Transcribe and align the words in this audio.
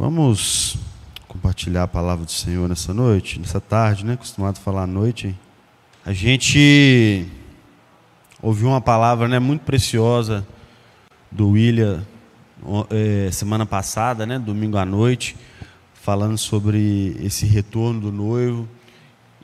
Vamos 0.00 0.78
compartilhar 1.28 1.82
a 1.82 1.86
palavra 1.86 2.24
do 2.24 2.30
Senhor 2.30 2.66
nessa 2.66 2.94
noite, 2.94 3.38
nessa 3.38 3.60
tarde, 3.60 4.02
né? 4.02 4.14
Acostumado 4.14 4.56
a 4.56 4.60
falar 4.62 4.84
à 4.84 4.86
noite. 4.86 5.36
A 6.06 6.14
gente 6.14 7.26
ouviu 8.40 8.68
uma 8.68 8.80
palavra, 8.80 9.28
né, 9.28 9.38
muito 9.38 9.60
preciosa 9.60 10.46
do 11.30 11.50
William 11.50 12.02
é, 12.88 13.30
semana 13.30 13.66
passada, 13.66 14.24
né, 14.24 14.38
domingo 14.38 14.78
à 14.78 14.86
noite, 14.86 15.36
falando 15.92 16.38
sobre 16.38 17.14
esse 17.22 17.44
retorno 17.44 18.00
do 18.00 18.10
noivo. 18.10 18.66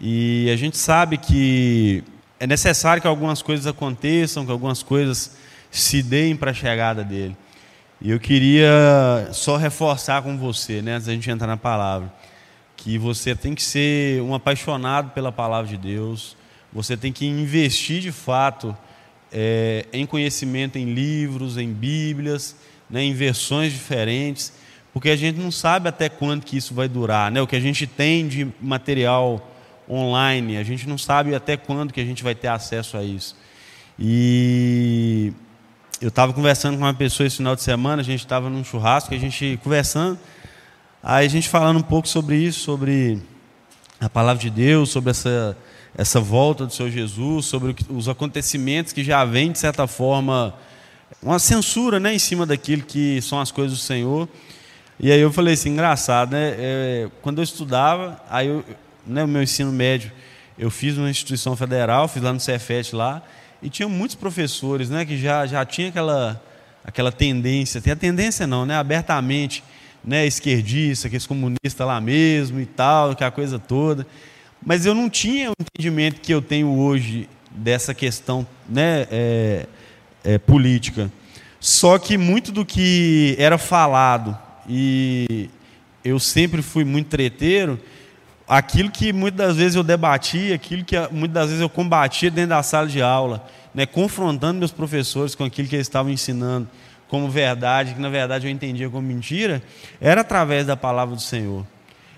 E 0.00 0.48
a 0.50 0.56
gente 0.56 0.78
sabe 0.78 1.18
que 1.18 2.02
é 2.40 2.46
necessário 2.46 3.02
que 3.02 3.06
algumas 3.06 3.42
coisas 3.42 3.66
aconteçam, 3.66 4.46
que 4.46 4.50
algumas 4.50 4.82
coisas 4.82 5.36
se 5.70 6.02
deem 6.02 6.34
para 6.34 6.52
a 6.52 6.54
chegada 6.54 7.04
dele. 7.04 7.36
E 8.00 8.10
eu 8.10 8.20
queria 8.20 9.28
só 9.32 9.56
reforçar 9.56 10.22
com 10.22 10.36
você, 10.36 10.82
né, 10.82 10.94
antes 10.94 11.06
da 11.06 11.12
gente 11.14 11.30
entrar 11.30 11.46
na 11.46 11.56
palavra, 11.56 12.12
que 12.76 12.98
você 12.98 13.34
tem 13.34 13.54
que 13.54 13.62
ser 13.62 14.20
um 14.22 14.34
apaixonado 14.34 15.10
pela 15.10 15.32
palavra 15.32 15.66
de 15.66 15.78
Deus, 15.78 16.36
você 16.72 16.96
tem 16.96 17.10
que 17.10 17.24
investir 17.24 18.00
de 18.00 18.12
fato 18.12 18.76
é, 19.32 19.86
em 19.92 20.04
conhecimento 20.04 20.76
em 20.78 20.92
livros, 20.92 21.56
em 21.56 21.72
Bíblias, 21.72 22.56
né, 22.88 23.02
em 23.02 23.14
versões 23.14 23.72
diferentes, 23.72 24.52
porque 24.92 25.08
a 25.08 25.16
gente 25.16 25.38
não 25.38 25.50
sabe 25.50 25.88
até 25.88 26.08
quando 26.08 26.44
que 26.44 26.56
isso 26.56 26.74
vai 26.74 26.88
durar, 26.88 27.30
né? 27.30 27.42
O 27.42 27.46
que 27.46 27.56
a 27.56 27.60
gente 27.60 27.86
tem 27.86 28.26
de 28.26 28.48
material 28.60 29.46
online, 29.88 30.56
a 30.56 30.62
gente 30.62 30.88
não 30.88 30.96
sabe 30.96 31.34
até 31.34 31.56
quando 31.56 31.92
que 31.92 32.00
a 32.00 32.04
gente 32.04 32.22
vai 32.22 32.34
ter 32.34 32.48
acesso 32.48 32.96
a 32.96 33.04
isso. 33.04 33.36
E 33.98 35.34
eu 36.00 36.08
estava 36.08 36.32
conversando 36.32 36.76
com 36.76 36.84
uma 36.84 36.92
pessoa 36.92 37.26
esse 37.26 37.38
final 37.38 37.56
de 37.56 37.62
semana, 37.62 38.02
a 38.02 38.04
gente 38.04 38.20
estava 38.20 38.50
num 38.50 38.62
churrasco, 38.62 39.14
a 39.14 39.18
gente 39.18 39.58
conversando, 39.62 40.18
aí 41.02 41.24
a 41.24 41.28
gente 41.28 41.48
falando 41.48 41.78
um 41.78 41.82
pouco 41.82 42.06
sobre 42.06 42.36
isso, 42.36 42.60
sobre 42.60 43.18
a 43.98 44.08
palavra 44.08 44.42
de 44.42 44.50
Deus, 44.50 44.90
sobre 44.90 45.10
essa, 45.10 45.56
essa 45.96 46.20
volta 46.20 46.66
do 46.66 46.72
Senhor 46.72 46.90
Jesus, 46.90 47.46
sobre 47.46 47.74
os 47.88 48.08
acontecimentos 48.08 48.92
que 48.92 49.02
já 49.02 49.24
vêm, 49.24 49.50
de 49.50 49.58
certa 49.58 49.86
forma, 49.86 50.54
uma 51.22 51.38
censura 51.38 51.98
né, 51.98 52.14
em 52.14 52.18
cima 52.18 52.44
daquilo 52.44 52.82
que 52.82 53.22
são 53.22 53.40
as 53.40 53.50
coisas 53.50 53.78
do 53.78 53.82
Senhor. 53.82 54.28
E 55.00 55.10
aí 55.10 55.20
eu 55.20 55.32
falei 55.32 55.54
assim, 55.54 55.70
engraçado, 55.70 56.32
né? 56.32 56.54
É, 56.58 57.08
quando 57.22 57.38
eu 57.38 57.44
estudava, 57.44 58.20
aí 58.28 58.62
né, 59.06 59.24
o 59.24 59.28
meu 59.28 59.42
ensino 59.42 59.72
médio, 59.72 60.12
eu 60.58 60.70
fiz 60.70 60.96
numa 60.96 61.08
instituição 61.08 61.56
federal, 61.56 62.06
fiz 62.06 62.22
lá 62.22 62.32
no 62.32 62.40
Cefet 62.40 62.94
lá, 62.94 63.22
e 63.62 63.68
tinha 63.68 63.88
muitos 63.88 64.14
professores 64.14 64.90
né, 64.90 65.04
que 65.04 65.16
já, 65.16 65.46
já 65.46 65.64
tinha 65.64 65.88
aquela, 65.88 66.42
aquela 66.84 67.10
tendência, 67.10 67.80
tem 67.80 67.92
a 67.92 67.96
tendência 67.96 68.46
não, 68.46 68.66
né, 68.66 68.76
abertamente, 68.76 69.62
né, 70.04 70.26
esquerdista, 70.26 71.08
aqueles 71.08 71.26
comunistas 71.26 71.86
lá 71.86 72.00
mesmo 72.00 72.60
e 72.60 72.66
tal, 72.66 73.14
que 73.14 73.24
a 73.24 73.30
coisa 73.30 73.58
toda. 73.58 74.06
Mas 74.64 74.86
eu 74.86 74.94
não 74.94 75.10
tinha 75.10 75.50
o 75.50 75.54
entendimento 75.60 76.20
que 76.20 76.32
eu 76.32 76.40
tenho 76.40 76.78
hoje 76.78 77.28
dessa 77.50 77.94
questão 77.94 78.46
né, 78.68 79.06
é, 79.10 79.66
é, 80.24 80.38
política. 80.38 81.10
Só 81.58 81.98
que 81.98 82.16
muito 82.16 82.52
do 82.52 82.64
que 82.64 83.34
era 83.38 83.58
falado, 83.58 84.36
e 84.68 85.48
eu 86.04 86.18
sempre 86.18 86.62
fui 86.62 86.84
muito 86.84 87.08
treteiro, 87.08 87.80
aquilo 88.46 88.90
que 88.90 89.12
muitas 89.12 89.48
das 89.48 89.56
vezes 89.56 89.74
eu 89.74 89.82
debatia, 89.82 90.54
aquilo 90.54 90.84
que 90.84 90.96
muitas 91.10 91.34
das 91.34 91.46
vezes 91.46 91.60
eu 91.60 91.68
combatia 91.68 92.30
dentro 92.30 92.50
da 92.50 92.62
sala 92.62 92.86
de 92.86 93.02
aula, 93.02 93.46
né, 93.74 93.86
confrontando 93.86 94.58
meus 94.58 94.72
professores 94.72 95.34
com 95.34 95.44
aquilo 95.44 95.68
que 95.68 95.74
eles 95.74 95.86
estavam 95.86 96.10
ensinando 96.10 96.68
como 97.08 97.28
verdade, 97.28 97.94
que 97.94 98.00
na 98.00 98.08
verdade 98.08 98.46
eu 98.46 98.50
entendia 98.50 98.88
como 98.88 99.06
mentira, 99.06 99.62
era 100.00 100.22
através 100.22 100.66
da 100.66 100.76
palavra 100.76 101.14
do 101.14 101.22
Senhor. 101.22 101.66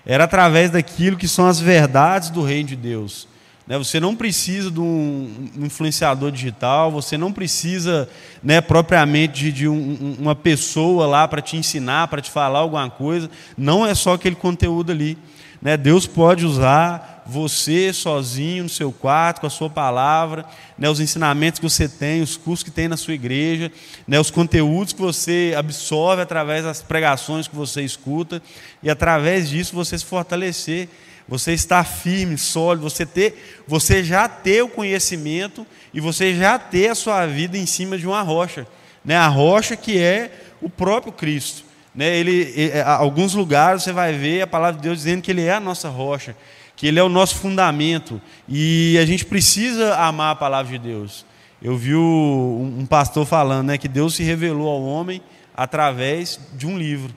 Era 0.05 0.23
através 0.23 0.71
daquilo 0.71 1.17
que 1.17 1.27
são 1.27 1.47
as 1.47 1.59
verdades 1.59 2.29
do 2.29 2.41
reino 2.41 2.69
de 2.69 2.75
Deus. 2.75 3.27
Né, 3.67 3.77
você 3.77 3.99
não 3.99 4.15
precisa 4.15 4.71
de 4.71 4.79
um 4.79 5.49
influenciador 5.57 6.31
digital, 6.31 6.89
você 6.91 7.17
não 7.17 7.31
precisa 7.31 8.09
né, 8.41 8.61
propriamente 8.61 9.43
de, 9.43 9.51
de 9.51 9.67
um, 9.67 10.15
uma 10.17 10.35
pessoa 10.35 11.05
lá 11.05 11.27
para 11.27 11.39
te 11.39 11.55
ensinar, 11.55 12.07
para 12.07 12.19
te 12.19 12.31
falar 12.31 12.59
alguma 12.59 12.89
coisa. 12.89 13.29
Não 13.55 13.85
é 13.85 13.93
só 13.93 14.13
aquele 14.13 14.35
conteúdo 14.35 14.91
ali. 14.91 15.15
Né? 15.61 15.75
Deus 15.75 16.07
pode 16.07 16.45
usar 16.45 17.23
você 17.25 17.93
sozinho 17.93 18.63
no 18.63 18.69
seu 18.69 18.91
quarto, 18.91 19.41
com 19.41 19.47
a 19.47 19.51
sua 19.51 19.69
palavra, 19.69 20.45
né? 20.77 20.89
os 20.89 20.99
ensinamentos 20.99 21.59
que 21.59 21.69
você 21.69 21.87
tem, 21.87 22.21
os 22.21 22.35
cursos 22.35 22.63
que 22.63 22.71
tem 22.71 22.87
na 22.87 22.97
sua 22.97 23.13
igreja, 23.13 23.71
né? 24.07 24.19
os 24.19 24.31
conteúdos 24.31 24.93
que 24.93 25.01
você 25.01 25.53
absorve 25.55 26.23
através 26.23 26.63
das 26.63 26.81
pregações 26.81 27.47
que 27.47 27.55
você 27.55 27.81
escuta, 27.81 28.41
e 28.81 28.89
através 28.89 29.49
disso 29.49 29.75
você 29.75 29.97
se 29.97 30.05
fortalecer, 30.05 30.89
você 31.27 31.53
estar 31.53 31.83
firme, 31.83 32.37
sólido, 32.39 32.89
você, 32.89 33.05
ter, 33.05 33.61
você 33.67 34.03
já 34.03 34.27
ter 34.27 34.63
o 34.63 34.67
conhecimento 34.67 35.65
e 35.93 36.01
você 36.01 36.33
já 36.33 36.57
ter 36.57 36.89
a 36.89 36.95
sua 36.95 37.27
vida 37.27 37.55
em 37.55 37.67
cima 37.67 37.99
de 37.99 38.07
uma 38.07 38.23
rocha. 38.23 38.65
Né? 39.05 39.15
A 39.15 39.27
rocha 39.27 39.75
que 39.75 39.99
é 39.99 40.31
o 40.59 40.69
próprio 40.69 41.13
Cristo. 41.13 41.68
Né, 41.93 42.17
ele, 42.17 42.53
ele, 42.55 42.81
alguns 42.81 43.33
lugares 43.33 43.83
você 43.83 43.91
vai 43.91 44.13
ver 44.13 44.41
a 44.41 44.47
palavra 44.47 44.77
de 44.79 44.83
Deus 44.83 44.99
dizendo 44.99 45.21
que 45.21 45.31
Ele 45.31 45.43
é 45.43 45.53
a 45.53 45.59
nossa 45.59 45.89
rocha, 45.89 46.35
que 46.75 46.87
Ele 46.87 46.99
é 46.99 47.03
o 47.03 47.09
nosso 47.09 47.35
fundamento, 47.35 48.21
e 48.47 48.97
a 49.01 49.05
gente 49.05 49.25
precisa 49.25 49.95
amar 49.95 50.33
a 50.33 50.35
palavra 50.35 50.71
de 50.71 50.77
Deus. 50.77 51.25
Eu 51.61 51.75
vi 51.75 51.95
um 51.95 52.85
pastor 52.89 53.25
falando 53.25 53.67
né, 53.67 53.77
que 53.77 53.87
Deus 53.87 54.15
se 54.15 54.23
revelou 54.23 54.69
ao 54.69 54.81
homem 54.81 55.21
através 55.55 56.39
de 56.53 56.65
um 56.67 56.77
livro, 56.77 57.13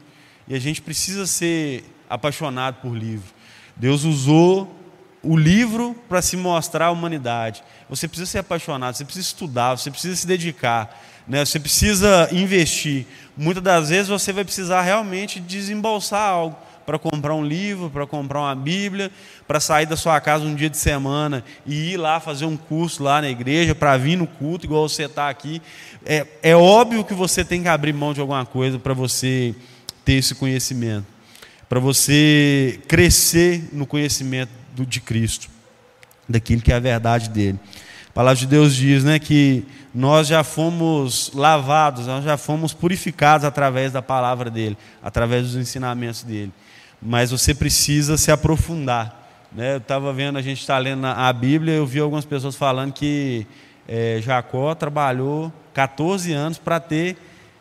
e 0.48 0.54
a 0.54 0.58
gente 0.58 0.82
precisa 0.82 1.26
ser 1.26 1.84
apaixonado 2.08 2.76
por 2.82 2.96
livro. 2.96 3.32
Deus 3.76 4.04
usou 4.04 4.78
o 5.22 5.36
livro 5.36 5.94
para 6.08 6.20
se 6.20 6.36
mostrar 6.36 6.86
à 6.86 6.90
humanidade. 6.90 7.62
Você 7.88 8.08
precisa 8.08 8.30
ser 8.30 8.38
apaixonado, 8.38 8.96
você 8.96 9.04
precisa 9.04 9.26
estudar, 9.26 9.76
você 9.76 9.90
precisa 9.90 10.16
se 10.16 10.26
dedicar. 10.26 11.00
Né? 11.26 11.44
Você 11.44 11.60
precisa 11.60 12.28
investir. 12.32 13.06
Muitas 13.36 13.62
das 13.62 13.88
vezes 13.88 14.08
você 14.08 14.32
vai 14.32 14.44
precisar 14.44 14.82
realmente 14.82 15.40
desembolsar 15.40 16.28
algo 16.28 16.56
para 16.84 16.98
comprar 16.98 17.34
um 17.34 17.44
livro, 17.44 17.88
para 17.90 18.06
comprar 18.06 18.40
uma 18.40 18.54
Bíblia, 18.54 19.10
para 19.46 19.60
sair 19.60 19.86
da 19.86 19.96
sua 19.96 20.20
casa 20.20 20.44
um 20.44 20.54
dia 20.54 20.68
de 20.68 20.76
semana 20.76 21.44
e 21.64 21.92
ir 21.92 21.96
lá 21.96 22.20
fazer 22.20 22.44
um 22.44 22.56
curso 22.56 23.02
lá 23.02 23.20
na 23.20 23.30
igreja, 23.30 23.74
para 23.74 23.96
vir 23.96 24.16
no 24.16 24.26
culto, 24.26 24.66
igual 24.66 24.88
você 24.88 25.04
está 25.04 25.28
aqui. 25.28 25.62
É, 26.04 26.26
é 26.42 26.56
óbvio 26.56 27.04
que 27.04 27.14
você 27.14 27.44
tem 27.44 27.62
que 27.62 27.68
abrir 27.68 27.92
mão 27.92 28.12
de 28.12 28.20
alguma 28.20 28.44
coisa 28.44 28.78
para 28.78 28.94
você 28.94 29.54
ter 30.04 30.14
esse 30.14 30.34
conhecimento, 30.34 31.06
para 31.68 31.78
você 31.78 32.80
crescer 32.88 33.68
no 33.72 33.86
conhecimento 33.86 34.50
do, 34.74 34.84
de 34.84 35.00
Cristo, 35.00 35.48
daquilo 36.28 36.60
que 36.60 36.72
é 36.72 36.76
a 36.76 36.80
verdade 36.80 37.30
dele. 37.30 37.58
A 38.08 38.12
palavra 38.12 38.38
de 38.38 38.46
Deus 38.46 38.74
diz 38.74 39.04
né, 39.04 39.18
que 39.18 39.64
nós 39.94 40.26
já 40.26 40.42
fomos 40.42 41.30
lavados, 41.34 42.06
nós 42.06 42.24
já 42.24 42.36
fomos 42.36 42.72
purificados 42.72 43.44
através 43.44 43.92
da 43.92 44.00
palavra 44.00 44.50
dele, 44.50 44.76
através 45.02 45.48
dos 45.48 45.56
ensinamentos 45.56 46.22
dele. 46.22 46.52
Mas 47.00 47.30
você 47.30 47.54
precisa 47.54 48.16
se 48.16 48.30
aprofundar. 48.30 49.20
Né? 49.52 49.74
Eu 49.74 49.78
estava 49.78 50.12
vendo, 50.12 50.38
a 50.38 50.42
gente 50.42 50.60
está 50.60 50.78
lendo 50.78 51.06
a 51.06 51.30
Bíblia, 51.32 51.74
eu 51.74 51.86
vi 51.86 52.00
algumas 52.00 52.24
pessoas 52.24 52.56
falando 52.56 52.92
que 52.92 53.46
é, 53.86 54.18
Jacó 54.22 54.74
trabalhou 54.74 55.52
14 55.74 56.32
anos 56.32 56.56
para 56.56 56.80
ter. 56.80 57.16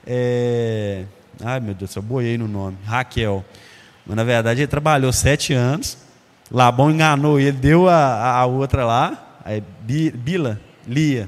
É, 0.07 1.03
ai 1.43 1.59
meu 1.59 1.73
Deus, 1.73 1.93
eu 1.95 2.01
boiei 2.01 2.37
no 2.37 2.47
nome, 2.47 2.77
Raquel. 2.85 3.43
Mas 4.05 4.15
na 4.15 4.23
verdade 4.23 4.61
ele 4.61 4.67
trabalhou 4.67 5.11
sete 5.11 5.53
anos. 5.53 5.97
Labão 6.49 6.91
enganou 6.91 7.39
ele, 7.39 7.51
deu 7.51 7.89
a, 7.89 8.37
a 8.37 8.45
outra 8.45 8.85
lá, 8.85 9.39
a 9.45 9.61
Bila, 9.83 10.59
Lia 10.87 11.27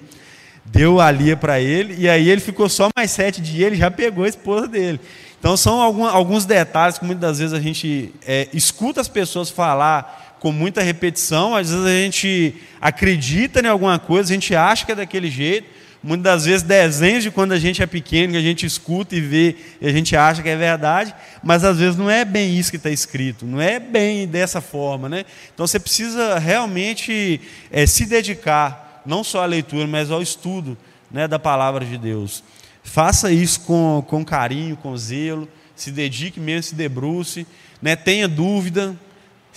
deu 0.66 1.00
a 1.00 1.12
Lia 1.12 1.36
para 1.36 1.60
ele, 1.60 1.96
e 1.98 2.10
aí 2.10 2.30
ele 2.30 2.42
ficou 2.42 2.70
só 2.70 2.90
mais 2.96 3.12
sete 3.12 3.42
dias, 3.42 3.68
ele 3.68 3.76
já 3.76 3.92
pegou 3.92 4.26
a 4.26 4.30
esposa 4.30 4.68
dele. 4.68 5.00
Então 5.40 5.58
são 5.58 5.82
alguns 5.82 6.46
detalhes 6.46 6.98
que 6.98 7.06
muitas 7.06 7.40
vezes 7.40 7.54
a 7.54 7.60
gente 7.60 8.14
é, 8.26 8.48
escuta 8.54 9.02
as 9.02 9.10
pessoas 9.10 9.50
falar 9.50 10.38
com 10.40 10.52
muita 10.52 10.82
repetição, 10.82 11.56
às 11.56 11.70
vezes 11.70 11.86
a 11.86 11.90
gente 11.90 12.56
acredita 12.82 13.62
em 13.62 13.68
alguma 13.68 14.00
coisa, 14.00 14.32
a 14.32 14.34
gente 14.34 14.56
acha 14.56 14.86
que 14.86 14.92
é 14.92 14.96
daquele 14.96 15.30
jeito, 15.30 15.68
muitas 16.04 16.24
das 16.24 16.46
vezes 16.46 16.64
desenhos 16.64 17.24
de 17.24 17.32
quando 17.32 17.54
a 17.54 17.60
gente 17.60 17.82
é 17.82 17.86
pequeno, 17.86 18.34
que 18.34 18.38
a 18.38 18.42
gente 18.42 18.66
escuta 18.66 19.16
e 19.16 19.22
vê, 19.22 19.56
e 19.80 19.88
a 19.88 19.92
gente 19.92 20.16
acha 20.16 20.42
que 20.42 20.50
é 20.50 20.56
verdade, 20.56 21.16
mas 21.42 21.64
às 21.64 21.78
vezes 21.78 21.96
não 21.96 22.10
é 22.10 22.26
bem 22.26 22.58
isso 22.58 22.70
que 22.70 22.78
está 22.78 22.90
escrito, 22.90 23.46
não 23.46 23.62
é 23.62 23.80
bem 23.80 24.28
dessa 24.28 24.60
forma. 24.60 25.08
Né? 25.08 25.24
Então 25.54 25.66
você 25.66 25.80
precisa 25.80 26.38
realmente 26.40 27.40
é, 27.72 27.86
se 27.86 28.06
dedicar 28.06 28.83
não 29.06 29.24
só 29.24 29.44
à 29.44 29.46
leitura, 29.46 29.88
mas 29.88 30.12
ao 30.12 30.22
estudo 30.22 30.78
né, 31.12 31.28
da 31.28 31.40
palavra 31.40 31.86
de 31.86 31.98
Deus. 31.98 32.44
Faça 32.84 33.32
isso 33.32 33.62
com, 33.62 34.04
com 34.08 34.26
carinho, 34.26 34.76
com 34.76 34.96
zelo, 34.98 35.48
se 35.76 35.92
dedique 35.92 36.40
mesmo, 36.40 36.64
se 36.64 36.76
debruce, 36.76 37.48
né, 37.82 37.96
tenha 37.96 38.28
dúvida, 38.28 38.96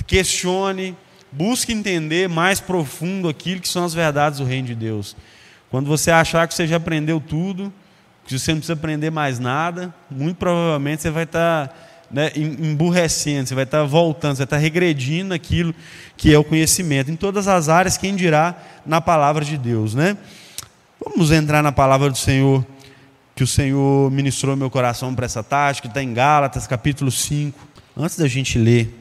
questione, 0.07 0.97
busque 1.33 1.73
entender 1.73 2.29
mais 2.29 2.61
profundo 2.61 3.29
aquilo 3.29 3.61
que 3.61 3.69
são 3.69 3.85
as 3.85 3.95
verdades 3.95 4.39
do 4.39 4.45
reino 4.45 4.69
de 4.69 4.75
Deus. 4.75 5.17
Quando 5.71 5.87
você 5.87 6.11
achar 6.11 6.47
que 6.47 6.55
você 6.55 6.67
já 6.67 6.77
aprendeu 6.77 7.21
tudo, 7.21 7.73
que 8.25 8.39
você 8.39 8.53
não 8.53 8.59
precisa 8.59 8.75
aprender 8.75 9.11
mais 9.11 9.39
nada, 9.39 9.95
muito 10.11 10.37
provavelmente 10.37 11.03
você 11.03 11.11
vai 11.11 11.25
estar 11.25 11.96
né, 12.11 12.31
emburrecendo, 12.37 13.49
você 13.49 13.55
vai 13.55 13.65
estar 13.65 13.83
voltando, 13.85 14.37
você 14.37 14.39
vai 14.39 14.47
estar 14.47 14.57
regredindo 14.59 15.35
aquilo 15.35 15.75
que 16.17 16.33
é 16.33 16.39
o 16.39 16.45
conhecimento. 16.45 17.11
Em 17.11 17.17
todas 17.17 17.49
as 17.49 17.69
áreas, 17.69 17.97
quem 17.97 18.15
dirá 18.15 18.57
na 18.85 19.01
palavra 19.01 19.45
de 19.45 19.59
Deus. 19.59 19.95
Né? 19.95 20.17
Vamos 21.05 21.31
entrar 21.31 21.63
na 21.63 21.73
palavra 21.73 22.11
do 22.11 22.17
Senhor, 22.17 22.65
que 23.35 23.43
o 23.43 23.47
Senhor 23.47 24.11
ministrou 24.11 24.57
meu 24.57 24.71
coração 24.71 25.15
para 25.15 25.27
essa 25.27 25.43
tarde, 25.43 25.83
que 25.83 25.89
está 25.89 26.03
em 26.03 26.15
Gálatas, 26.15 26.67
capítulo 26.67 27.11
5. 27.11 27.59
Antes 27.97 28.17
da 28.17 28.29
gente 28.29 28.59
ler 28.59 28.95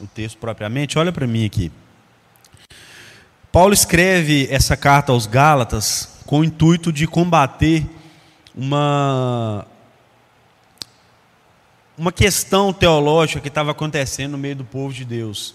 o 0.00 0.06
texto 0.06 0.38
propriamente, 0.38 0.98
olha 0.98 1.12
para 1.12 1.26
mim 1.26 1.44
aqui. 1.44 1.70
Paulo 3.50 3.72
escreve 3.72 4.48
essa 4.50 4.76
carta 4.76 5.12
aos 5.12 5.26
Gálatas 5.26 6.18
com 6.26 6.40
o 6.40 6.44
intuito 6.44 6.92
de 6.92 7.06
combater 7.06 7.86
uma 8.54 9.66
uma 11.96 12.10
questão 12.10 12.72
teológica 12.72 13.40
que 13.40 13.48
estava 13.48 13.70
acontecendo 13.70 14.32
no 14.32 14.38
meio 14.38 14.56
do 14.56 14.64
povo 14.64 14.92
de 14.92 15.04
Deus. 15.04 15.54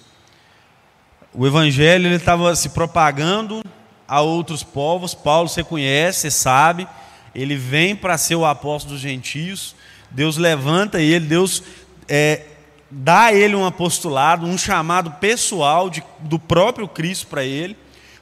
O 1.33 1.45
evangelho 1.45 2.07
ele 2.07 2.15
estava 2.15 2.55
se 2.55 2.69
propagando 2.69 3.61
a 4.07 4.21
outros 4.21 4.63
povos. 4.63 5.13
Paulo 5.13 5.49
você 5.49 5.63
conhece, 5.63 6.21
você 6.21 6.31
sabe. 6.31 6.87
Ele 7.35 7.55
vem 7.55 7.95
para 7.95 8.17
ser 8.17 8.35
o 8.35 8.45
apóstolo 8.45 8.93
dos 8.93 9.01
gentios. 9.01 9.75
Deus 10.09 10.37
levanta 10.37 10.99
ele, 10.99 11.27
Deus 11.27 11.61
é, 12.07 12.41
dá 12.89 13.25
a 13.25 13.33
ele 13.33 13.55
um 13.55 13.65
apostolado, 13.65 14.45
um 14.45 14.57
chamado 14.57 15.11
pessoal 15.19 15.89
de, 15.89 16.03
do 16.21 16.39
próprio 16.39 16.87
Cristo 16.87 17.27
para 17.27 17.43
ele, 17.43 17.77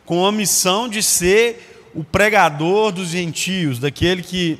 com 0.06 0.26
a 0.26 0.32
missão 0.32 0.90
de 0.90 1.02
ser 1.02 1.90
o 1.96 2.04
pregador 2.04 2.92
dos 2.92 3.10
gentios, 3.10 3.80
daquele 3.80 4.22
que, 4.22 4.60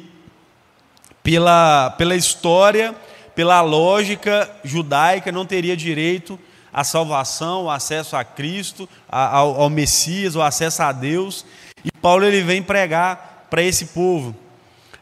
pela, 1.22 1.90
pela 1.92 2.16
história, 2.16 2.96
pela 3.38 3.62
lógica 3.62 4.50
judaica, 4.64 5.32
não 5.32 5.46
teria 5.46 5.78
direito 5.78 6.40
à 6.74 6.84
salvação, 6.84 7.66
o 7.66 7.70
acesso 7.70 8.16
a 8.16 8.24
Cristo, 8.24 8.90
ao, 9.08 9.62
ao 9.62 9.70
Messias, 9.70 10.36
o 10.36 10.42
acesso 10.42 10.82
a 10.82 10.92
Deus. 10.92 11.46
E 11.86 11.92
Paulo 12.02 12.26
ele 12.26 12.42
vem 12.42 12.64
pregar 12.64 13.46
para 13.48 13.62
esse 13.62 13.86
povo. 13.86 14.36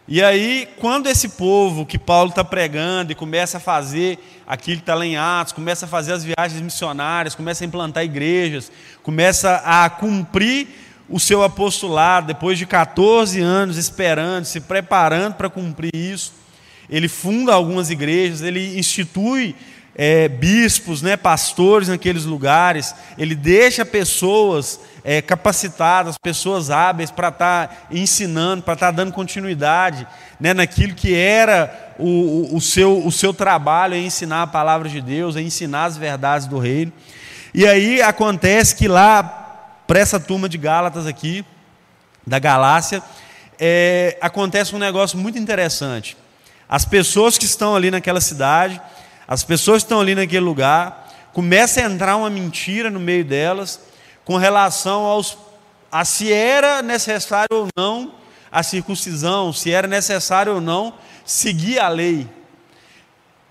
E 0.05 0.21
aí, 0.21 0.67
quando 0.81 1.07
esse 1.07 1.29
povo 1.29 1.85
que 1.85 1.97
Paulo 1.97 2.31
está 2.31 2.43
pregando 2.43 3.13
e 3.13 3.15
começa 3.15 3.55
a 3.55 3.61
fazer 3.61 4.19
aquilo 4.45 4.79
que 4.79 4.83
está 4.83 4.95
lá 4.95 5.05
em 5.05 5.15
Atos, 5.15 5.53
começa 5.53 5.85
a 5.85 5.89
fazer 5.89 6.11
as 6.11 6.25
viagens 6.25 6.59
missionárias, 6.59 7.35
começa 7.35 7.63
a 7.63 7.67
implantar 7.67 8.03
igrejas, 8.03 8.69
começa 9.01 9.63
a 9.63 9.89
cumprir 9.89 10.67
o 11.07 11.21
seu 11.21 11.41
apostolado, 11.41 12.27
depois 12.27 12.57
de 12.57 12.65
14 12.65 13.39
anos 13.39 13.77
esperando, 13.77 14.43
se 14.43 14.59
preparando 14.59 15.35
para 15.35 15.49
cumprir 15.49 15.95
isso, 15.95 16.33
ele 16.89 17.07
funda 17.07 17.53
algumas 17.53 17.89
igrejas, 17.89 18.41
ele 18.41 18.77
institui 18.77 19.55
é, 19.95 20.27
bispos, 20.27 21.01
né, 21.01 21.15
pastores 21.15 21.87
naqueles 21.87 22.25
lugares, 22.25 22.93
ele 23.17 23.33
deixa 23.33 23.85
pessoas 23.85 24.79
é, 25.05 25.21
capacitadas, 25.21 26.17
pessoas 26.17 26.69
hábeis 26.69 27.09
para 27.09 27.29
estar 27.29 27.67
tá 27.67 27.77
ensinando, 27.89 28.61
para 28.61 28.73
estar 28.73 28.87
tá 28.87 28.91
dando 28.91 29.13
continuidade 29.13 30.05
né, 30.37 30.53
naquilo 30.53 30.93
que 30.93 31.15
era 31.15 31.95
o, 31.97 32.07
o, 32.07 32.55
o, 32.57 32.61
seu, 32.61 33.05
o 33.05 33.11
seu 33.11 33.33
trabalho, 33.33 33.95
em 33.95 34.05
ensinar 34.07 34.41
a 34.41 34.47
palavra 34.47 34.89
de 34.89 34.99
Deus, 34.99 35.37
em 35.37 35.45
ensinar 35.45 35.85
as 35.85 35.95
verdades 35.95 36.45
do 36.45 36.59
reino. 36.59 36.91
E 37.53 37.65
aí 37.65 38.01
acontece 38.01 38.75
que 38.75 38.85
lá, 38.85 39.23
para 39.87 39.99
essa 39.99 40.19
turma 40.19 40.49
de 40.49 40.57
Gálatas 40.57 41.07
aqui, 41.07 41.45
da 42.27 42.37
Galácia, 42.37 43.01
é, 43.57 44.17
acontece 44.19 44.75
um 44.75 44.79
negócio 44.79 45.17
muito 45.17 45.37
interessante. 45.37 46.17
As 46.67 46.85
pessoas 46.85 47.38
que 47.38 47.45
estão 47.45 47.75
ali 47.75 47.91
naquela 47.91 48.21
cidade, 48.21 48.81
as 49.27 49.44
pessoas 49.44 49.83
que 49.83 49.85
estão 49.85 50.00
ali 50.00 50.15
naquele 50.15 50.44
lugar, 50.44 51.07
começa 51.33 51.81
a 51.81 51.83
entrar 51.83 52.15
uma 52.15 52.29
mentira 52.29 52.89
no 52.89 53.00
meio 53.00 53.25
delas 53.25 53.79
com 54.23 54.38
relação 54.38 55.03
aos, 55.03 55.38
a 55.91 56.03
se 56.03 56.31
era 56.31 56.81
necessário 56.81 57.47
ou 57.51 57.67
não 57.75 58.13
a 58.51 58.63
circuncisão, 58.63 59.51
se 59.51 59.69
era 59.71 59.88
necessário 59.88 60.53
ou 60.53 60.62
não 60.62 60.94
seguir 61.25 61.79
a 61.79 61.88
lei. 61.88 62.27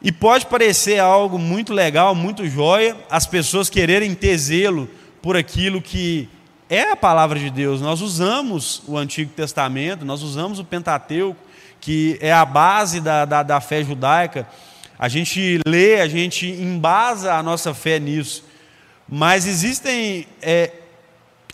E 0.03 0.11
pode 0.11 0.47
parecer 0.47 0.99
algo 0.99 1.39
muito 1.39 1.73
legal, 1.73 2.15
muito 2.15 2.47
jóia, 2.49 2.97
as 3.11 3.27
pessoas 3.27 3.71
quererem 3.71 4.15
ter 4.15 4.37
zelo 4.37 4.89
por 5.23 5.37
aquilo 5.37 5.81
que 5.81 6.29
é 6.69 6.91
a 6.91 6.97
palavra 6.97 7.39
de 7.39 7.51
Deus. 7.51 7.81
Nós 7.81 8.01
usamos 8.01 8.83
o 8.87 8.97
Antigo 8.97 9.31
Testamento, 9.33 10.05
nós 10.05 10.23
usamos 10.23 10.59
o 10.59 10.65
Pentateuco, 10.65 11.41
que 11.85 12.17
é 12.23 12.33
a 12.33 12.47
base 12.47 12.99
da, 12.99 13.27
da, 13.27 13.43
da 13.43 13.61
fé 13.61 13.85
judaica. 13.85 14.49
A 14.99 15.07
gente 15.07 15.61
lê, 15.67 16.01
a 16.01 16.09
gente 16.09 16.47
embasa 16.47 17.35
a 17.35 17.43
nossa 17.43 17.75
fé 17.75 17.99
nisso. 17.99 18.43
Mas 19.07 19.47
existem 19.47 20.27
é, 20.41 20.73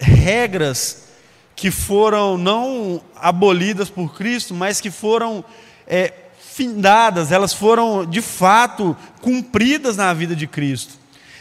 regras 0.01 1.09
que 1.57 1.69
foram 1.73 2.39
não 2.39 3.03
abolidas 3.17 3.91
por 3.91 4.15
Cristo, 4.15 4.55
mas 4.55 4.81
que 4.81 4.89
foram 4.89 5.45
é, 5.85 6.13
findadas, 6.39 7.33
elas 7.33 7.53
foram 7.53 8.07
de 8.07 8.23
fato 8.23 8.97
cumpridas 9.21 9.97
na 9.97 10.15
vida 10.15 10.37
de 10.37 10.47
Cristo. 10.47 10.95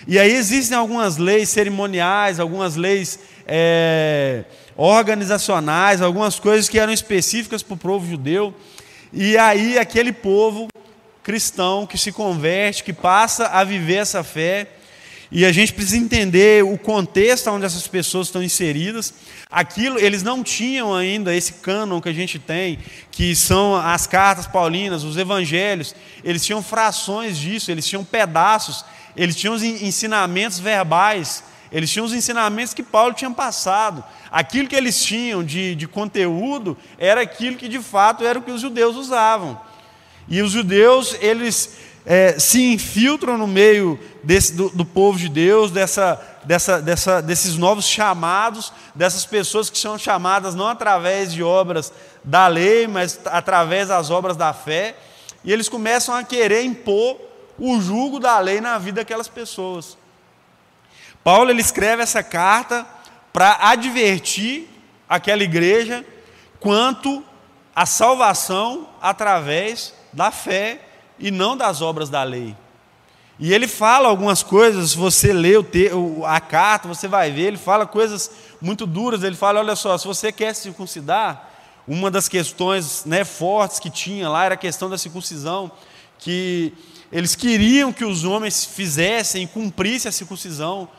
E 0.08 0.18
aí 0.18 0.34
existem 0.34 0.76
algumas 0.76 1.18
leis 1.18 1.50
cerimoniais, 1.50 2.40
algumas 2.40 2.76
leis 2.76 3.20
é, 3.46 4.46
organizacionais, 4.80 6.02
algumas 6.02 6.40
coisas 6.40 6.70
que 6.70 6.80
eram 6.80 6.94
específicas 6.94 7.62
para 7.62 7.74
o 7.74 7.78
povo 7.78 8.10
judeu, 8.10 8.56
e 9.12 9.38
aí 9.38 9.78
aquele 9.78 10.14
povo 10.14 10.70
cristão 11.22 11.86
que 11.86 11.98
se 11.98 12.14
converte, 12.14 12.86
que 12.86 12.94
passa 12.94 13.48
a 13.48 13.66
viver 13.66 13.96
essa 13.96 14.24
fé, 14.24 14.70
e 15.30 15.46
a 15.46 15.52
gente 15.52 15.74
precisa 15.74 15.98
entender 15.98 16.64
o 16.64 16.78
contexto 16.78 17.52
onde 17.52 17.66
essas 17.66 17.86
pessoas 17.88 18.28
estão 18.28 18.42
inseridas. 18.42 19.14
Aquilo, 19.52 20.00
eles 20.00 20.24
não 20.24 20.42
tinham 20.44 20.96
ainda 20.96 21.36
esse 21.36 21.54
cânon 21.54 22.00
que 22.02 22.10
a 22.10 22.14
gente 22.14 22.40
tem, 22.40 22.80
que 23.12 23.36
são 23.36 23.76
as 23.76 24.08
cartas 24.08 24.48
paulinas, 24.48 25.04
os 25.04 25.18
evangelhos. 25.18 25.94
Eles 26.24 26.44
tinham 26.44 26.64
frações 26.64 27.38
disso, 27.38 27.70
eles 27.70 27.86
tinham 27.86 28.04
pedaços, 28.04 28.84
eles 29.16 29.36
tinham 29.36 29.54
os 29.54 29.62
ensinamentos 29.62 30.58
verbais, 30.58 31.44
eles 31.72 31.90
tinham 31.92 32.06
os 32.06 32.14
ensinamentos 32.14 32.74
que 32.74 32.82
Paulo 32.82 33.14
tinha 33.14 33.30
passado. 33.30 34.04
Aquilo 34.32 34.68
que 34.68 34.76
eles 34.76 35.04
tinham 35.04 35.44
de, 35.44 35.76
de 35.76 35.88
conteúdo 35.88 36.78
era 36.98 37.22
aquilo 37.22 37.58
que 37.58 37.68
de 37.68 37.80
fato 37.80 38.26
era 38.26 38.40
o 38.40 38.42
que 38.42 38.52
os 38.52 38.62
judeus 38.62 38.96
usavam. 38.96 39.60
E 40.28 40.42
os 40.42 40.52
judeus, 40.52 41.16
eles 41.22 41.78
é, 42.06 42.40
se 42.40 42.74
infiltram 42.74 43.38
no 43.38 43.46
meio 43.46 44.00
desse, 44.24 44.54
do, 44.54 44.70
do, 44.70 44.84
povo 44.84 45.20
de 45.20 45.30
Deus, 45.30 45.70
dessa, 45.70 46.20
dessa, 46.44 46.82
dessa, 46.82 47.22
desses 47.22 47.56
novos 47.56 47.86
chamados, 47.86 48.74
dessas 48.96 49.26
pessoas 49.26 49.70
que 49.70 49.78
são 49.78 49.98
chamadas 49.98 50.56
não 50.56 50.68
através 50.68 51.32
de 51.32 51.44
obras 51.44 51.94
da 52.24 52.48
lei, 52.48 52.88
mas 52.88 53.20
através 53.26 53.90
das 53.90 54.10
obras 54.10 54.36
da 54.36 54.54
fé. 54.54 54.96
E 55.44 55.54
eles 55.54 55.70
começam 55.70 56.16
a 56.16 56.24
querer 56.24 56.64
impor 56.64 57.18
o 57.60 57.80
jugo 57.80 58.20
da 58.20 58.40
lei 58.40 58.60
na 58.60 58.80
vida 58.80 59.02
daquelas 59.02 59.28
pessoas. 59.28 59.99
Paulo 61.32 61.52
ele 61.52 61.62
escreve 61.62 62.02
essa 62.02 62.24
carta 62.24 62.88
para 63.32 63.70
advertir 63.70 64.68
aquela 65.08 65.44
igreja 65.44 66.04
quanto 66.60 67.24
à 67.76 67.86
salvação 67.86 68.90
através 69.00 69.94
da 70.12 70.32
fé 70.32 70.82
e 71.20 71.30
não 71.30 71.56
das 71.56 71.84
obras 71.84 72.10
da 72.10 72.24
lei. 72.24 72.58
E 73.40 73.54
ele 73.54 73.68
fala 73.68 74.10
algumas 74.10 74.42
coisas, 74.42 74.90
se 74.90 74.98
você 74.98 75.32
lê 75.32 75.54
a 76.26 76.42
carta, 76.42 76.88
você 76.88 77.08
vai 77.08 77.30
ver, 77.30 77.44
ele 77.44 77.58
fala 77.58 77.86
coisas 77.86 78.32
muito 78.60 78.88
duras. 78.88 79.22
Ele 79.22 79.36
fala: 79.36 79.60
olha 79.60 79.76
só, 79.76 79.96
se 80.00 80.08
você 80.08 80.32
quer 80.32 80.56
se 80.56 80.64
circuncidar, 80.64 81.48
uma 81.88 82.10
das 82.10 82.28
questões 82.28 83.06
né, 83.06 83.24
fortes 83.24 83.80
que 83.80 83.92
tinha 83.92 84.28
lá 84.28 84.46
era 84.46 84.56
a 84.56 84.58
questão 84.58 84.90
da 84.90 84.98
circuncisão, 84.98 85.72
que 86.18 86.74
eles 87.12 87.36
queriam 87.36 87.94
que 87.94 88.04
os 88.04 88.24
homens 88.24 88.66
fizessem, 88.66 89.46
cumprissem 89.46 90.10
a 90.10 90.12
circuncisão. 90.12 90.90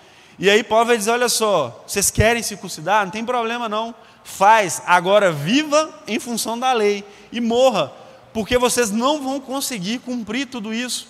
E 0.40 0.48
aí 0.48 0.64
Paulo 0.64 0.86
vai 0.86 0.96
dizer: 0.96 1.10
olha 1.10 1.28
só, 1.28 1.84
vocês 1.86 2.10
querem 2.10 2.42
circuncidar? 2.42 3.04
Não 3.04 3.12
tem 3.12 3.24
problema 3.24 3.68
não. 3.68 3.94
Faz, 4.24 4.82
agora 4.86 5.30
viva 5.30 5.90
em 6.08 6.18
função 6.18 6.58
da 6.58 6.72
lei 6.72 7.04
e 7.30 7.40
morra, 7.40 7.92
porque 8.32 8.56
vocês 8.56 8.90
não 8.90 9.22
vão 9.22 9.38
conseguir 9.38 9.98
cumprir 9.98 10.46
tudo 10.46 10.72
isso. 10.72 11.08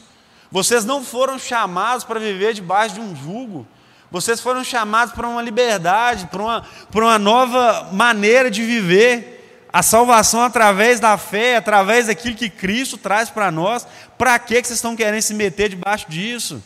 Vocês 0.50 0.84
não 0.84 1.04
foram 1.04 1.38
chamados 1.38 2.04
para 2.04 2.18
viver 2.18 2.54
debaixo 2.54 2.96
de 2.96 3.00
um 3.00 3.14
jugo. 3.14 3.66
Vocês 4.10 4.40
foram 4.40 4.64
chamados 4.64 5.14
para 5.14 5.28
uma 5.28 5.40
liberdade, 5.40 6.26
para 6.26 6.42
uma, 6.42 6.66
para 6.90 7.04
uma 7.04 7.18
nova 7.18 7.88
maneira 7.92 8.50
de 8.50 8.62
viver. 8.62 9.36
A 9.72 9.84
salvação 9.84 10.42
através 10.42 10.98
da 10.98 11.16
fé, 11.16 11.54
através 11.54 12.08
daquilo 12.08 12.34
que 12.34 12.50
Cristo 12.50 12.98
traz 12.98 13.30
para 13.30 13.52
nós. 13.52 13.86
Para 14.18 14.36
que 14.40 14.54
vocês 14.54 14.70
estão 14.70 14.96
querendo 14.96 15.22
se 15.22 15.34
meter 15.34 15.68
debaixo 15.68 16.10
disso? 16.10 16.60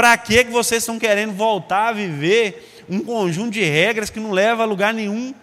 Para 0.00 0.16
que 0.16 0.44
vocês 0.44 0.82
estão 0.82 0.98
querendo 0.98 1.34
voltar 1.34 1.88
a 1.88 1.92
viver 1.92 2.82
um 2.88 3.00
conjunto 3.00 3.50
de 3.50 3.62
regras 3.62 4.08
que 4.08 4.18
não 4.18 4.30
leva 4.30 4.62
a 4.62 4.66
lugar 4.66 4.94
nenhum? 4.94 5.34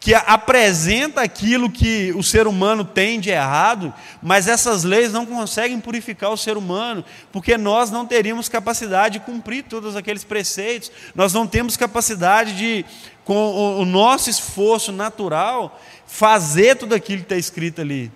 que 0.00 0.14
apresenta 0.14 1.20
aquilo 1.20 1.68
que 1.68 2.10
o 2.16 2.22
ser 2.22 2.46
humano 2.46 2.86
tem 2.86 3.20
de 3.20 3.28
errado, 3.28 3.92
mas 4.22 4.48
essas 4.48 4.82
leis 4.82 5.12
não 5.12 5.26
conseguem 5.26 5.78
purificar 5.78 6.30
o 6.30 6.38
ser 6.38 6.56
humano, 6.56 7.04
porque 7.30 7.58
nós 7.58 7.90
não 7.90 8.06
teríamos 8.06 8.48
capacidade 8.48 9.18
de 9.18 9.26
cumprir 9.26 9.64
todos 9.64 9.94
aqueles 9.94 10.24
preceitos, 10.24 10.90
nós 11.14 11.34
não 11.34 11.46
temos 11.46 11.76
capacidade 11.76 12.56
de, 12.56 12.86
com 13.26 13.78
o 13.78 13.84
nosso 13.84 14.30
esforço 14.30 14.90
natural, 14.90 15.78
fazer 16.06 16.76
tudo 16.76 16.94
aquilo 16.94 17.18
que 17.18 17.24
está 17.24 17.36
escrito 17.36 17.82
ali. 17.82 18.10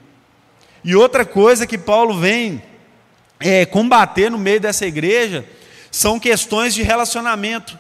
E 0.83 0.97
outra 0.97 1.27
coisa 1.27 1.67
que 1.67 1.77
Paulo 1.77 2.19
vem 2.19 2.63
é, 3.39 3.67
combater 3.67 4.31
no 4.31 4.39
meio 4.39 4.59
dessa 4.59 4.87
igreja 4.87 5.45
são 5.93 6.19
questões 6.19 6.75
de 6.75 6.83
relacionamento. 6.83 7.79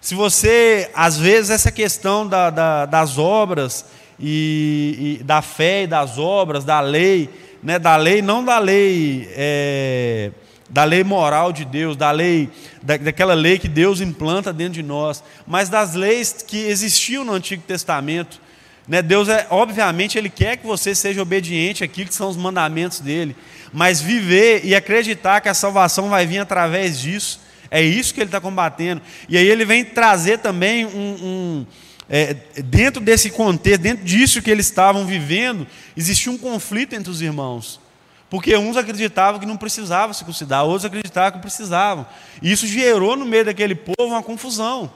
Se 0.00 0.14
você, 0.14 0.90
às 0.94 1.18
vezes, 1.18 1.50
essa 1.50 1.70
questão 1.70 2.26
da, 2.26 2.50
da, 2.50 2.86
das 2.86 3.18
obras, 3.18 3.84
e, 4.18 5.18
e, 5.20 5.24
da 5.24 5.42
fé 5.42 5.82
e 5.82 5.86
das 5.86 6.18
obras, 6.18 6.64
da 6.64 6.80
lei, 6.80 7.28
né, 7.62 7.78
da 7.78 7.96
lei, 7.96 8.22
não 8.22 8.44
da 8.44 8.58
lei, 8.58 9.28
é, 9.32 10.30
da 10.70 10.84
lei 10.84 11.04
moral 11.04 11.52
de 11.52 11.64
Deus, 11.64 11.96
da 11.96 12.10
lei, 12.10 12.48
da, 12.82 12.96
daquela 12.96 13.34
lei 13.34 13.58
que 13.58 13.68
Deus 13.68 14.00
implanta 14.00 14.52
dentro 14.52 14.74
de 14.74 14.82
nós, 14.82 15.22
mas 15.46 15.68
das 15.68 15.94
leis 15.94 16.44
que 16.46 16.56
existiam 16.56 17.24
no 17.24 17.32
Antigo 17.32 17.62
Testamento. 17.62 18.40
Né, 18.86 19.00
Deus, 19.00 19.28
é, 19.28 19.46
obviamente, 19.50 20.18
Ele 20.18 20.28
quer 20.28 20.58
que 20.58 20.66
você 20.66 20.94
seja 20.94 21.22
obediente 21.22 21.82
àquilo 21.82 22.08
que 22.08 22.14
são 22.14 22.28
os 22.28 22.36
mandamentos 22.36 23.00
dele, 23.00 23.34
mas 23.72 24.00
viver 24.00 24.64
e 24.64 24.74
acreditar 24.74 25.40
que 25.40 25.48
a 25.48 25.54
salvação 25.54 26.10
vai 26.10 26.26
vir 26.26 26.38
através 26.38 27.00
disso, 27.00 27.40
é 27.70 27.82
isso 27.82 28.14
que 28.14 28.20
ele 28.20 28.28
está 28.28 28.40
combatendo. 28.40 29.02
E 29.28 29.36
aí 29.36 29.48
ele 29.48 29.64
vem 29.64 29.84
trazer 29.84 30.38
também 30.38 30.86
um. 30.86 31.16
um 31.20 31.66
é, 32.08 32.34
dentro 32.62 33.02
desse 33.02 33.30
contexto, 33.30 33.80
dentro 33.80 34.04
disso 34.04 34.42
que 34.42 34.50
eles 34.50 34.66
estavam 34.66 35.06
vivendo, 35.06 35.66
existia 35.96 36.30
um 36.30 36.36
conflito 36.36 36.94
entre 36.94 37.10
os 37.10 37.22
irmãos. 37.22 37.80
Porque 38.28 38.56
uns 38.56 38.76
acreditavam 38.76 39.40
que 39.40 39.46
não 39.46 39.56
precisava 39.56 40.12
se 40.12 40.18
circuncidar, 40.18 40.64
outros 40.64 40.84
acreditavam 40.84 41.32
que 41.32 41.38
precisavam. 41.38 42.06
E 42.42 42.52
isso 42.52 42.66
gerou 42.66 43.16
no 43.16 43.24
meio 43.24 43.44
daquele 43.46 43.74
povo 43.74 44.12
uma 44.12 44.22
confusão. 44.22 44.92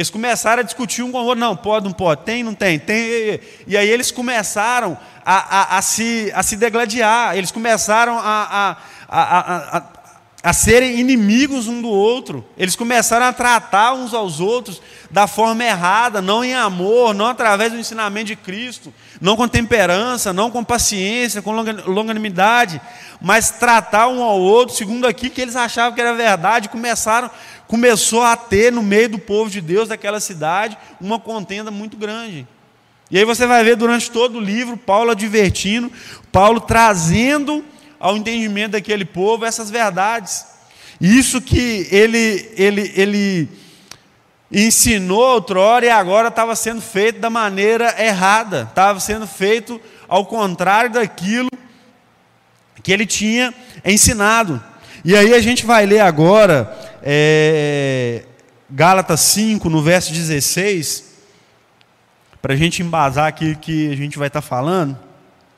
Eles 0.00 0.08
começaram 0.08 0.60
a 0.60 0.64
discutir 0.64 1.02
um 1.02 1.12
com 1.12 1.18
o 1.18 1.24
outro, 1.24 1.38
não, 1.38 1.54
pode, 1.54 1.84
não 1.84 1.92
pode, 1.92 2.22
tem, 2.22 2.42
não 2.42 2.54
tem, 2.54 2.78
tem. 2.78 3.38
E 3.66 3.76
aí 3.76 3.86
eles 3.86 4.10
começaram 4.10 4.96
a, 5.22 5.74
a, 5.74 5.76
a 5.76 5.82
se, 5.82 6.32
a 6.34 6.42
se 6.42 6.56
degladiar, 6.56 7.36
eles 7.36 7.50
começaram 7.50 8.18
a, 8.18 8.78
a, 9.06 9.82
a, 10.42 10.52
serem 10.54 10.98
inimigos 10.98 11.68
um 11.68 11.82
do 11.82 11.90
outro. 11.90 12.42
Eles 12.56 12.74
começaram 12.74 13.26
a 13.26 13.32
tratar 13.34 13.92
uns 13.92 14.14
aos 14.14 14.40
outros 14.40 14.80
da 15.10 15.26
forma 15.26 15.62
errada, 15.62 16.22
não 16.22 16.42
em 16.42 16.54
amor, 16.54 17.12
não 17.12 17.26
através 17.26 17.70
do 17.70 17.78
ensinamento 17.78 18.28
de 18.28 18.36
Cristo, 18.36 18.94
não 19.20 19.36
com 19.36 19.46
temperança, 19.46 20.32
não 20.32 20.50
com 20.50 20.64
paciência, 20.64 21.42
com 21.42 21.52
longanimidade, 21.52 22.80
mas 23.20 23.50
tratar 23.50 24.08
um 24.08 24.22
ao 24.22 24.40
outro 24.40 24.74
segundo 24.74 25.06
aquilo 25.06 25.30
que 25.30 25.42
eles 25.42 25.56
achavam 25.56 25.94
que 25.94 26.00
era 26.00 26.14
verdade. 26.14 26.70
Começaram, 26.70 27.30
começou 27.70 28.24
a 28.24 28.36
ter 28.36 28.72
no 28.72 28.82
meio 28.82 29.10
do 29.10 29.18
povo 29.20 29.48
de 29.48 29.60
Deus 29.60 29.88
daquela 29.88 30.18
cidade 30.18 30.76
uma 31.00 31.20
contenda 31.20 31.70
muito 31.70 31.96
grande. 31.96 32.44
E 33.08 33.16
aí 33.16 33.24
você 33.24 33.46
vai 33.46 33.62
ver 33.62 33.76
durante 33.76 34.10
todo 34.10 34.38
o 34.38 34.40
livro 34.40 34.76
Paulo 34.76 35.12
advertindo, 35.12 35.88
Paulo 36.32 36.60
trazendo 36.60 37.64
ao 38.00 38.16
entendimento 38.16 38.72
daquele 38.72 39.04
povo 39.04 39.44
essas 39.44 39.70
verdades. 39.70 40.44
Isso 41.00 41.40
que 41.40 41.86
ele, 41.92 42.52
ele, 42.56 42.92
ele 42.96 43.48
ensinou 44.50 45.34
outrora 45.34 45.86
e 45.86 45.90
agora 45.90 46.26
estava 46.26 46.56
sendo 46.56 46.80
feito 46.80 47.20
da 47.20 47.30
maneira 47.30 47.94
errada, 48.02 48.66
estava 48.68 48.98
sendo 48.98 49.28
feito 49.28 49.80
ao 50.08 50.26
contrário 50.26 50.90
daquilo 50.90 51.48
que 52.82 52.90
ele 52.92 53.06
tinha 53.06 53.54
ensinado. 53.84 54.60
E 55.04 55.16
aí 55.16 55.32
a 55.32 55.40
gente 55.40 55.64
vai 55.64 55.86
ler 55.86 56.00
agora 56.00 56.89
é, 57.02 58.24
Gálatas 58.70 59.20
5, 59.20 59.68
no 59.68 59.82
verso 59.82 60.12
16, 60.12 61.04
para 62.40 62.54
a 62.54 62.56
gente 62.56 62.82
embasar 62.82 63.26
aquilo 63.28 63.56
que 63.56 63.90
a 63.92 63.96
gente 63.96 64.18
vai 64.18 64.28
estar 64.28 64.40
tá 64.42 64.46
falando. 64.46 64.98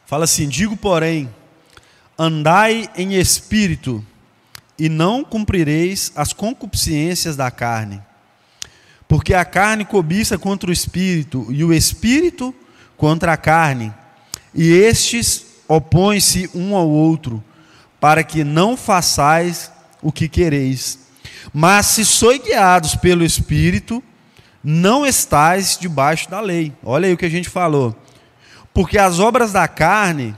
Fala 0.06 0.24
assim: 0.24 0.48
digo, 0.48 0.76
porém, 0.76 1.28
Andai 2.18 2.88
em 2.94 3.14
espírito, 3.14 4.04
e 4.78 4.88
não 4.88 5.24
cumprireis 5.24 6.12
as 6.14 6.32
concupiscências 6.32 7.36
da 7.36 7.50
carne. 7.50 8.02
Porque 9.08 9.34
a 9.34 9.44
carne 9.44 9.84
cobiça 9.84 10.38
contra 10.38 10.70
o 10.70 10.72
espírito, 10.72 11.46
e 11.50 11.64
o 11.64 11.72
espírito 11.72 12.54
contra 12.96 13.32
a 13.32 13.36
carne, 13.36 13.92
e 14.54 14.70
estes 14.70 15.46
opõem-se 15.66 16.50
um 16.54 16.76
ao 16.76 16.88
outro, 16.88 17.42
para 17.98 18.22
que 18.22 18.44
não 18.44 18.76
façais 18.76 19.72
o 20.02 20.12
que 20.12 20.28
quereis. 20.28 21.01
Mas 21.52 21.86
se 21.86 22.04
sois 22.04 22.42
guiados 22.42 22.94
pelo 22.94 23.24
espírito, 23.24 24.02
não 24.62 25.04
estais 25.04 25.76
debaixo 25.78 26.30
da 26.30 26.40
lei. 26.40 26.72
Olha 26.82 27.06
aí 27.06 27.12
o 27.12 27.16
que 27.16 27.26
a 27.26 27.30
gente 27.30 27.48
falou. 27.48 27.96
Porque 28.72 28.96
as 28.98 29.18
obras 29.18 29.52
da 29.52 29.68
carne 29.68 30.34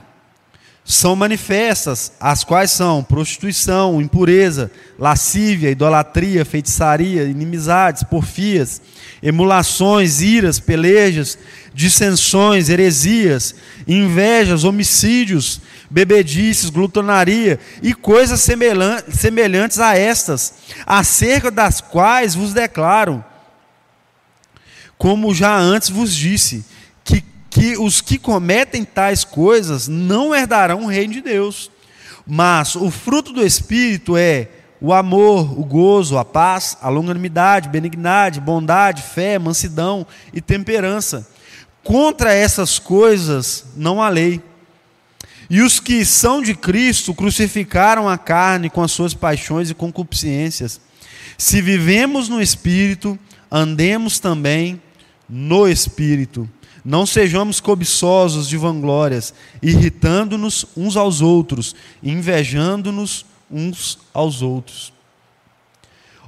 são 0.85 1.17
manifestas, 1.17 2.13
as 2.21 2.45
quais 2.45 2.71
são 2.71 3.03
prostituição, 3.03 4.03
impureza, 4.03 4.71
lascívia, 4.99 5.71
idolatria, 5.71 6.45
feitiçaria, 6.45 7.25
inimizades, 7.25 8.03
porfias, 8.03 8.83
emulações, 9.23 10.21
iras, 10.21 10.61
pelejas, 10.61 11.39
dissensões, 11.73 12.69
heresias, 12.69 13.55
invejas, 13.89 14.65
homicídios, 14.65 15.61
bebedices, 15.95 16.71
glutonaria 16.71 17.61
e 17.81 17.95
coisas 17.95 18.41
semelhantes 18.41 19.79
a 19.79 19.97
estas, 19.97 20.55
acerca 20.85 21.53
das 21.53 21.81
quais 21.81 22.35
vos 22.35 22.53
declaro, 22.53 23.25
como 24.99 25.33
já 25.33 25.57
antes 25.57 25.89
vos 25.89 26.13
disse, 26.13 26.65
que 27.49 27.79
os 27.79 28.01
que 28.01 28.19
cometem 28.19 28.85
tais 28.85 29.23
coisas 29.23 29.87
não 29.87 30.35
herdarão 30.35 30.87
o 30.87 30.89
reino 30.89 31.13
de 31.13 31.21
Deus. 31.21 31.71
Mas 32.27 32.75
o 32.75 32.91
fruto 32.91 33.33
do 33.33 33.47
Espírito 33.47 34.17
é 34.17 34.49
o 34.81 34.93
amor, 34.93 35.57
o 35.57 35.65
gozo, 35.65 36.19
a 36.19 36.25
paz, 36.25 36.77
a 36.83 36.89
longanimidade, 36.89 37.69
benignidade, 37.69 38.41
bondade, 38.41 39.03
fé, 39.03 39.39
mansidão 39.39 40.05
e 40.33 40.41
temperança. 40.41 41.31
Contra 41.85 42.35
essas 42.35 42.81
coisas 42.81 43.67
não 43.77 44.03
há 44.03 44.09
lei. 44.09 44.43
E 45.55 45.63
os 45.63 45.79
que 45.79 46.05
são 46.05 46.43
de 46.43 46.53
Cristo 46.53 47.15
crucificaram 47.15 48.09
a 48.09 48.19
carne 48.19 48.69
com 48.69 48.83
as 48.83 48.91
suas 48.91 49.15
paixões 49.15 49.71
e 49.71 49.75
concupiscências. 49.75 50.81
Se 51.39 51.63
vivemos 51.63 52.29
no 52.29 52.43
Espírito, 52.43 53.17
andemos 53.49 54.19
também 54.19 54.83
no 55.29 55.69
Espírito. 55.69 56.51
Não 56.85 57.07
sejamos 57.07 57.61
cobiçosos 57.61 58.49
de 58.49 58.57
vanglórias, 58.57 59.33
irritando-nos 59.63 60.67
uns 60.77 60.97
aos 60.97 61.21
outros, 61.21 61.77
invejando-nos 62.03 63.25
uns 63.49 64.01
aos 64.13 64.43
outros. 64.43 64.93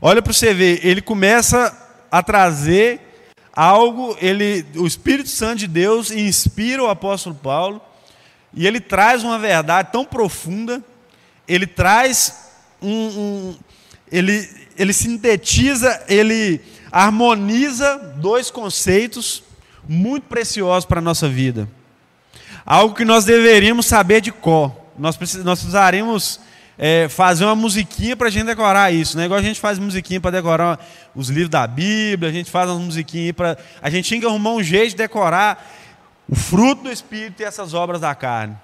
Olha 0.00 0.22
para 0.22 0.32
você 0.32 0.54
ver, 0.54 0.86
ele 0.86 1.02
começa 1.02 1.76
a 2.12 2.22
trazer 2.22 3.00
algo, 3.52 4.16
ele, 4.20 4.64
o 4.76 4.86
Espírito 4.86 5.30
Santo 5.30 5.58
de 5.58 5.66
Deus 5.66 6.12
inspira 6.12 6.80
o 6.80 6.88
apóstolo 6.88 7.34
Paulo, 7.34 7.82
e 8.56 8.66
ele 8.66 8.80
traz 8.80 9.22
uma 9.22 9.38
verdade 9.38 9.90
tão 9.92 10.04
profunda, 10.04 10.82
ele 11.46 11.66
traz 11.66 12.48
um, 12.80 12.90
um 12.90 13.56
ele, 14.10 14.48
ele 14.78 14.94
sintetiza, 14.94 16.02
ele 16.08 16.60
harmoniza 16.90 17.98
dois 18.16 18.50
conceitos 18.50 19.44
muito 19.86 20.24
preciosos 20.24 20.86
para 20.86 21.00
a 21.00 21.02
nossa 21.02 21.28
vida. 21.28 21.68
Algo 22.64 22.94
que 22.94 23.04
nós 23.04 23.24
deveríamos 23.24 23.86
saber 23.86 24.22
de 24.22 24.32
cor. 24.32 24.72
Nós, 24.98 25.16
precis, 25.16 25.44
nós 25.44 25.58
precisaremos 25.58 26.40
é, 26.78 27.08
fazer 27.08 27.44
uma 27.44 27.54
musiquinha 27.54 28.16
para 28.16 28.28
a 28.28 28.30
gente 28.30 28.46
decorar 28.46 28.92
isso. 28.92 29.16
Né? 29.16 29.26
Igual 29.26 29.38
a 29.38 29.42
gente 29.42 29.60
faz 29.60 29.78
musiquinha 29.78 30.20
para 30.20 30.30
decorar 30.30 30.84
os 31.14 31.28
livros 31.28 31.50
da 31.50 31.66
Bíblia, 31.66 32.30
a 32.30 32.32
gente 32.32 32.50
faz 32.50 32.68
uma 32.70 32.78
musiquinha 32.78 33.32
para. 33.32 33.56
A 33.80 33.90
gente 33.90 34.06
tinha 34.06 34.20
que 34.20 34.26
arrumar 34.26 34.52
um 34.52 34.62
jeito 34.62 34.90
de 34.90 34.96
decorar 34.96 35.64
o 36.28 36.34
fruto 36.34 36.84
do 36.84 36.90
Espírito 36.90 37.40
e 37.40 37.44
essas 37.44 37.74
obras 37.74 38.00
da 38.00 38.14
carne. 38.14 38.56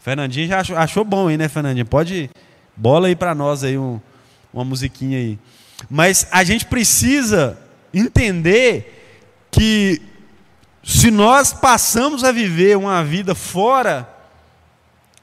Fernandinho 0.00 0.48
já 0.48 0.60
achou, 0.60 0.76
achou 0.76 1.04
bom 1.04 1.28
aí, 1.28 1.36
né, 1.36 1.48
Fernandinho? 1.48 1.86
Pode. 1.86 2.30
Bola 2.76 3.08
aí 3.08 3.16
para 3.16 3.34
nós 3.34 3.64
aí 3.64 3.76
um, 3.76 4.00
uma 4.52 4.64
musiquinha 4.64 5.18
aí. 5.18 5.38
Mas 5.90 6.26
a 6.30 6.44
gente 6.44 6.64
precisa 6.64 7.58
entender 7.92 9.46
que 9.50 10.00
se 10.82 11.10
nós 11.10 11.52
passamos 11.52 12.24
a 12.24 12.32
viver 12.32 12.76
uma 12.76 13.04
vida 13.04 13.34
fora 13.34 14.08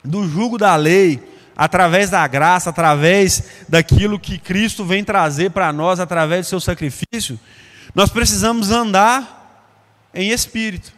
do 0.03 0.27
jugo 0.27 0.57
da 0.57 0.75
lei, 0.75 1.19
através 1.55 2.10
da 2.10 2.27
graça, 2.27 2.69
através 2.69 3.43
daquilo 3.67 4.19
que 4.19 4.38
Cristo 4.38 4.84
vem 4.84 5.03
trazer 5.03 5.51
para 5.51 5.72
nós 5.72 6.00
através 6.00 6.45
do 6.45 6.50
seu 6.50 6.60
sacrifício, 6.60 7.39
nós 7.93 8.10
precisamos 8.10 8.72
andar 8.72 9.72
em 10.13 10.29
espírito. 10.29 10.93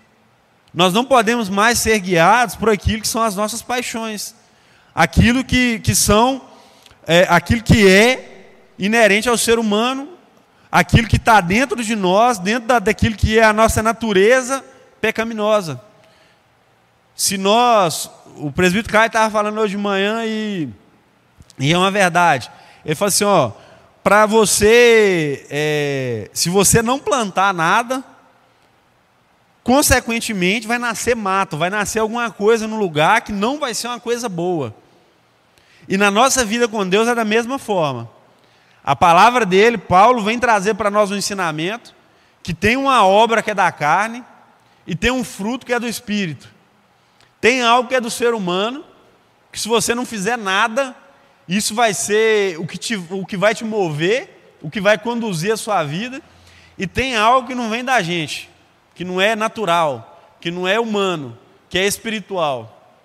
Nós 0.78 0.94
não 0.94 1.04
podemos 1.04 1.50
mais 1.50 1.80
ser 1.80 1.98
guiados 1.98 2.56
por 2.56 2.70
aquilo 2.70 3.02
que 3.02 3.08
são 3.08 3.24
as 3.24 3.36
nossas 3.36 3.64
paixões, 3.64 4.36
aquilo 4.94 5.44
que, 5.44 5.80
que 5.80 5.96
são, 5.96 6.40
é, 7.08 7.26
aquilo 7.32 7.64
que 7.64 7.90
é 7.90 8.54
inerente 8.78 9.28
ao 9.28 9.36
ser 9.40 9.58
humano, 9.58 10.08
aquilo 10.72 11.08
que 11.08 11.16
está 11.16 11.42
dentro 11.42 11.84
de 11.84 11.96
nós, 11.96 12.38
dentro 12.38 12.68
da, 12.68 12.78
daquilo 12.78 13.16
que 13.16 13.40
é 13.40 13.44
a 13.44 13.52
nossa 13.52 13.82
natureza 13.82 14.64
pecaminosa. 15.02 15.82
Se 17.16 17.40
nós, 17.40 18.08
o 18.36 18.52
presbítero 18.52 18.94
Caio 18.94 19.08
estava 19.08 19.32
falando 19.32 19.60
hoje 19.60 19.76
de 19.76 19.82
manhã 19.82 20.26
e, 20.28 20.70
e 21.58 21.74
é 21.74 21.76
uma 21.76 21.90
verdade. 21.90 22.52
Ele 22.86 22.94
falou 22.94 23.08
assim: 23.08 23.24
ó, 23.24 23.52
para 24.04 24.28
você, 24.28 25.44
é, 25.50 26.30
se 26.34 26.52
você 26.52 26.84
não 26.84 27.00
plantar 27.00 27.52
nada, 27.52 28.04
consequentemente 29.68 30.66
vai 30.66 30.78
nascer 30.78 31.14
mato, 31.14 31.58
vai 31.58 31.70
nascer 31.70 32.00
alguma 32.00 32.32
coisa 32.32 32.66
no 32.66 32.78
lugar 32.78 33.20
que 33.20 33.34
não 33.34 33.60
vai 33.60 33.74
ser 33.74 33.90
uma 33.90 34.00
coisa 34.00 34.30
boa. 34.30 34.74
E 35.90 35.98
na 35.98 36.10
nossa 36.10 36.46
vida 36.46 36.70
com 36.70 36.88
Deus 36.88 37.06
é 37.06 37.14
da 37.14 37.26
mesma 37.26 37.60
forma. 37.60 38.10
A 38.82 38.96
palavra 38.96 39.46
dele, 39.46 39.78
Paulo, 39.78 40.24
vem 40.24 40.40
trazer 40.40 40.76
para 40.76 40.90
nós 40.90 41.12
um 41.12 41.18
ensinamento 41.18 41.94
que 42.42 42.54
tem 42.54 42.78
uma 42.78 43.06
obra 43.06 43.44
que 43.44 43.52
é 43.52 43.54
da 43.54 43.70
carne 43.70 44.24
e 44.88 44.96
tem 44.96 45.12
um 45.12 45.22
fruto 45.22 45.66
que 45.66 45.74
é 45.74 45.80
do 45.82 45.86
espírito. 45.86 46.48
Tem 47.42 47.62
algo 47.62 47.90
que 47.90 47.96
é 47.96 48.00
do 48.00 48.10
ser 48.10 48.34
humano, 48.34 48.86
que 49.52 49.60
se 49.60 49.68
você 49.68 49.94
não 49.94 50.06
fizer 50.06 50.38
nada, 50.38 50.96
isso 51.46 51.76
vai 51.76 51.94
ser 51.94 52.58
o 52.58 52.66
que, 52.66 52.78
te, 52.78 52.96
o 52.96 53.26
que 53.26 53.36
vai 53.36 53.54
te 53.54 53.66
mover, 53.66 54.56
o 54.62 54.70
que 54.70 54.80
vai 54.80 54.98
conduzir 54.98 55.52
a 55.52 55.58
sua 55.58 55.84
vida. 55.84 56.22
E 56.78 56.88
tem 56.88 57.18
algo 57.18 57.50
que 57.50 57.54
não 57.54 57.70
vem 57.70 57.84
da 57.84 58.02
gente, 58.02 58.50
que 58.98 59.06
não 59.06 59.22
é 59.22 59.36
natural, 59.36 60.36
que 60.42 60.50
não 60.50 60.68
é 60.68 60.80
humano, 60.80 61.38
que 61.70 61.78
é 61.78 61.86
espiritual, 61.86 62.98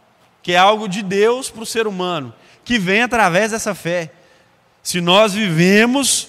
que 0.42 0.52
é 0.52 0.56
algo 0.56 0.88
de 0.88 1.02
Deus 1.02 1.50
para 1.50 1.62
o 1.62 1.66
ser 1.66 1.87
humano, 1.87 2.32
que 2.64 2.78
vem 2.78 3.02
através 3.02 3.50
dessa 3.50 3.75
fé. 3.75 4.11
Se 4.82 5.02
nós 5.02 5.34
vivemos 5.34 6.28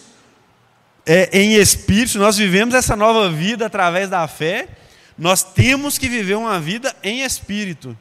é, 1.06 1.30
em 1.32 1.54
espírito, 1.54 2.12
se 2.12 2.18
nós 2.18 2.36
vivemos 2.36 2.76
essa 2.76 2.94
nova 2.94 3.30
vida 3.30 3.66
através 3.66 4.10
da 4.10 4.28
fé, 4.28 4.68
nós 5.18 5.44
temos 5.44 5.98
que 5.98 6.10
viver 6.10 6.36
uma 6.36 6.60
vida 6.60 6.94
em 7.02 7.22
espírito. 7.22 7.98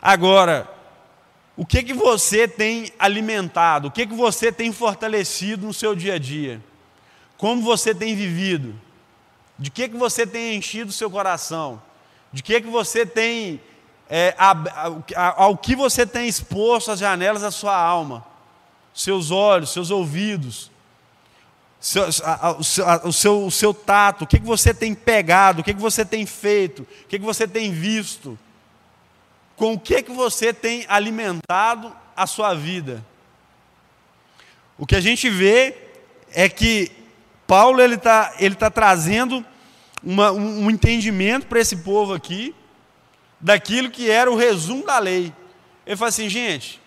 Agora, 0.00 0.66
o 1.54 1.66
que 1.66 1.82
que 1.82 1.92
você 1.92 2.48
tem 2.48 2.90
alimentado? 2.98 3.88
O 3.88 3.90
que 3.90 4.06
que 4.06 4.14
você 4.14 4.50
tem 4.50 4.72
fortalecido 4.72 5.66
no 5.66 5.74
seu 5.74 5.94
dia 5.94 6.14
a 6.14 6.18
dia? 6.18 6.62
Como 7.36 7.60
você 7.60 7.94
tem 7.94 8.16
vivido? 8.16 8.85
De 9.58 9.70
que 9.70 9.88
que 9.88 9.96
você 9.96 10.26
tem 10.26 10.56
enchido 10.56 10.90
o 10.90 10.92
seu 10.92 11.10
coração? 11.10 11.80
De 12.32 12.42
que 12.42 12.60
que 12.60 12.68
você 12.68 13.06
tem 13.06 13.60
é, 14.08 14.34
a, 14.38 14.52
a, 15.16 15.42
ao 15.42 15.56
que 15.56 15.74
você 15.74 16.06
tem 16.06 16.28
exposto 16.28 16.90
as 16.90 16.98
janelas 16.98 17.42
da 17.42 17.50
sua 17.50 17.76
alma, 17.76 18.24
seus 18.94 19.30
olhos, 19.30 19.72
seus 19.72 19.90
ouvidos, 19.90 20.70
seu, 21.80 22.04
a, 22.24 22.52
o, 22.52 22.64
seu, 22.64 22.86
o, 23.04 23.12
seu, 23.12 23.46
o 23.46 23.50
seu 23.50 23.74
tato, 23.74 24.24
o 24.24 24.26
que, 24.26 24.38
que 24.38 24.46
você 24.46 24.72
tem 24.72 24.94
pegado, 24.94 25.60
o 25.60 25.64
que, 25.64 25.74
que 25.74 25.80
você 25.80 26.04
tem 26.04 26.24
feito, 26.24 26.82
o 26.82 27.08
que, 27.08 27.18
que 27.18 27.24
você 27.24 27.46
tem 27.48 27.72
visto 27.72 28.38
com 29.56 29.72
o 29.72 29.80
que, 29.80 30.02
que 30.02 30.12
você 30.12 30.52
tem 30.52 30.84
alimentado 30.88 31.94
a 32.14 32.26
sua 32.26 32.54
vida. 32.54 33.04
O 34.78 34.86
que 34.86 34.94
a 34.94 35.00
gente 35.00 35.30
vê 35.30 35.74
é 36.30 36.48
que 36.48 36.92
Paulo 37.46 37.80
ele 37.80 37.94
está 37.94 38.34
ele 38.38 38.54
tá 38.54 38.70
trazendo 38.70 39.44
uma, 40.02 40.30
um, 40.32 40.70
entendimento 40.70 41.46
para 41.46 41.60
esse 41.60 41.78
povo 41.78 42.12
aqui 42.14 42.54
daquilo 43.40 43.90
que 43.90 44.10
era 44.10 44.30
o 44.30 44.36
resumo 44.36 44.84
da 44.84 44.98
lei. 44.98 45.32
Ele 45.86 45.96
fala 45.96 46.08
assim, 46.08 46.28
gente, 46.28 46.80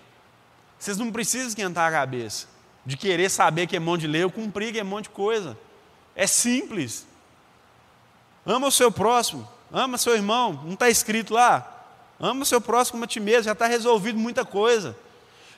vocês 0.78 0.98
não 0.98 1.12
precisam 1.12 1.48
esquentar 1.48 1.88
a 1.88 1.92
cabeça 1.92 2.48
de 2.86 2.98
querer 2.98 3.30
saber 3.30 3.68
que 3.68 3.76
é 3.76 3.80
monte 3.80 4.02
de 4.02 4.08
lei 4.08 4.24
ou 4.24 4.32
cumprir 4.32 4.72
que 4.72 4.80
é 4.80 4.84
monte 4.84 5.04
de 5.06 5.10
coisa. 5.12 5.58
É 6.16 6.26
simples. 6.26 7.06
Ama 8.46 8.68
o 8.68 8.72
seu 8.72 8.92
próximo, 8.92 9.48
ama 9.72 9.98
seu 9.98 10.16
irmão, 10.16 10.62
não 10.66 10.74
está 10.74 10.90
escrito 10.90 11.34
lá. 11.34 11.76
Ama 12.20 12.44
o 12.44 12.46
seu 12.46 12.60
próximo 12.60 12.94
como 12.94 13.04
a 13.06 13.08
ti 13.08 13.20
mesmo, 13.20 13.44
já 13.44 13.52
está 13.54 13.68
resolvido 13.68 14.18
muita 14.18 14.44
coisa. 14.44 14.96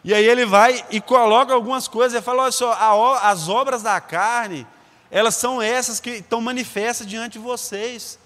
E 0.04 0.14
aí 0.14 0.26
ele 0.26 0.46
vai 0.46 0.84
e 0.90 1.00
coloca 1.00 1.54
algumas 1.54 1.88
coisas, 1.88 2.14
ele 2.14 2.24
fala: 2.24 2.44
olha 2.44 2.52
só, 2.52 2.74
as 3.22 3.50
obras 3.50 3.84
da 3.84 4.00
carne, 4.02 4.68
elas 5.12 5.36
são 5.36 5.62
essas 5.62 6.00
que 6.00 6.10
estão 6.12 6.40
manifestas 6.40 7.06
diante 7.06 7.34
de 7.34 7.40
vocês. 7.40 8.18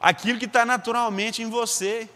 Aquilo 0.00 0.38
que 0.38 0.46
está 0.46 0.64
naturalmente 0.64 1.42
em 1.42 1.50
você. 1.50 2.08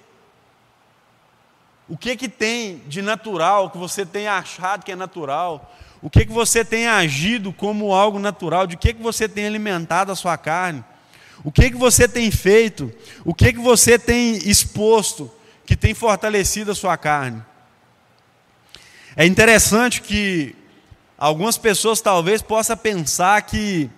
O 1.86 1.98
que 1.98 2.16
que 2.16 2.30
tem 2.30 2.78
de 2.86 3.02
natural 3.02 3.68
que 3.70 3.76
você 3.76 4.06
tem 4.06 4.26
achado 4.26 4.84
que 4.84 4.92
é 4.92 4.96
natural? 4.96 5.70
O 6.00 6.08
que 6.08 6.24
que 6.24 6.32
você 6.32 6.64
tem 6.64 6.86
agido 6.86 7.52
como 7.52 7.92
algo 7.92 8.18
natural? 8.18 8.66
De 8.66 8.74
que 8.74 8.94
que 8.94 9.02
você 9.02 9.28
tem 9.28 9.46
alimentado 9.46 10.10
a 10.10 10.16
sua 10.16 10.38
carne? 10.38 10.82
O 11.44 11.52
que 11.52 11.70
que 11.70 11.76
você 11.76 12.08
tem 12.08 12.30
feito? 12.30 12.90
O 13.22 13.34
que 13.34 13.52
que 13.52 13.58
você 13.58 13.98
tem 13.98 14.36
exposto 14.48 15.30
que 15.66 15.76
tem 15.76 15.92
fortalecido 15.92 16.70
a 16.70 16.74
sua 16.74 16.96
carne? 16.96 17.42
É 19.14 19.26
interessante 19.26 20.00
que 20.00 20.56
algumas 21.18 21.56
pessoas 21.58 22.00
talvez 22.00 22.42
possam 22.42 22.76
pensar 22.76 23.40
que 23.42 23.90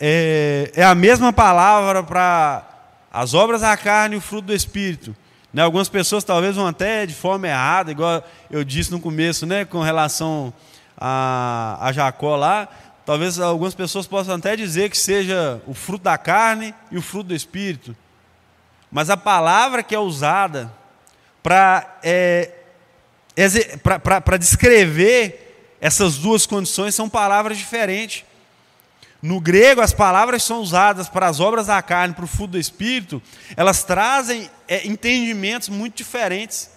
é, 0.00 0.70
é 0.74 0.84
a 0.84 0.94
mesma 0.94 1.32
palavra 1.32 2.02
para 2.02 2.64
as 3.12 3.34
obras 3.34 3.60
da 3.60 3.76
carne 3.76 4.16
e 4.16 4.18
o 4.18 4.22
fruto 4.22 4.48
do 4.48 4.54
Espírito. 4.54 5.16
Né? 5.52 5.62
Algumas 5.62 5.88
pessoas 5.88 6.24
talvez 6.24 6.56
vão 6.56 6.66
até 6.66 7.06
de 7.06 7.14
forma 7.14 7.48
errada, 7.48 7.90
igual 7.90 8.22
eu 8.50 8.62
disse 8.62 8.90
no 8.90 9.00
começo, 9.00 9.46
né, 9.46 9.64
com 9.64 9.80
relação 9.80 10.52
a, 10.98 11.78
a 11.80 11.92
Jacó 11.92 12.36
lá, 12.36 12.68
Talvez 13.06 13.38
algumas 13.38 13.72
pessoas 13.72 14.04
possam 14.04 14.34
até 14.34 14.56
dizer 14.56 14.90
que 14.90 14.98
seja 14.98 15.62
o 15.64 15.72
fruto 15.72 16.02
da 16.02 16.18
carne 16.18 16.74
e 16.90 16.98
o 16.98 17.02
fruto 17.02 17.28
do 17.28 17.36
espírito. 17.36 17.96
Mas 18.90 19.08
a 19.08 19.16
palavra 19.16 19.80
que 19.80 19.94
é 19.94 19.98
usada 19.98 20.72
para 21.40 21.98
é, 22.02 22.50
para 23.92 24.36
descrever 24.36 25.45
essas 25.86 26.16
duas 26.16 26.46
condições 26.46 26.96
são 26.96 27.08
palavras 27.08 27.56
diferentes. 27.56 28.24
No 29.22 29.40
grego, 29.40 29.80
as 29.80 29.92
palavras 29.92 30.42
são 30.42 30.58
usadas 30.58 31.08
para 31.08 31.28
as 31.28 31.38
obras 31.38 31.68
da 31.68 31.80
carne, 31.80 32.12
para 32.12 32.24
o 32.24 32.28
fruto 32.28 32.52
do 32.52 32.58
espírito, 32.58 33.22
elas 33.56 33.84
trazem 33.84 34.50
é, 34.66 34.84
entendimentos 34.84 35.68
muito 35.68 35.96
diferentes. 35.96 36.68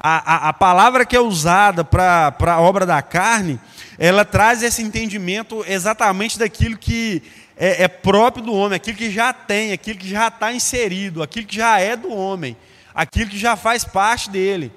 A, 0.00 0.36
a, 0.36 0.48
a 0.48 0.52
palavra 0.54 1.04
que 1.04 1.14
é 1.14 1.20
usada 1.20 1.84
para 1.84 2.34
a 2.40 2.60
obra 2.60 2.86
da 2.86 3.02
carne 3.02 3.60
ela 3.98 4.24
traz 4.24 4.62
esse 4.62 4.80
entendimento 4.80 5.62
exatamente 5.68 6.38
daquilo 6.38 6.78
que 6.78 7.22
é, 7.54 7.84
é 7.84 7.88
próprio 7.88 8.42
do 8.42 8.54
homem, 8.54 8.76
aquilo 8.76 8.96
que 8.96 9.10
já 9.10 9.34
tem, 9.34 9.70
aquilo 9.70 9.98
que 9.98 10.08
já 10.08 10.28
está 10.28 10.50
inserido, 10.50 11.22
aquilo 11.22 11.46
que 11.46 11.56
já 11.56 11.78
é 11.78 11.94
do 11.94 12.10
homem, 12.10 12.56
aquilo 12.94 13.28
que 13.28 13.38
já 13.38 13.54
faz 13.54 13.84
parte 13.84 14.30
dele. 14.30 14.72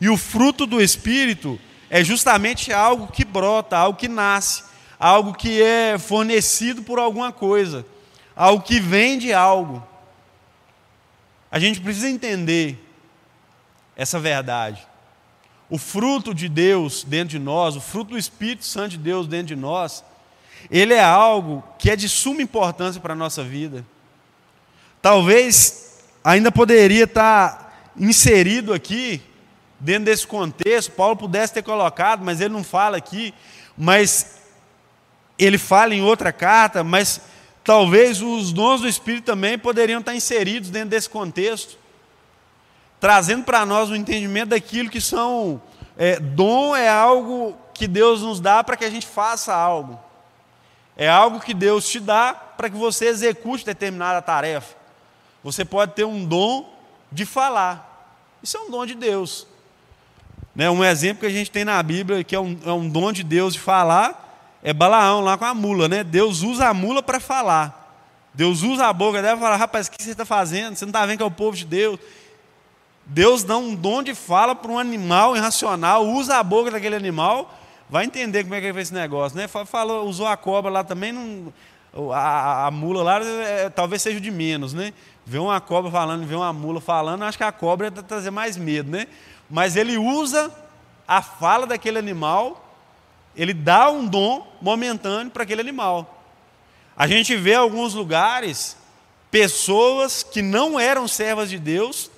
E 0.00 0.08
o 0.08 0.16
fruto 0.16 0.64
do 0.64 0.80
Espírito 0.80 1.58
é 1.90 2.02
justamente 2.02 2.72
algo 2.72 3.06
que 3.06 3.24
brota, 3.24 3.76
algo 3.76 3.98
que 3.98 4.08
nasce, 4.08 4.64
algo 4.98 5.34
que 5.34 5.62
é 5.62 5.98
fornecido 5.98 6.82
por 6.82 6.98
alguma 6.98 7.32
coisa, 7.32 7.84
algo 8.34 8.62
que 8.62 8.80
vem 8.80 9.18
de 9.18 9.32
algo. 9.32 9.86
A 11.50 11.58
gente 11.58 11.80
precisa 11.80 12.08
entender 12.08 12.78
essa 13.96 14.18
verdade 14.18 14.86
o 15.74 15.78
fruto 15.78 16.34
de 16.34 16.48
Deus 16.48 17.04
dentro 17.04 17.30
de 17.30 17.38
nós, 17.38 17.76
o 17.76 17.80
fruto 17.80 18.10
do 18.10 18.18
Espírito 18.18 18.64
Santo 18.64 18.90
de 18.90 18.98
Deus 18.98 19.26
dentro 19.26 19.48
de 19.48 19.56
nós, 19.56 20.04
ele 20.70 20.94
é 20.94 21.02
algo 21.02 21.64
que 21.78 21.90
é 21.90 21.96
de 21.96 22.08
suma 22.08 22.42
importância 22.42 23.00
para 23.00 23.12
a 23.12 23.16
nossa 23.16 23.42
vida. 23.42 23.84
Talvez 25.00 26.04
ainda 26.22 26.52
poderia 26.52 27.04
estar 27.04 27.92
inserido 27.98 28.72
aqui, 28.72 29.20
dentro 29.84 30.06
desse 30.06 30.26
contexto, 30.26 30.92
Paulo 30.92 31.16
pudesse 31.16 31.52
ter 31.54 31.62
colocado, 31.62 32.24
mas 32.24 32.40
ele 32.40 32.52
não 32.52 32.64
fala 32.64 32.96
aqui, 32.96 33.32
mas 33.76 34.38
ele 35.38 35.58
fala 35.58 35.94
em 35.94 36.02
outra 36.02 36.32
carta, 36.32 36.82
mas 36.82 37.20
talvez 37.62 38.20
os 38.20 38.52
dons 38.52 38.80
do 38.80 38.88
Espírito 38.88 39.24
também 39.24 39.58
poderiam 39.58 40.00
estar 40.00 40.14
inseridos 40.14 40.70
dentro 40.70 40.90
desse 40.90 41.08
contexto 41.08 41.78
trazendo 43.04 43.44
para 43.44 43.66
nós 43.66 43.90
o 43.90 43.96
entendimento 43.96 44.48
daquilo 44.48 44.88
que 44.88 44.98
são. 44.98 45.60
É, 45.94 46.18
dom 46.18 46.74
é 46.74 46.88
algo 46.88 47.54
que 47.74 47.86
Deus 47.86 48.22
nos 48.22 48.40
dá 48.40 48.64
para 48.64 48.78
que 48.78 48.84
a 48.86 48.88
gente 48.88 49.06
faça 49.06 49.54
algo. 49.54 50.00
É 50.96 51.06
algo 51.06 51.38
que 51.38 51.52
Deus 51.52 51.86
te 51.86 52.00
dá 52.00 52.32
para 52.32 52.70
que 52.70 52.76
você 52.76 53.08
execute 53.08 53.62
determinada 53.62 54.22
tarefa. 54.22 54.74
Você 55.42 55.66
pode 55.66 55.92
ter 55.92 56.04
um 56.04 56.24
dom 56.24 56.74
de 57.12 57.26
falar. 57.26 58.08
Isso 58.42 58.56
é 58.56 58.60
um 58.60 58.70
dom 58.70 58.86
de 58.86 58.94
Deus. 58.94 59.46
Né, 60.54 60.70
um 60.70 60.84
exemplo 60.84 61.20
que 61.20 61.26
a 61.26 61.30
gente 61.30 61.50
tem 61.50 61.64
na 61.64 61.82
Bíblia, 61.82 62.22
que 62.22 62.34
é 62.34 62.40
um, 62.40 62.56
é 62.64 62.72
um 62.72 62.88
dom 62.88 63.12
de 63.12 63.24
Deus 63.24 63.54
de 63.54 63.60
falar, 63.60 64.58
é 64.62 64.72
Balaão 64.72 65.20
lá 65.20 65.36
com 65.36 65.44
a 65.44 65.52
mula. 65.52 65.88
Né? 65.88 66.04
Deus 66.04 66.42
usa 66.42 66.68
a 66.68 66.74
mula 66.74 67.02
para 67.02 67.18
falar. 67.18 67.82
Deus 68.32 68.62
usa 68.62 68.86
a 68.86 68.92
boca 68.92 69.20
dela 69.22 69.36
e 69.36 69.40
fala: 69.40 69.56
rapaz, 69.56 69.86
o 69.86 69.90
que 69.90 70.02
você 70.02 70.10
está 70.10 70.24
fazendo? 70.24 70.74
Você 70.74 70.84
não 70.84 70.90
está 70.90 71.04
vendo 71.06 71.18
que 71.18 71.22
é 71.22 71.26
o 71.26 71.30
povo 71.30 71.56
de 71.56 71.64
Deus? 71.64 71.98
Deus 73.06 73.44
dá 73.44 73.56
um 73.56 73.74
dom 73.74 74.02
de 74.02 74.14
fala 74.14 74.54
para 74.54 74.70
um 74.70 74.78
animal 74.78 75.36
irracional, 75.36 76.06
usa 76.06 76.36
a 76.36 76.42
boca 76.42 76.70
daquele 76.70 76.96
animal, 76.96 77.54
vai 77.88 78.04
entender 78.06 78.42
como 78.42 78.54
é 78.54 78.60
que 78.60 78.66
ele 78.66 78.72
fez 78.72 78.88
esse 78.88 78.94
negócio. 78.94 79.36
Né? 79.36 79.46
Falou, 79.46 80.08
usou 80.08 80.26
a 80.26 80.36
cobra 80.36 80.70
lá 80.70 80.82
também, 80.82 81.12
não, 81.12 81.52
a, 82.12 82.66
a, 82.66 82.70
mula 82.70 83.02
lá 83.02 83.20
é, 83.20 83.68
talvez 83.68 84.00
seja 84.00 84.20
de 84.20 84.30
menos. 84.30 84.72
Né? 84.72 84.92
Ver 85.26 85.38
uma 85.38 85.60
cobra 85.60 85.90
falando, 85.90 86.26
ver 86.26 86.36
uma 86.36 86.52
mula 86.52 86.80
falando, 86.80 87.22
acho 87.24 87.36
que 87.36 87.44
a 87.44 87.52
cobra 87.52 87.88
é 87.88 87.90
trazer 87.90 88.30
mais 88.30 88.56
medo. 88.56 88.90
Né? 88.90 89.06
Mas 89.48 89.76
ele 89.76 89.96
usa 89.96 90.52
a 91.06 91.20
fala 91.22 91.66
daquele 91.66 91.98
animal, 91.98 92.64
ele 93.36 93.52
dá 93.52 93.90
um 93.90 94.06
dom 94.06 94.46
momentâneo 94.60 95.30
para 95.30 95.42
aquele 95.42 95.60
animal. 95.60 96.22
A 96.96 97.06
gente 97.06 97.36
vê 97.36 97.54
alguns 97.54 97.94
lugares 97.94 98.76
pessoas 99.30 100.22
que 100.22 100.40
não 100.40 100.78
eram 100.78 101.08
servas 101.08 101.50
de 101.50 101.58
Deus 101.58 102.10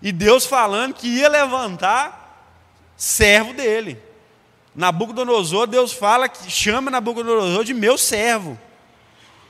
e 0.00 0.10
Deus 0.10 0.46
falando 0.46 0.94
que 0.94 1.06
ia 1.06 1.28
levantar 1.28 2.54
servo 2.96 3.52
dele. 3.52 4.00
Nabucodonosor, 4.74 5.66
Deus 5.66 5.92
fala 5.92 6.28
que 6.28 6.50
chama 6.50 6.90
Nabucodonosor 6.90 7.64
de 7.64 7.74
meu 7.74 7.96
servo. 7.96 8.58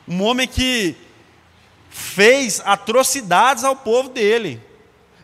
Um 0.07 0.23
homem 0.23 0.47
que 0.47 0.97
fez 1.91 2.61
atrocidades 2.65 3.65
ao 3.65 3.75
povo 3.75 4.09
dele. 4.09 4.61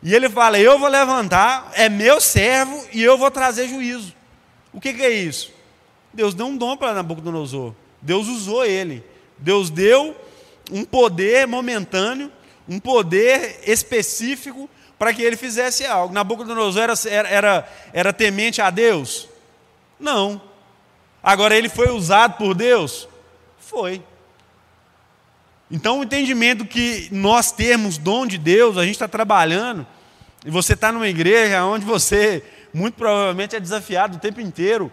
E 0.03 0.15
ele 0.15 0.29
fala: 0.29 0.59
Eu 0.59 0.79
vou 0.79 0.89
levantar, 0.89 1.71
é 1.75 1.89
meu 1.89 2.21
servo 2.21 2.87
e 2.93 3.03
eu 3.03 3.17
vou 3.17 3.31
trazer 3.31 3.69
juízo. 3.69 4.15
O 4.73 4.81
que, 4.81 4.93
que 4.93 5.03
é 5.03 5.11
isso? 5.11 5.53
Deus 6.13 6.35
deu 6.35 6.47
um 6.47 6.57
dom 6.57 6.77
para 6.77 6.95
Nabucodonosor. 6.95 7.75
Deus 8.01 8.27
usou 8.27 8.65
ele. 8.65 9.05
Deus 9.39 9.71
deu 9.71 10.17
um 10.71 10.85
poder 10.85 11.47
momentâneo, 11.47 12.31
um 12.69 12.79
poder 12.79 13.61
específico 13.67 14.69
para 14.99 15.13
que 15.13 15.23
ele 15.23 15.37
fizesse 15.37 15.85
algo. 15.85 16.15
Nabucodonosor 16.15 16.83
era, 16.83 16.95
era, 17.09 17.29
era, 17.29 17.69
era 17.93 18.13
temente 18.13 18.61
a 18.61 18.71
Deus? 18.71 19.29
Não. 19.99 20.41
Agora 21.23 21.57
ele 21.57 21.69
foi 21.69 21.91
usado 21.91 22.37
por 22.37 22.55
Deus? 22.55 23.09
Foi. 23.59 24.03
Então 25.73 26.01
o 26.01 26.05
entendimento 26.05 26.67
que 26.67 27.09
nós 27.11 27.51
temos 27.51 27.97
dom 27.97 28.27
de 28.27 28.37
Deus, 28.37 28.77
a 28.77 28.83
gente 28.83 28.93
está 28.93 29.09
trabalhando, 29.09 29.87
e 30.45 30.51
você 30.51 30.75
está 30.75 30.93
numa 30.93 31.09
igreja 31.09 31.65
onde 31.65 31.83
você 31.83 32.45
muito 32.75 32.95
provavelmente 32.95 33.57
é 33.57 33.61
desafiado 33.61 34.19
o 34.19 34.21
tempo 34.21 34.39
inteiro 34.39 34.93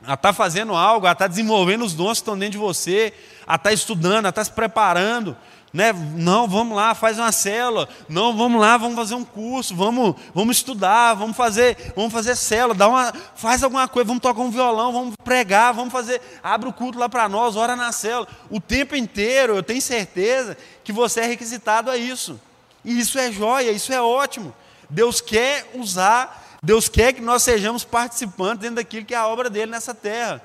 a 0.00 0.14
estar 0.14 0.28
tá 0.28 0.32
fazendo 0.32 0.76
algo, 0.76 1.08
a 1.08 1.12
estar 1.12 1.24
tá 1.24 1.28
desenvolvendo 1.28 1.84
os 1.84 1.92
dons 1.92 2.18
que 2.18 2.22
estão 2.22 2.38
dentro 2.38 2.52
de 2.52 2.58
você, 2.58 3.12
a 3.44 3.56
estar 3.56 3.70
tá 3.70 3.72
estudando, 3.72 4.26
a 4.26 4.28
estar 4.28 4.44
se 4.44 4.52
preparando. 4.52 5.36
Né? 5.72 5.92
Não, 5.92 6.48
vamos 6.48 6.76
lá, 6.76 6.94
faz 6.94 7.18
uma 7.18 7.30
célula. 7.30 7.88
Não, 8.08 8.36
vamos 8.36 8.60
lá, 8.60 8.76
vamos 8.76 8.96
fazer 8.96 9.14
um 9.14 9.24
curso, 9.24 9.74
vamos, 9.74 10.16
vamos 10.34 10.56
estudar, 10.56 11.14
vamos 11.14 11.36
fazer, 11.36 11.92
vamos 11.94 12.12
fazer 12.12 12.34
célula, 12.34 12.74
dá 12.74 12.88
uma, 12.88 13.12
faz 13.36 13.62
alguma 13.62 13.86
coisa, 13.86 14.08
vamos 14.08 14.22
tocar 14.22 14.40
um 14.40 14.50
violão, 14.50 14.92
vamos 14.92 15.14
pregar, 15.22 15.72
vamos 15.72 15.92
fazer, 15.92 16.20
abre 16.42 16.68
o 16.68 16.72
culto 16.72 16.98
lá 16.98 17.08
para 17.08 17.28
nós, 17.28 17.54
ora 17.54 17.76
na 17.76 17.92
célula. 17.92 18.26
O 18.50 18.60
tempo 18.60 18.96
inteiro, 18.96 19.56
eu 19.56 19.62
tenho 19.62 19.80
certeza 19.80 20.56
que 20.82 20.92
você 20.92 21.20
é 21.20 21.26
requisitado 21.26 21.90
a 21.90 21.96
isso. 21.96 22.40
E 22.84 22.98
isso 22.98 23.18
é 23.18 23.30
joia, 23.30 23.70
isso 23.70 23.92
é 23.92 24.00
ótimo. 24.00 24.52
Deus 24.88 25.20
quer 25.20 25.70
usar, 25.74 26.58
Deus 26.62 26.88
quer 26.88 27.12
que 27.12 27.20
nós 27.20 27.42
sejamos 27.42 27.84
participantes 27.84 28.60
dentro 28.62 28.76
daquilo 28.76 29.06
que 29.06 29.14
é 29.14 29.18
a 29.18 29.28
obra 29.28 29.48
dele 29.48 29.70
nessa 29.70 29.94
terra. 29.94 30.42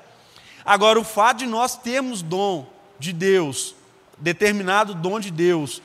Agora, 0.64 0.98
o 0.98 1.04
fato 1.04 1.38
de 1.38 1.46
nós 1.46 1.76
termos 1.76 2.22
dom 2.22 2.66
de 2.98 3.12
Deus, 3.12 3.75
determinado 4.18 4.94
dom 4.94 5.20
de 5.20 5.30
Deus, 5.30 5.82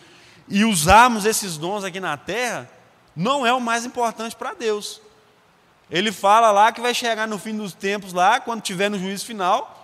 e 0.47 0.65
usarmos 0.65 1.25
esses 1.25 1.57
dons 1.57 1.83
aqui 1.83 1.99
na 1.99 2.17
terra, 2.17 2.69
não 3.15 3.45
é 3.45 3.53
o 3.53 3.61
mais 3.61 3.85
importante 3.85 4.35
para 4.35 4.53
Deus. 4.53 5.01
Ele 5.89 6.11
fala 6.11 6.51
lá 6.51 6.71
que 6.71 6.81
vai 6.81 6.93
chegar 6.93 7.27
no 7.27 7.37
fim 7.37 7.55
dos 7.55 7.73
tempos, 7.73 8.13
lá, 8.13 8.39
quando 8.39 8.61
tiver 8.61 8.89
no 8.89 8.97
juízo 8.97 9.25
final, 9.25 9.77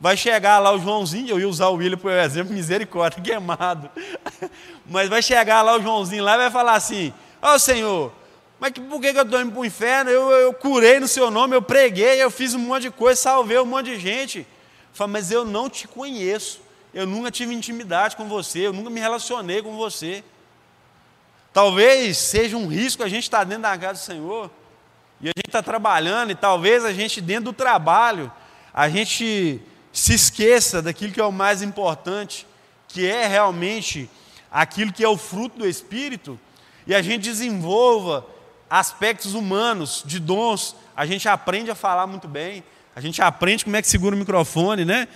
vai 0.00 0.16
chegar 0.16 0.58
lá 0.58 0.72
o 0.72 0.78
Joãozinho, 0.78 1.30
eu 1.30 1.40
ia 1.40 1.48
usar 1.48 1.68
o 1.68 1.74
William 1.74 1.98
por 1.98 2.12
exemplo, 2.12 2.52
misericórdia, 2.54 3.22
queimado. 3.22 3.90
Mas 4.86 5.08
vai 5.08 5.22
chegar 5.22 5.62
lá 5.62 5.76
o 5.76 5.82
Joãozinho 5.82 6.22
lá 6.22 6.34
e 6.34 6.38
vai 6.38 6.50
falar 6.50 6.74
assim: 6.74 7.12
Ó 7.42 7.54
oh, 7.54 7.58
Senhor, 7.58 8.12
mas 8.60 8.72
por 8.72 9.00
que, 9.00 9.08
eu 9.08 9.22
estou 9.22 9.40
indo 9.40 9.52
para 9.52 9.60
o 9.60 9.64
inferno? 9.64 10.10
Eu, 10.10 10.30
eu 10.32 10.52
curei 10.52 10.98
no 10.98 11.06
seu 11.06 11.30
nome, 11.30 11.54
eu 11.54 11.62
preguei, 11.62 12.20
eu 12.20 12.30
fiz 12.30 12.54
um 12.54 12.58
monte 12.58 12.82
de 12.82 12.90
coisa, 12.90 13.20
salvei 13.20 13.58
um 13.58 13.64
monte 13.64 13.86
de 13.86 14.00
gente. 14.00 14.46
Fala, 14.92 15.08
mas 15.08 15.30
eu 15.30 15.44
não 15.44 15.70
te 15.70 15.86
conheço. 15.86 16.60
Eu 16.98 17.06
nunca 17.06 17.30
tive 17.30 17.54
intimidade 17.54 18.16
com 18.16 18.26
você, 18.26 18.66
eu 18.66 18.72
nunca 18.72 18.90
me 18.90 18.98
relacionei 18.98 19.62
com 19.62 19.76
você. 19.76 20.24
Talvez 21.52 22.18
seja 22.18 22.56
um 22.56 22.66
risco 22.66 23.04
a 23.04 23.08
gente 23.08 23.22
estar 23.22 23.44
dentro 23.44 23.62
da 23.62 23.78
casa 23.78 24.00
do 24.00 24.04
Senhor, 24.04 24.50
e 25.20 25.28
a 25.28 25.32
gente 25.36 25.46
está 25.46 25.62
trabalhando, 25.62 26.32
e 26.32 26.34
talvez 26.34 26.84
a 26.84 26.92
gente, 26.92 27.20
dentro 27.20 27.44
do 27.44 27.52
trabalho, 27.52 28.32
a 28.74 28.88
gente 28.88 29.62
se 29.92 30.12
esqueça 30.12 30.82
daquilo 30.82 31.12
que 31.12 31.20
é 31.20 31.24
o 31.24 31.30
mais 31.30 31.62
importante, 31.62 32.44
que 32.88 33.06
é 33.06 33.28
realmente 33.28 34.10
aquilo 34.50 34.92
que 34.92 35.04
é 35.04 35.08
o 35.08 35.16
fruto 35.16 35.56
do 35.56 35.68
Espírito, 35.68 36.36
e 36.84 36.96
a 36.96 37.00
gente 37.00 37.22
desenvolva 37.22 38.26
aspectos 38.68 39.34
humanos, 39.34 40.02
de 40.04 40.18
dons, 40.18 40.74
a 40.96 41.06
gente 41.06 41.28
aprende 41.28 41.70
a 41.70 41.76
falar 41.76 42.08
muito 42.08 42.26
bem, 42.26 42.64
a 42.96 43.00
gente 43.00 43.22
aprende 43.22 43.62
como 43.62 43.76
é 43.76 43.82
que 43.82 43.86
segura 43.86 44.16
o 44.16 44.18
microfone, 44.18 44.84
né? 44.84 45.06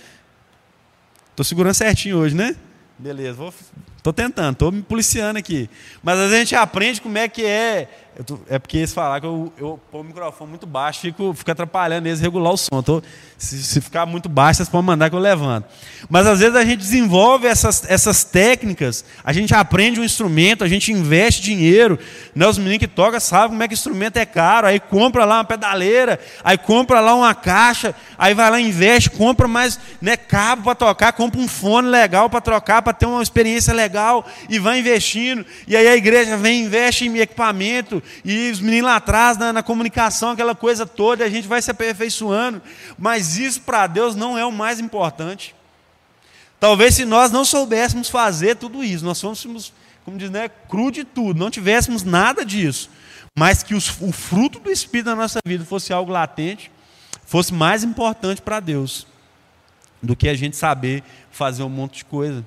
Estou 1.33 1.43
segurando 1.43 1.73
certinho 1.73 2.17
hoje, 2.17 2.35
né? 2.35 2.55
Beleza, 2.97 3.33
vou 3.33 3.51
Estou 3.97 4.13
tentando, 4.13 4.51
estou 4.51 4.71
me 4.71 4.83
policiando 4.83 5.39
aqui. 5.39 5.67
Mas 6.03 6.19
às 6.19 6.25
vezes 6.25 6.35
a 6.35 6.39
gente 6.39 6.55
aprende 6.55 7.01
como 7.01 7.17
é 7.17 7.27
que 7.27 7.43
é. 7.43 8.02
Tô, 8.25 8.39
é 8.47 8.59
porque 8.59 8.77
eles 8.77 8.93
falaram 8.93 9.21
que 9.21 9.25
eu, 9.25 9.53
eu 9.57 9.79
pôr 9.91 10.01
o 10.01 10.03
microfone 10.03 10.51
muito 10.51 10.67
baixo, 10.67 10.99
fico, 10.99 11.33
fico 11.33 11.49
atrapalhando 11.49 12.07
eles 12.07 12.19
regular 12.19 12.53
o 12.53 12.57
som. 12.57 12.83
Tô, 12.83 13.01
se, 13.39 13.63
se, 13.63 13.81
ficar 13.81 14.05
muito 14.05 14.29
baixo, 14.29 14.57
vocês 14.57 14.69
podem 14.69 14.85
mandar 14.85 15.09
que 15.09 15.15
eu 15.15 15.19
levanto. 15.19 15.67
Mas 16.07 16.27
às 16.27 16.39
vezes 16.39 16.55
a 16.55 16.63
gente 16.63 16.77
desenvolve 16.77 17.47
essas, 17.47 17.83
essas 17.89 18.23
técnicas, 18.23 19.03
a 19.23 19.33
gente 19.33 19.55
aprende 19.55 19.99
um 19.99 20.03
instrumento, 20.03 20.63
a 20.63 20.67
gente 20.67 20.91
investe 20.91 21.41
dinheiro. 21.41 21.97
Né? 22.35 22.45
Os 22.45 22.59
meninos 22.59 22.79
que 22.79 22.87
tocam 22.87 23.19
sabem 23.19 23.49
como 23.49 23.63
é 23.63 23.67
que 23.67 23.73
instrumento 23.73 24.17
é 24.17 24.25
caro, 24.25 24.67
aí 24.67 24.79
compra 24.79 25.25
lá 25.25 25.37
uma 25.37 25.45
pedaleira, 25.45 26.19
aí 26.43 26.57
compra 26.57 26.99
lá 26.99 27.15
uma 27.15 27.33
caixa, 27.33 27.95
aí 28.15 28.35
vai 28.35 28.51
lá, 28.51 28.61
investe, 28.61 29.09
compra 29.09 29.47
mais 29.47 29.79
né, 29.99 30.15
cabo 30.15 30.63
para 30.63 30.75
tocar, 30.75 31.13
compra 31.13 31.41
um 31.41 31.47
fone 31.47 31.87
legal 31.87 32.29
para 32.29 32.41
trocar, 32.41 32.83
para 32.83 32.93
ter 32.93 33.07
uma 33.07 33.23
experiência 33.23 33.73
legal 33.73 34.23
e 34.47 34.59
vai 34.59 34.79
investindo. 34.79 35.43
E 35.67 35.75
aí 35.75 35.87
a 35.87 35.95
igreja 35.95 36.37
vem, 36.37 36.65
investe 36.65 37.07
em 37.07 37.17
equipamento, 37.17 38.02
e 38.23 38.51
os 38.51 38.59
meninos 38.59 38.85
lá 38.85 38.95
atrás, 38.95 39.37
na, 39.37 39.53
na 39.53 39.63
comunicação, 39.63 40.31
aquela 40.31 40.55
coisa 40.55 40.85
toda, 40.85 41.23
a 41.23 41.29
gente 41.29 41.47
vai 41.47 41.61
se 41.61 41.71
aperfeiçoando. 41.71 42.61
Mas 42.97 43.37
isso 43.37 43.61
para 43.61 43.87
Deus 43.87 44.15
não 44.15 44.37
é 44.37 44.45
o 44.45 44.51
mais 44.51 44.79
importante. 44.79 45.55
Talvez 46.59 46.95
se 46.95 47.05
nós 47.05 47.31
não 47.31 47.43
soubéssemos 47.43 48.09
fazer 48.09 48.55
tudo 48.55 48.83
isso, 48.83 49.03
nós 49.03 49.19
fôssemos, 49.19 49.73
como 50.05 50.17
diz, 50.17 50.29
né, 50.29 50.47
cru 50.47 50.91
de 50.91 51.03
tudo, 51.03 51.37
não 51.37 51.51
tivéssemos 51.51 52.03
nada 52.03 52.45
disso, 52.45 52.89
mas 53.37 53.63
que 53.63 53.75
os, 53.75 53.89
o 53.99 54.11
fruto 54.11 54.59
do 54.59 54.71
Espírito 54.71 55.09
na 55.09 55.15
nossa 55.15 55.39
vida 55.45 55.65
fosse 55.65 55.91
algo 55.91 56.11
latente, 56.11 56.71
fosse 57.25 57.53
mais 57.53 57.83
importante 57.83 58.41
para 58.41 58.59
Deus 58.61 59.05
do 60.01 60.15
que 60.15 60.29
a 60.29 60.35
gente 60.35 60.55
saber 60.55 61.03
fazer 61.31 61.63
um 61.63 61.69
monte 61.69 61.97
de 61.97 62.05
coisa. 62.05 62.45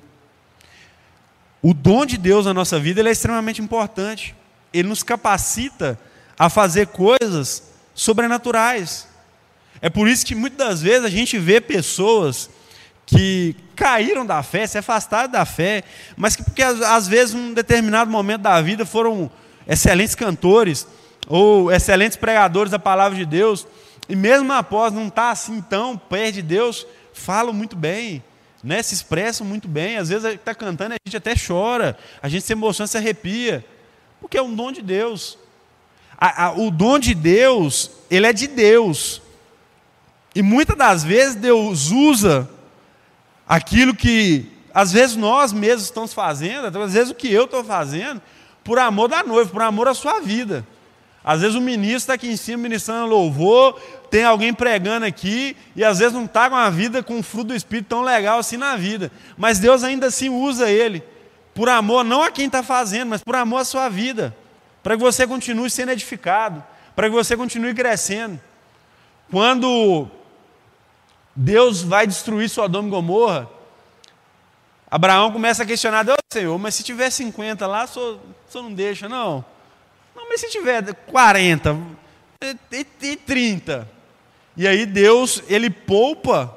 O 1.62 1.74
dom 1.74 2.06
de 2.06 2.16
Deus 2.16 2.46
na 2.46 2.54
nossa 2.54 2.78
vida 2.78 3.06
é 3.06 3.10
extremamente 3.10 3.60
importante. 3.60 4.34
Ele 4.72 4.88
nos 4.88 5.02
capacita 5.02 5.98
a 6.38 6.50
fazer 6.50 6.88
coisas 6.88 7.62
sobrenaturais. 7.94 9.08
É 9.80 9.88
por 9.88 10.08
isso 10.08 10.24
que 10.24 10.34
muitas 10.34 10.58
das 10.58 10.82
vezes 10.82 11.04
a 11.04 11.10
gente 11.10 11.38
vê 11.38 11.60
pessoas 11.60 12.50
que 13.04 13.54
caíram 13.74 14.26
da 14.26 14.42
fé, 14.42 14.66
se 14.66 14.78
afastaram 14.78 15.30
da 15.30 15.44
fé, 15.44 15.84
mas 16.16 16.34
que 16.34 16.42
porque 16.42 16.62
às 16.62 17.06
vezes 17.06 17.34
num 17.34 17.54
determinado 17.54 18.10
momento 18.10 18.42
da 18.42 18.60
vida 18.60 18.84
foram 18.84 19.30
excelentes 19.66 20.14
cantores 20.14 20.86
ou 21.28 21.70
excelentes 21.70 22.16
pregadores 22.16 22.70
da 22.70 22.78
palavra 22.78 23.16
de 23.16 23.24
Deus, 23.24 23.66
e 24.08 24.16
mesmo 24.16 24.52
após 24.52 24.92
não 24.92 25.08
estar 25.08 25.30
assim 25.30 25.60
tão 25.60 25.96
perto 25.96 26.34
de 26.34 26.42
Deus, 26.42 26.86
falam 27.12 27.52
muito 27.52 27.76
bem, 27.76 28.22
né, 28.62 28.82
se 28.82 28.94
expressam 28.94 29.46
muito 29.46 29.68
bem. 29.68 29.96
Às 29.96 30.08
vezes 30.08 30.24
está 30.34 30.54
cantando 30.54 30.94
e 30.94 30.96
a 30.96 31.08
gente 31.08 31.16
até 31.16 31.34
chora, 31.34 31.96
a 32.22 32.28
gente 32.28 32.44
se 32.44 32.52
emociona, 32.52 32.86
se 32.86 32.96
arrepia, 32.96 33.64
porque 34.26 34.38
é 34.38 34.42
um 34.42 34.52
dom 34.52 34.72
de 34.72 34.82
Deus. 34.82 35.38
A, 36.18 36.46
a, 36.46 36.52
o 36.52 36.68
dom 36.68 36.98
de 36.98 37.14
Deus, 37.14 37.92
ele 38.10 38.26
é 38.26 38.32
de 38.32 38.48
Deus. 38.48 39.22
E 40.34 40.42
muitas 40.42 40.76
das 40.76 41.04
vezes 41.04 41.36
Deus 41.36 41.92
usa 41.92 42.50
aquilo 43.48 43.94
que, 43.94 44.50
às 44.74 44.90
vezes 44.90 45.14
nós 45.14 45.52
mesmos 45.52 45.84
estamos 45.84 46.12
fazendo, 46.12 46.76
às 46.76 46.92
vezes 46.92 47.10
o 47.10 47.14
que 47.14 47.32
eu 47.32 47.44
estou 47.44 47.62
fazendo, 47.62 48.20
por 48.64 48.80
amor 48.80 49.06
da 49.06 49.22
noiva, 49.22 49.48
por 49.48 49.62
amor 49.62 49.86
à 49.86 49.94
sua 49.94 50.18
vida. 50.18 50.66
Às 51.22 51.42
vezes 51.42 51.54
o 51.54 51.60
ministro 51.60 51.98
está 51.98 52.14
aqui 52.14 52.28
em 52.28 52.36
cima 52.36 52.64
ministrando 52.64 53.06
louvor, 53.06 53.80
tem 54.10 54.24
alguém 54.24 54.52
pregando 54.52 55.06
aqui, 55.06 55.56
e 55.76 55.84
às 55.84 56.00
vezes 56.00 56.14
não 56.14 56.24
está 56.24 56.50
com 56.50 56.56
a 56.56 56.68
vida, 56.68 57.00
com 57.00 57.20
o 57.20 57.22
fruto 57.22 57.48
do 57.48 57.54
Espírito 57.54 57.90
tão 57.90 58.02
legal 58.02 58.40
assim 58.40 58.56
na 58.56 58.74
vida. 58.74 59.12
Mas 59.38 59.60
Deus 59.60 59.84
ainda 59.84 60.08
assim 60.08 60.28
usa 60.28 60.68
ele, 60.68 61.04
por 61.56 61.70
amor, 61.70 62.04
não 62.04 62.22
a 62.22 62.30
quem 62.30 62.46
está 62.46 62.62
fazendo, 62.62 63.08
mas 63.08 63.24
por 63.24 63.34
amor 63.34 63.62
à 63.62 63.64
sua 63.64 63.88
vida, 63.88 64.36
para 64.82 64.94
que 64.94 65.02
você 65.02 65.26
continue 65.26 65.70
sendo 65.70 65.90
edificado, 65.90 66.62
para 66.94 67.08
que 67.08 67.14
você 67.14 67.34
continue 67.34 67.72
crescendo. 67.72 68.38
Quando 69.30 70.06
Deus 71.34 71.82
vai 71.82 72.06
destruir 72.06 72.50
Sodoma 72.50 72.88
e 72.88 72.90
Gomorra, 72.90 73.48
Abraão 74.90 75.32
começa 75.32 75.62
a 75.62 75.66
questionar, 75.66 76.02
Deus, 76.02 76.18
Senhor, 76.30 76.58
mas 76.58 76.74
se 76.74 76.82
tiver 76.82 77.08
50 77.08 77.66
lá, 77.66 77.84
o 77.84 77.88
senhor 77.88 78.20
não 78.54 78.74
deixa, 78.74 79.08
não? 79.08 79.42
Não, 80.14 80.28
mas 80.28 80.42
se 80.42 80.50
tiver 80.50 80.92
40 80.92 81.74
e, 82.70 82.86
e 83.00 83.16
30. 83.16 83.88
E 84.54 84.68
aí 84.68 84.84
Deus, 84.84 85.42
ele 85.48 85.70
poupa 85.70 86.54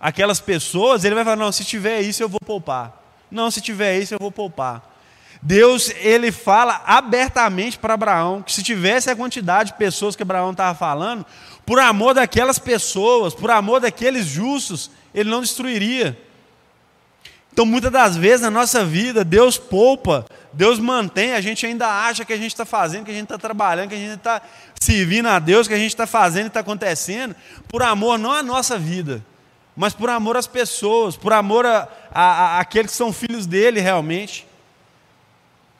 aquelas 0.00 0.40
pessoas, 0.40 1.04
ele 1.04 1.14
vai 1.14 1.22
falar, 1.22 1.36
não, 1.36 1.52
se 1.52 1.66
tiver 1.66 2.00
isso 2.00 2.22
eu 2.22 2.30
vou 2.30 2.40
poupar. 2.40 2.97
Não, 3.30 3.50
se 3.50 3.60
tiver 3.60 3.98
isso 3.98 4.14
eu 4.14 4.18
vou 4.18 4.32
poupar. 4.32 4.82
Deus, 5.40 5.90
ele 6.00 6.32
fala 6.32 6.82
abertamente 6.84 7.78
para 7.78 7.94
Abraão 7.94 8.42
que 8.42 8.52
se 8.52 8.62
tivesse 8.62 9.08
a 9.08 9.16
quantidade 9.16 9.72
de 9.72 9.78
pessoas 9.78 10.16
que 10.16 10.22
Abraão 10.22 10.50
estava 10.50 10.76
falando, 10.76 11.24
por 11.64 11.78
amor 11.78 12.14
daquelas 12.14 12.58
pessoas, 12.58 13.34
por 13.34 13.50
amor 13.50 13.80
daqueles 13.80 14.26
justos, 14.26 14.90
ele 15.14 15.30
não 15.30 15.40
destruiria. 15.40 16.18
Então, 17.52 17.66
muitas 17.66 17.90
das 17.90 18.16
vezes 18.16 18.40
na 18.40 18.50
nossa 18.50 18.84
vida, 18.84 19.24
Deus 19.24 19.58
poupa, 19.58 20.24
Deus 20.52 20.78
mantém, 20.78 21.32
a 21.32 21.40
gente 21.40 21.66
ainda 21.66 21.88
acha 21.88 22.24
que 22.24 22.32
a 22.32 22.36
gente 22.36 22.52
está 22.52 22.64
fazendo, 22.64 23.04
que 23.04 23.10
a 23.10 23.14
gente 23.14 23.24
está 23.24 23.36
trabalhando, 23.36 23.88
que 23.88 23.96
a 23.96 23.98
gente 23.98 24.14
está 24.14 24.40
servindo 24.80 25.26
a 25.26 25.38
Deus, 25.38 25.66
que 25.66 25.74
a 25.74 25.78
gente 25.78 25.90
está 25.90 26.06
fazendo 26.06 26.44
e 26.44 26.48
está 26.48 26.60
acontecendo, 26.60 27.34
por 27.66 27.82
amor 27.82 28.16
não 28.18 28.32
à 28.32 28.42
nossa 28.42 28.78
vida, 28.78 29.24
mas 29.78 29.94
por 29.94 30.10
amor 30.10 30.36
às 30.36 30.48
pessoas, 30.48 31.16
por 31.16 31.32
amor 31.32 31.64
a, 31.64 31.88
a, 32.10 32.22
a 32.22 32.58
aqueles 32.58 32.90
que 32.90 32.96
são 32.96 33.12
filhos 33.12 33.46
dele 33.46 33.78
realmente. 33.80 34.44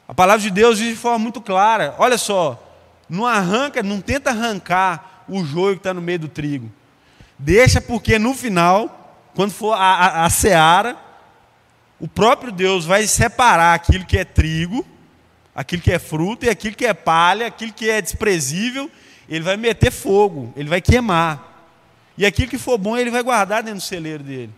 A 0.06 0.14
palavra 0.14 0.40
de 0.40 0.52
Deus 0.52 0.78
diz 0.78 0.90
de 0.90 0.94
forma 0.94 1.18
muito 1.18 1.40
clara: 1.40 1.96
olha 1.98 2.16
só, 2.16 2.62
não 3.08 3.26
arranca, 3.26 3.82
não 3.82 4.00
tenta 4.00 4.30
arrancar 4.30 5.24
o 5.28 5.44
joio 5.44 5.74
que 5.74 5.80
está 5.80 5.92
no 5.92 6.00
meio 6.00 6.20
do 6.20 6.28
trigo. 6.28 6.70
Deixa, 7.36 7.80
porque 7.80 8.20
no 8.20 8.34
final, 8.34 9.18
quando 9.34 9.50
for 9.50 9.72
a, 9.72 9.78
a, 9.78 10.24
a 10.26 10.30
seara, 10.30 10.96
o 11.98 12.06
próprio 12.06 12.52
Deus 12.52 12.84
vai 12.84 13.04
separar 13.04 13.74
aquilo 13.74 14.06
que 14.06 14.16
é 14.16 14.24
trigo, 14.24 14.86
aquilo 15.52 15.82
que 15.82 15.90
é 15.90 15.98
fruto 15.98 16.46
e 16.46 16.48
aquilo 16.48 16.76
que 16.76 16.86
é 16.86 16.94
palha, 16.94 17.48
aquilo 17.48 17.72
que 17.72 17.90
é 17.90 18.00
desprezível, 18.00 18.88
ele 19.28 19.42
vai 19.42 19.56
meter 19.56 19.90
fogo, 19.90 20.52
ele 20.56 20.68
vai 20.68 20.80
queimar. 20.80 21.48
E 22.18 22.26
aquilo 22.26 22.50
que 22.50 22.58
for 22.58 22.76
bom, 22.76 22.96
ele 22.96 23.10
vai 23.10 23.22
guardar 23.22 23.62
dentro 23.62 23.78
do 23.78 23.84
celeiro 23.84 24.24
dele. 24.24 24.52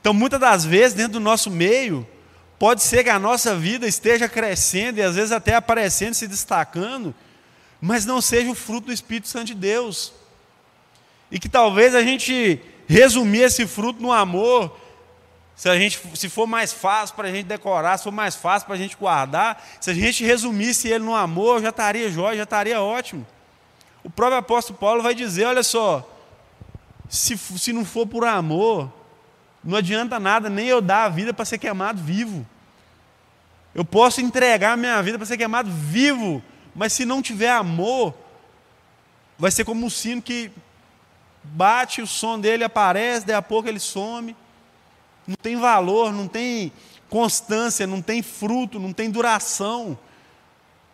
Então, 0.00 0.14
muitas 0.14 0.40
das 0.40 0.64
vezes, 0.64 0.94
dentro 0.94 1.12
do 1.12 1.20
nosso 1.20 1.50
meio, 1.50 2.08
pode 2.58 2.82
ser 2.82 3.04
que 3.04 3.10
a 3.10 3.18
nossa 3.18 3.54
vida 3.54 3.86
esteja 3.86 4.28
crescendo 4.28 4.98
e 4.98 5.02
às 5.02 5.14
vezes 5.16 5.32
até 5.32 5.54
aparecendo, 5.54 6.14
se 6.14 6.26
destacando, 6.26 7.14
mas 7.80 8.06
não 8.06 8.22
seja 8.22 8.50
o 8.50 8.54
fruto 8.54 8.86
do 8.86 8.92
Espírito 8.92 9.28
Santo 9.28 9.48
de 9.48 9.54
Deus. 9.54 10.12
E 11.30 11.38
que 11.38 11.48
talvez 11.48 11.94
a 11.94 12.02
gente 12.02 12.58
resumir 12.88 13.42
esse 13.42 13.66
fruto 13.66 14.00
no 14.00 14.10
amor 14.10 14.74
se, 15.56 15.70
a 15.70 15.78
gente, 15.78 15.98
se 16.14 16.28
for 16.28 16.46
mais 16.46 16.70
fácil 16.70 17.16
para 17.16 17.28
a 17.28 17.32
gente 17.32 17.46
decorar, 17.46 17.96
se 17.96 18.04
for 18.04 18.12
mais 18.12 18.36
fácil 18.36 18.66
para 18.66 18.74
a 18.74 18.78
gente 18.78 18.94
guardar, 18.94 19.66
se 19.80 19.90
a 19.90 19.94
gente 19.94 20.22
resumisse 20.22 20.86
ele 20.88 21.04
no 21.04 21.14
amor, 21.14 21.62
já 21.62 21.70
estaria 21.70 22.10
jóia, 22.10 22.36
já 22.36 22.42
estaria 22.42 22.80
ótimo. 22.80 23.26
O 24.06 24.10
próprio 24.10 24.38
apóstolo 24.38 24.78
Paulo 24.78 25.02
vai 25.02 25.16
dizer: 25.16 25.46
olha 25.46 25.64
só, 25.64 26.08
se, 27.08 27.36
se 27.36 27.72
não 27.72 27.84
for 27.84 28.06
por 28.06 28.24
amor, 28.24 28.88
não 29.64 29.76
adianta 29.76 30.20
nada 30.20 30.48
nem 30.48 30.68
eu 30.68 30.80
dar 30.80 31.06
a 31.06 31.08
vida 31.08 31.34
para 31.34 31.44
ser 31.44 31.58
queimado 31.58 32.00
vivo. 32.00 32.46
Eu 33.74 33.84
posso 33.84 34.20
entregar 34.20 34.74
a 34.74 34.76
minha 34.76 35.02
vida 35.02 35.18
para 35.18 35.26
ser 35.26 35.36
queimado 35.36 35.68
vivo, 35.68 36.40
mas 36.72 36.92
se 36.92 37.04
não 37.04 37.20
tiver 37.20 37.50
amor, 37.50 38.14
vai 39.36 39.50
ser 39.50 39.64
como 39.64 39.84
um 39.84 39.90
sino 39.90 40.22
que 40.22 40.52
bate, 41.42 42.00
o 42.00 42.06
som 42.06 42.38
dele 42.38 42.62
aparece, 42.62 43.26
daí 43.26 43.34
a 43.34 43.42
pouco 43.42 43.68
ele 43.68 43.80
some 43.80 44.36
não 45.26 45.34
tem 45.34 45.56
valor, 45.56 46.12
não 46.12 46.28
tem 46.28 46.72
constância, 47.10 47.86
não 47.86 48.00
tem 48.00 48.22
fruto, 48.22 48.78
não 48.78 48.92
tem 48.92 49.10
duração, 49.10 49.98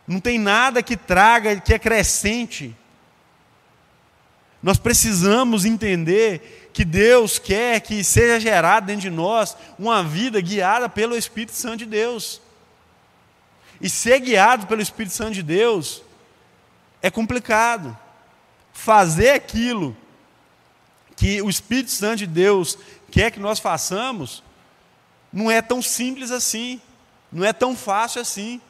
não 0.09 0.19
tem 0.19 0.39
nada 0.39 0.83
que 0.83 0.97
traga, 0.97 1.61
que 1.61 1.75
é 1.75 1.79
crescente. 1.79 2.75
Nós 4.63 4.79
precisamos 4.79 5.65
entender 5.65 6.71
que 6.73 6.85
Deus 6.85 7.39
quer 7.39 7.81
que 7.81 8.05
seja 8.05 8.39
gerada 8.39 8.87
dentro 8.87 9.03
de 9.03 9.11
nós 9.11 9.57
uma 9.79 10.05
vida 10.05 10.41
guiada 10.41 10.89
pelo 10.89 11.17
Espírito 11.17 11.53
Santo 11.53 11.79
de 11.79 11.87
Deus. 11.87 12.41
E 13.81 13.91
ser 13.91 14.21
guiado 14.21 14.67
pelo 14.67 14.81
Espírito 14.81 15.15
Santo 15.15 15.33
de 15.33 15.43
Deus 15.43 16.03
é 17.03 17.11
complicado. 17.11 17.97
Fazer 18.73 19.31
aquilo 19.31 19.97
que 21.17 21.43
o 21.43 21.51
Espírito 21.51 21.91
Santo 21.91 22.19
de 22.19 22.27
Deus 22.27 22.79
quer 23.11 23.33
que 23.33 23.41
nós 23.41 23.59
façamos, 23.59 24.43
não 25.33 25.51
é 25.51 25.61
tão 25.61 25.83
simples 25.83 26.31
assim, 26.31 26.81
não 27.31 27.45
é 27.45 27.53
tão 27.53 27.77
fácil 27.77 28.21
assim. 28.23 28.61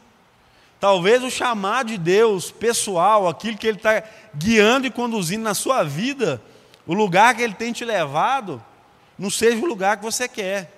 Talvez 0.82 1.22
o 1.22 1.30
chamado 1.30 1.90
de 1.90 1.96
Deus 1.96 2.50
pessoal, 2.50 3.28
aquilo 3.28 3.56
que 3.56 3.68
Ele 3.68 3.76
está 3.76 4.02
guiando 4.34 4.84
e 4.84 4.90
conduzindo 4.90 5.44
na 5.44 5.54
sua 5.54 5.84
vida, 5.84 6.42
o 6.84 6.92
lugar 6.92 7.36
que 7.36 7.42
Ele 7.42 7.54
tem 7.54 7.72
te 7.72 7.84
levado, 7.84 8.60
não 9.16 9.30
seja 9.30 9.62
o 9.62 9.64
lugar 9.64 9.96
que 9.96 10.02
você 10.02 10.26
quer, 10.26 10.72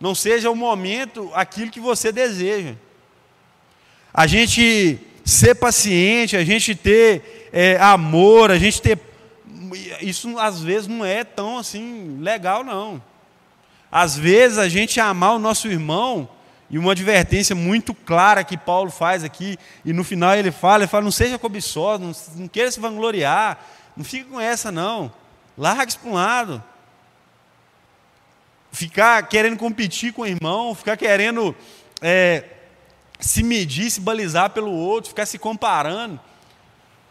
não 0.00 0.14
seja 0.14 0.50
o 0.50 0.56
momento, 0.56 1.30
aquilo 1.34 1.70
que 1.70 1.78
você 1.78 2.10
deseja. 2.10 2.76
A 4.10 4.26
gente 4.26 4.98
ser 5.22 5.54
paciente, 5.56 6.34
a 6.34 6.42
gente 6.42 6.74
ter 6.74 7.50
é, 7.52 7.76
amor, 7.76 8.50
a 8.50 8.58
gente 8.58 8.80
ter 8.80 8.98
isso 10.00 10.38
às 10.38 10.62
vezes 10.62 10.88
não 10.88 11.04
é 11.04 11.24
tão 11.24 11.58
assim 11.58 12.16
legal, 12.22 12.64
não. 12.64 13.02
Às 13.92 14.16
vezes 14.16 14.56
a 14.56 14.66
gente 14.66 14.98
amar 14.98 15.34
o 15.34 15.38
nosso 15.38 15.68
irmão, 15.68 16.26
e 16.68 16.78
uma 16.78 16.92
advertência 16.92 17.54
muito 17.54 17.94
clara 17.94 18.44
que 18.44 18.56
Paulo 18.56 18.90
faz 18.90 19.22
aqui, 19.22 19.58
e 19.84 19.92
no 19.92 20.02
final 20.02 20.34
ele 20.34 20.50
fala, 20.50 20.84
ele 20.84 20.90
fala, 20.90 21.04
não 21.04 21.10
seja 21.10 21.38
cobiçoso, 21.38 22.02
não, 22.02 22.40
não 22.40 22.48
queira 22.48 22.70
se 22.70 22.80
vangloriar, 22.80 23.58
não 23.96 24.04
fique 24.04 24.24
com 24.24 24.40
essa 24.40 24.72
não, 24.72 25.12
larga 25.56 25.88
isso 25.88 25.98
para 25.98 26.10
um 26.10 26.14
lado. 26.14 26.64
Ficar 28.72 29.22
querendo 29.28 29.56
competir 29.56 30.12
com 30.12 30.22
o 30.22 30.26
irmão, 30.26 30.74
ficar 30.74 30.96
querendo 30.96 31.56
é, 32.02 32.44
se 33.18 33.42
medir, 33.42 33.90
se 33.90 34.00
balizar 34.00 34.50
pelo 34.50 34.70
outro, 34.70 35.10
ficar 35.10 35.24
se 35.24 35.38
comparando 35.38 36.20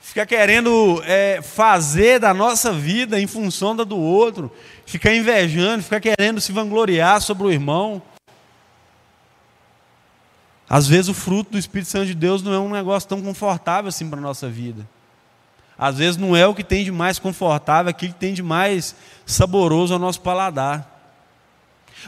ficar 0.05 0.27
querendo 0.27 1.01
é, 1.07 1.41
fazer 1.41 2.19
da 2.19 2.31
nossa 2.31 2.71
vida 2.71 3.19
em 3.19 3.25
função 3.25 3.75
da 3.75 3.83
do 3.83 3.97
outro, 3.97 4.51
ficar 4.85 5.11
invejando, 5.11 5.81
ficar 5.83 5.99
querendo 5.99 6.39
se 6.39 6.51
vangloriar 6.51 7.19
sobre 7.21 7.47
o 7.47 7.51
irmão. 7.51 7.99
Às 10.69 10.87
vezes 10.87 11.09
o 11.09 11.13
fruto 11.13 11.51
do 11.51 11.57
Espírito 11.57 11.89
Santo 11.89 12.07
de 12.07 12.15
Deus 12.15 12.41
não 12.41 12.53
é 12.53 12.59
um 12.59 12.71
negócio 12.71 13.07
tão 13.07 13.21
confortável 13.21 13.89
assim 13.89 14.09
para 14.09 14.19
a 14.19 14.21
nossa 14.21 14.49
vida. 14.49 14.87
Às 15.77 15.97
vezes 15.97 16.17
não 16.17 16.35
é 16.35 16.47
o 16.47 16.55
que 16.55 16.63
tem 16.63 16.83
de 16.83 16.91
mais 16.91 17.19
confortável, 17.19 17.89
aquilo 17.89 18.13
que 18.13 18.19
tem 18.19 18.33
de 18.33 18.41
mais 18.41 18.95
saboroso 19.25 19.93
ao 19.93 19.99
nosso 19.99 20.21
paladar. 20.21 20.91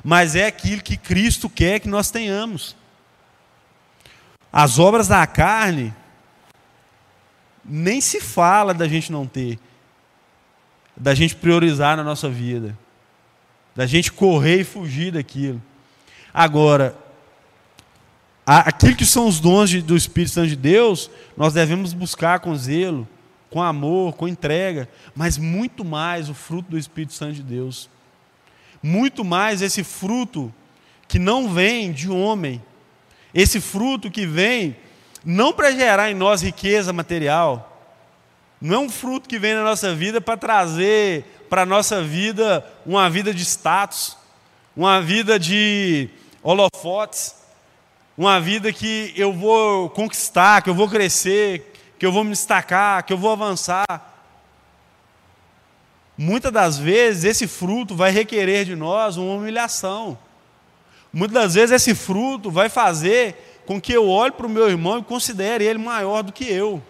Mas 0.03 0.35
é 0.35 0.45
aquilo 0.45 0.81
que 0.81 0.97
Cristo 0.97 1.49
quer 1.49 1.79
que 1.79 1.87
nós 1.87 2.09
tenhamos. 2.09 2.75
As 4.51 4.79
obras 4.79 5.07
da 5.07 5.25
carne, 5.27 5.93
nem 7.63 7.99
se 7.99 8.21
fala 8.21 8.73
da 8.73 8.87
gente 8.87 9.11
não 9.11 9.27
ter, 9.27 9.59
da 10.95 11.13
gente 11.13 11.35
priorizar 11.35 11.97
na 11.97 12.03
nossa 12.03 12.29
vida, 12.29 12.77
da 13.75 13.85
gente 13.85 14.11
correr 14.11 14.61
e 14.61 14.63
fugir 14.63 15.11
daquilo. 15.11 15.61
Agora, 16.33 16.95
aquilo 18.47 18.95
que 18.95 19.05
são 19.05 19.27
os 19.27 19.41
dons 19.41 19.69
de, 19.69 19.81
do 19.81 19.97
Espírito 19.97 20.31
Santo 20.31 20.47
de 20.47 20.55
Deus, 20.55 21.11
nós 21.35 21.53
devemos 21.53 21.91
buscar 21.91 22.39
com 22.39 22.55
zelo, 22.55 23.05
com 23.49 23.61
amor, 23.61 24.13
com 24.15 24.27
entrega, 24.27 24.87
mas 25.13 25.37
muito 25.37 25.83
mais 25.83 26.29
o 26.29 26.33
fruto 26.33 26.71
do 26.71 26.77
Espírito 26.77 27.13
Santo 27.13 27.33
de 27.33 27.43
Deus. 27.43 27.89
Muito 28.81 29.25
mais 29.25 29.61
esse 29.61 29.83
fruto 29.83 30.53
que 31.07 31.19
não 31.19 31.49
vem 31.49 31.91
de 31.91 32.09
homem, 32.09 32.63
esse 33.33 33.59
fruto 33.59 34.09
que 34.09 34.25
vem 34.25 34.77
não 35.25 35.51
para 35.51 35.71
gerar 35.71 36.09
em 36.09 36.15
nós 36.15 36.41
riqueza 36.41 36.93
material, 36.93 37.73
não 38.61 38.75
é 38.75 38.79
um 38.79 38.89
fruto 38.89 39.27
que 39.27 39.37
vem 39.37 39.53
na 39.53 39.63
nossa 39.63 39.93
vida 39.93 40.21
para 40.21 40.37
trazer 40.37 41.25
para 41.49 41.63
a 41.63 41.65
nossa 41.65 42.01
vida 42.01 42.65
uma 42.85 43.09
vida 43.09 43.33
de 43.33 43.43
status, 43.43 44.17
uma 44.75 45.01
vida 45.01 45.39
de 45.39 46.09
holofotes, 46.43 47.36
uma 48.17 48.41
vida 48.41 48.73
que 48.73 49.13
eu 49.15 49.31
vou 49.31 49.89
conquistar, 49.91 50.63
que 50.63 50.69
eu 50.69 50.73
vou 50.73 50.89
crescer, 50.89 51.71
que 51.99 52.05
eu 52.05 52.11
vou 52.11 52.23
me 52.23 52.31
destacar, 52.31 53.03
que 53.03 53.13
eu 53.13 53.17
vou 53.17 53.31
avançar. 53.31 53.85
Muitas 56.17 56.51
das 56.51 56.79
vezes 56.79 57.25
esse 57.25 57.47
fruto 57.47 57.95
vai 57.95 58.09
requerer 58.09 58.65
de 58.65 58.75
nós 58.75 59.17
uma 59.17 59.35
humilhação. 59.35 60.17
Muitas 61.13 61.43
das 61.43 61.53
vezes 61.53 61.71
esse 61.75 61.93
fruto 61.93 62.49
vai 62.49 62.69
fazer 62.69 63.61
com 63.67 63.79
que 63.79 63.93
eu 63.93 64.09
olhe 64.09 64.31
para 64.31 64.47
o 64.47 64.49
meu 64.49 64.67
irmão 64.67 64.97
e 64.97 65.03
considere 65.03 65.63
ele 65.63 65.77
maior 65.77 66.23
do 66.23 66.33
que 66.33 66.45
eu. 66.45 66.81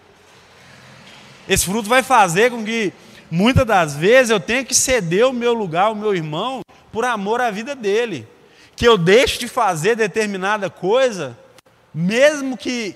Esse 1.46 1.66
fruto 1.66 1.90
vai 1.90 2.02
fazer 2.02 2.50
com 2.50 2.64
que 2.64 2.90
muitas 3.30 3.66
das 3.66 3.94
vezes 3.94 4.30
eu 4.30 4.40
tenha 4.40 4.64
que 4.64 4.74
ceder 4.74 5.26
o 5.26 5.32
meu 5.32 5.52
lugar 5.52 5.86
ao 5.86 5.94
meu 5.94 6.14
irmão 6.14 6.62
por 6.90 7.04
amor 7.04 7.42
à 7.42 7.50
vida 7.50 7.74
dele. 7.74 8.26
Que 8.78 8.86
eu 8.86 8.96
deixe 8.96 9.40
de 9.40 9.48
fazer 9.48 9.96
determinada 9.96 10.70
coisa, 10.70 11.36
mesmo 11.92 12.56
que 12.56 12.94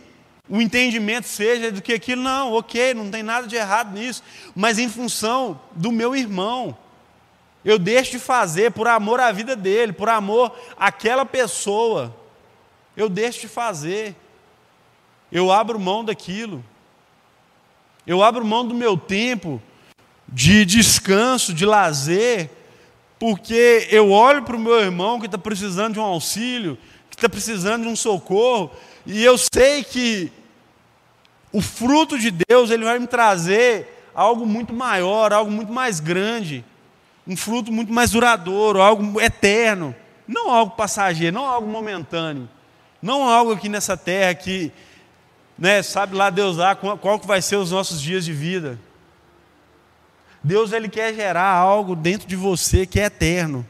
o 0.49 0.62
entendimento 0.62 1.27
seja 1.27 1.73
do 1.73 1.83
que 1.83 1.92
aquilo, 1.92 2.23
não, 2.23 2.53
ok, 2.53 2.95
não 2.95 3.11
tem 3.11 3.21
nada 3.21 3.49
de 3.49 3.57
errado 3.57 3.92
nisso, 3.92 4.23
mas 4.55 4.79
em 4.79 4.88
função 4.88 5.61
do 5.73 5.90
meu 5.90 6.14
irmão. 6.14 6.79
Eu 7.64 7.81
deixo 7.81 8.12
de 8.12 8.21
fazer 8.21 8.71
por 8.71 8.87
amor 8.87 9.18
à 9.18 9.33
vida 9.33 9.57
dele, 9.57 9.92
por 9.92 10.09
amor 10.09 10.57
àquela 10.79 11.27
pessoa. 11.27 12.14
Eu 12.97 13.09
deixo 13.09 13.40
de 13.40 13.49
fazer. 13.49 14.14
Eu 15.33 15.51
abro 15.51 15.81
mão 15.81 16.05
daquilo. 16.05 16.64
Eu 18.07 18.23
abro 18.23 18.45
mão 18.45 18.64
do 18.64 18.75
meu 18.75 18.97
tempo 18.97 19.61
de 20.29 20.64
descanso, 20.64 21.53
de 21.53 21.66
lazer, 21.66 22.49
porque 23.22 23.87
eu 23.88 24.11
olho 24.11 24.42
para 24.42 24.56
o 24.56 24.58
meu 24.58 24.80
irmão 24.80 25.20
que 25.20 25.26
está 25.26 25.38
precisando 25.38 25.92
de 25.92 26.00
um 26.00 26.02
auxílio, 26.02 26.76
que 27.08 27.14
está 27.14 27.28
precisando 27.28 27.85
de 27.85 27.88
um 27.88 27.94
socorro, 27.94 28.72
e 29.06 29.22
eu 29.22 29.38
sei 29.38 29.85
que 29.85 30.32
o 31.52 31.61
fruto 31.61 32.18
de 32.18 32.32
Deus 32.32 32.72
ele 32.72 32.85
vai 32.85 32.98
me 32.98 33.06
trazer 33.06 34.08
algo 34.12 34.44
muito 34.44 34.74
maior, 34.74 35.32
algo 35.32 35.52
muito 35.52 35.72
mais 35.72 36.00
grande, 36.00 36.64
um 37.24 37.37
fruto 37.37 37.70
muito 37.70 37.92
mais 37.92 38.11
duradouro, 38.11 38.82
algo 38.82 39.20
eterno, 39.20 39.94
não 40.26 40.50
algo 40.50 40.74
passageiro, 40.74 41.32
não 41.32 41.46
algo 41.46 41.68
momentâneo, 41.68 42.48
não 43.00 43.22
algo 43.28 43.52
aqui 43.52 43.68
nessa 43.68 43.96
terra 43.96 44.35
que 44.35 44.72
né, 45.56 45.80
sabe 45.80 46.16
lá 46.16 46.28
Deus 46.28 46.56
lá 46.56 46.74
qual, 46.74 47.20
que 47.20 47.26
vai 47.28 47.40
ser 47.40 47.54
os 47.54 47.70
nossos 47.70 48.02
dias 48.02 48.24
de 48.24 48.32
vida. 48.32 48.80
Deus 50.42 50.72
ele 50.72 50.88
quer 50.88 51.14
gerar 51.14 51.52
algo 51.52 51.94
dentro 51.94 52.26
de 52.26 52.35
você 52.35 52.85
que 52.85 52.98
é 52.98 53.05
eterno. 53.05 53.66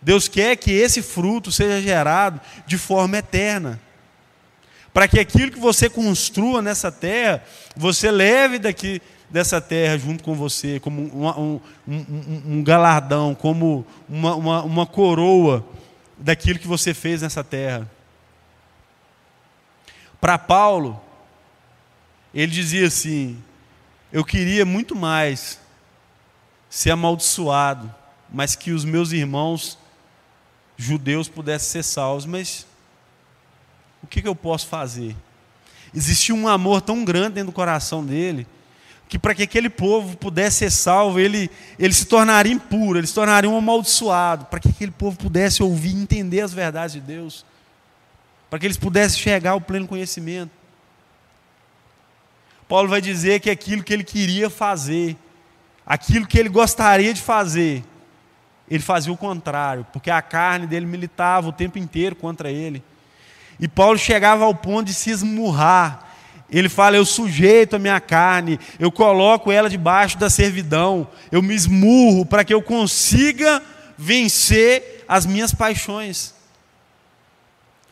Deus 0.00 0.28
quer 0.28 0.56
que 0.56 0.70
esse 0.70 1.02
fruto 1.02 1.50
seja 1.50 1.80
gerado 1.80 2.40
de 2.66 2.76
forma 2.76 3.16
eterna. 3.16 3.80
Para 4.92 5.08
que 5.08 5.18
aquilo 5.18 5.50
que 5.50 5.58
você 5.58 5.90
construa 5.90 6.62
nessa 6.62 6.92
terra, 6.92 7.42
você 7.74 8.10
leve 8.10 8.58
daqui 8.58 9.02
dessa 9.28 9.60
terra 9.60 9.98
junto 9.98 10.22
com 10.22 10.34
você, 10.34 10.78
como 10.78 11.02
um, 11.02 11.26
um, 11.26 11.60
um, 11.88 12.42
um 12.46 12.62
galardão, 12.62 13.34
como 13.34 13.84
uma, 14.08 14.36
uma, 14.36 14.62
uma 14.62 14.86
coroa 14.86 15.66
daquilo 16.16 16.60
que 16.60 16.68
você 16.68 16.94
fez 16.94 17.22
nessa 17.22 17.42
terra. 17.42 17.90
Para 20.20 20.38
Paulo, 20.38 21.00
ele 22.32 22.52
dizia 22.52 22.86
assim: 22.86 23.42
Eu 24.12 24.24
queria 24.24 24.64
muito 24.64 24.94
mais 24.94 25.58
ser 26.74 26.90
amaldiçoado, 26.90 27.94
mas 28.28 28.56
que 28.56 28.72
os 28.72 28.84
meus 28.84 29.12
irmãos 29.12 29.78
judeus 30.76 31.28
pudessem 31.28 31.70
ser 31.70 31.82
salvos. 31.84 32.26
Mas 32.26 32.66
o 34.02 34.08
que, 34.08 34.20
que 34.20 34.26
eu 34.26 34.34
posso 34.34 34.66
fazer? 34.66 35.14
Existia 35.94 36.34
um 36.34 36.48
amor 36.48 36.82
tão 36.82 37.04
grande 37.04 37.34
dentro 37.34 37.52
do 37.52 37.54
coração 37.54 38.04
dele, 38.04 38.44
que 39.08 39.20
para 39.20 39.36
que 39.36 39.44
aquele 39.44 39.70
povo 39.70 40.16
pudesse 40.16 40.58
ser 40.58 40.70
salvo, 40.72 41.20
ele, 41.20 41.48
ele 41.78 41.94
se 41.94 42.06
tornaria 42.06 42.52
impuro, 42.52 42.98
ele 42.98 43.06
se 43.06 43.14
tornaria 43.14 43.48
um 43.48 43.56
amaldiçoado, 43.56 44.46
para 44.46 44.58
que 44.58 44.68
aquele 44.68 44.90
povo 44.90 45.16
pudesse 45.16 45.62
ouvir 45.62 45.94
e 45.94 46.02
entender 46.02 46.40
as 46.40 46.52
verdades 46.52 46.94
de 46.94 47.00
Deus, 47.00 47.46
para 48.50 48.58
que 48.58 48.66
eles 48.66 48.76
pudessem 48.76 49.20
chegar 49.20 49.52
ao 49.52 49.60
pleno 49.60 49.86
conhecimento. 49.86 50.50
Paulo 52.66 52.88
vai 52.88 53.00
dizer 53.00 53.38
que 53.38 53.48
aquilo 53.48 53.84
que 53.84 53.92
ele 53.92 54.02
queria 54.02 54.50
fazer, 54.50 55.16
aquilo 55.86 56.26
que 56.26 56.38
ele 56.38 56.48
gostaria 56.48 57.12
de 57.12 57.20
fazer, 57.20 57.84
ele 58.68 58.82
fazia 58.82 59.12
o 59.12 59.16
contrário, 59.16 59.86
porque 59.92 60.10
a 60.10 60.22
carne 60.22 60.66
dele 60.66 60.86
militava 60.86 61.48
o 61.48 61.52
tempo 61.52 61.78
inteiro 61.78 62.16
contra 62.16 62.50
ele. 62.50 62.82
E 63.60 63.68
Paulo 63.68 63.98
chegava 63.98 64.44
ao 64.44 64.54
ponto 64.54 64.86
de 64.86 64.94
se 64.94 65.10
esmurrar. 65.10 66.00
Ele 66.50 66.68
fala: 66.68 66.96
Eu 66.96 67.04
sujeito 67.04 67.76
a 67.76 67.78
minha 67.78 68.00
carne, 68.00 68.58
eu 68.78 68.90
coloco 68.90 69.52
ela 69.52 69.68
debaixo 69.68 70.18
da 70.18 70.30
servidão, 70.30 71.08
eu 71.30 71.42
me 71.42 71.54
esmurro 71.54 72.24
para 72.26 72.44
que 72.44 72.54
eu 72.54 72.62
consiga 72.62 73.62
vencer 73.96 75.04
as 75.06 75.26
minhas 75.26 75.54
paixões. 75.54 76.34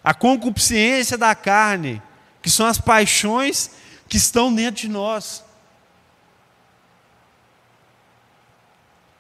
A 0.02 0.12
concupiscência 0.12 1.16
da 1.16 1.34
carne, 1.34 2.02
que 2.40 2.50
são 2.50 2.66
as 2.66 2.78
paixões 2.78 3.70
que 4.08 4.16
estão 4.16 4.52
dentro 4.52 4.82
de 4.82 4.88
nós. 4.88 5.44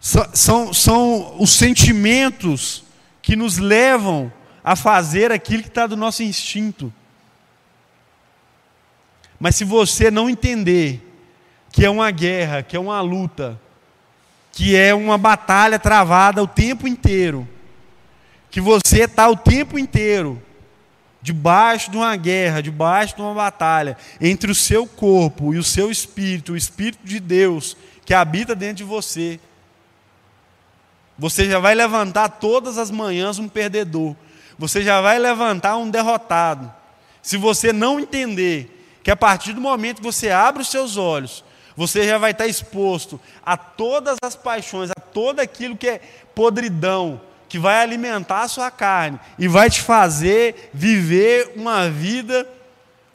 São, 0.02 0.74
são 0.74 1.36
os 1.38 1.50
sentimentos 1.52 2.82
que 3.22 3.36
nos 3.36 3.58
levam 3.58 4.32
a 4.64 4.74
fazer 4.74 5.30
aquilo 5.30 5.62
que 5.62 5.68
está 5.68 5.86
do 5.86 5.96
nosso 5.96 6.24
instinto. 6.24 6.92
Mas 9.38 9.54
se 9.54 9.64
você 9.64 10.10
não 10.10 10.28
entender 10.28 11.08
que 11.70 11.86
é 11.86 11.88
uma 11.88 12.10
guerra, 12.10 12.64
que 12.64 12.76
é 12.76 12.80
uma 12.80 13.00
luta, 13.00 13.60
que 14.50 14.74
é 14.74 14.92
uma 14.92 15.16
batalha 15.16 15.78
travada 15.78 16.42
o 16.42 16.48
tempo 16.48 16.88
inteiro, 16.88 17.48
que 18.50 18.60
você 18.60 19.04
está 19.04 19.28
o 19.28 19.36
tempo 19.36 19.78
inteiro 19.78 20.42
debaixo 21.22 21.92
de 21.92 21.96
uma 21.96 22.16
guerra, 22.16 22.60
debaixo 22.60 23.14
de 23.14 23.22
uma 23.22 23.34
batalha, 23.34 23.96
entre 24.20 24.50
o 24.50 24.54
seu 24.54 24.84
corpo 24.84 25.54
e 25.54 25.58
o 25.58 25.62
seu 25.62 25.92
espírito, 25.92 26.54
o 26.54 26.56
espírito 26.56 27.06
de 27.06 27.20
Deus 27.20 27.76
que 28.04 28.12
habita 28.12 28.52
dentro 28.56 28.78
de 28.78 28.84
você, 28.84 29.38
você 31.18 31.48
já 31.48 31.58
vai 31.58 31.74
levantar 31.74 32.28
todas 32.28 32.78
as 32.78 32.90
manhãs 32.90 33.38
um 33.38 33.48
perdedor, 33.48 34.16
você 34.58 34.82
já 34.82 35.00
vai 35.00 35.18
levantar 35.18 35.76
um 35.76 35.90
derrotado. 35.90 36.72
Se 37.22 37.36
você 37.36 37.72
não 37.72 38.00
entender 38.00 39.00
que 39.02 39.10
a 39.10 39.16
partir 39.16 39.52
do 39.52 39.60
momento 39.60 39.96
que 39.98 40.02
você 40.02 40.30
abre 40.30 40.62
os 40.62 40.68
seus 40.68 40.96
olhos, 40.96 41.44
você 41.76 42.06
já 42.06 42.18
vai 42.18 42.32
estar 42.32 42.46
exposto 42.46 43.20
a 43.44 43.56
todas 43.56 44.16
as 44.22 44.36
paixões, 44.36 44.90
a 44.90 45.00
todo 45.00 45.40
aquilo 45.40 45.76
que 45.76 45.88
é 45.88 46.00
podridão, 46.34 47.20
que 47.48 47.58
vai 47.58 47.82
alimentar 47.82 48.42
a 48.42 48.48
sua 48.48 48.70
carne 48.70 49.20
e 49.38 49.46
vai 49.46 49.68
te 49.68 49.80
fazer 49.80 50.70
viver 50.72 51.52
uma 51.56 51.88
vida 51.88 52.48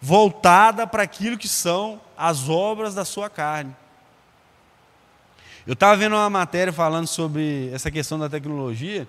voltada 0.01 0.85
para 0.85 1.03
aquilo 1.03 1.37
que 1.37 1.47
são 1.47 1.99
as 2.17 2.47
obras 2.49 2.93
da 2.93 3.03
sua 3.03 3.29
carne. 3.29 3.75
Eu 5.67 5.73
estava 5.73 5.97
vendo 5.97 6.13
uma 6.15 6.29
matéria 6.29 6.71
falando 6.71 7.07
sobre 7.07 7.69
essa 7.73 7.91
questão 7.91 8.17
da 8.17 8.29
tecnologia 8.29 9.05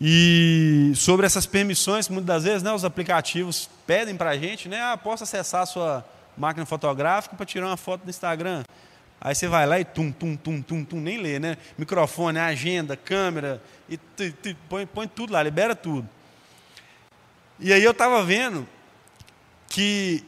e 0.00 0.90
sobre 0.96 1.26
essas 1.26 1.44
permissões, 1.44 2.08
muitas 2.08 2.26
das 2.26 2.44
vezes 2.44 2.62
né, 2.62 2.72
os 2.72 2.82
aplicativos 2.82 3.68
pedem 3.86 4.16
para 4.16 4.30
a 4.30 4.38
gente, 4.38 4.70
né, 4.70 4.80
ah, 4.80 4.96
posso 4.96 5.22
acessar 5.22 5.60
a 5.60 5.66
sua 5.66 6.04
máquina 6.34 6.64
fotográfica 6.64 7.36
para 7.36 7.44
tirar 7.44 7.66
uma 7.66 7.76
foto 7.76 8.04
do 8.04 8.08
Instagram. 8.08 8.64
Aí 9.20 9.34
você 9.34 9.46
vai 9.46 9.66
lá 9.66 9.78
e 9.78 9.84
tum, 9.84 10.10
tum, 10.10 10.34
tum, 10.34 10.62
tum, 10.62 10.82
tum, 10.82 10.98
nem 10.98 11.18
lê, 11.18 11.38
né? 11.38 11.58
Microfone, 11.76 12.38
agenda, 12.38 12.96
câmera, 12.96 13.62
e 13.86 13.98
põe, 14.66 14.86
põe 14.86 15.06
tudo 15.06 15.34
lá, 15.34 15.42
libera 15.42 15.76
tudo. 15.76 16.08
E 17.60 17.70
aí 17.70 17.84
eu 17.84 17.90
estava 17.90 18.24
vendo 18.24 18.66
que 19.68 20.24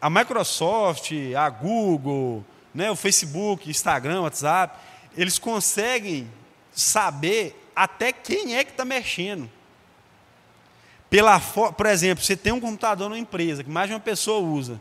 a 0.00 0.10
Microsoft, 0.10 1.12
a 1.34 1.48
Google, 1.48 2.44
né, 2.74 2.90
o 2.90 2.96
Facebook, 2.96 3.70
Instagram, 3.70 4.22
WhatsApp, 4.22 4.76
eles 5.16 5.38
conseguem 5.38 6.28
saber 6.72 7.70
até 7.74 8.12
quem 8.12 8.56
é 8.56 8.64
que 8.64 8.72
está 8.72 8.84
mexendo. 8.84 9.48
Pela, 11.08 11.38
por 11.38 11.86
exemplo, 11.86 12.24
você 12.24 12.36
tem 12.36 12.52
um 12.52 12.60
computador 12.60 13.08
numa 13.08 13.18
empresa 13.18 13.62
que 13.62 13.70
mais 13.70 13.88
de 13.88 13.94
uma 13.94 14.00
pessoa 14.00 14.40
usa. 14.40 14.80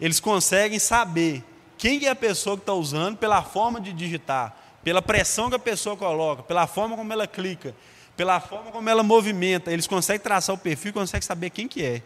Eles 0.00 0.18
conseguem 0.18 0.78
saber 0.78 1.44
quem 1.76 2.06
é 2.06 2.08
a 2.08 2.16
pessoa 2.16 2.56
que 2.56 2.62
está 2.62 2.72
usando 2.72 3.18
pela 3.18 3.42
forma 3.42 3.78
de 3.80 3.92
digitar, 3.92 4.56
pela 4.82 5.02
pressão 5.02 5.50
que 5.50 5.56
a 5.56 5.58
pessoa 5.58 5.96
coloca, 5.96 6.42
pela 6.42 6.66
forma 6.66 6.96
como 6.96 7.12
ela 7.12 7.26
clica, 7.26 7.74
pela 8.16 8.40
forma 8.40 8.70
como 8.70 8.88
ela 8.88 9.02
movimenta. 9.02 9.70
Eles 9.70 9.86
conseguem 9.86 10.20
traçar 10.20 10.54
o 10.54 10.58
perfil, 10.58 10.92
conseguem 10.94 11.26
saber 11.26 11.50
quem 11.50 11.68
que 11.68 11.84
é. 11.84 12.02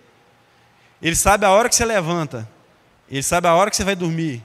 Eles 1.00 1.20
sabem 1.20 1.48
a 1.48 1.52
hora 1.52 1.68
que 1.68 1.76
você 1.76 1.84
levanta. 1.84 2.48
Eles 3.08 3.26
sabem 3.26 3.50
a 3.50 3.54
hora 3.54 3.70
que 3.70 3.76
você 3.76 3.84
vai 3.84 3.94
dormir. 3.94 4.44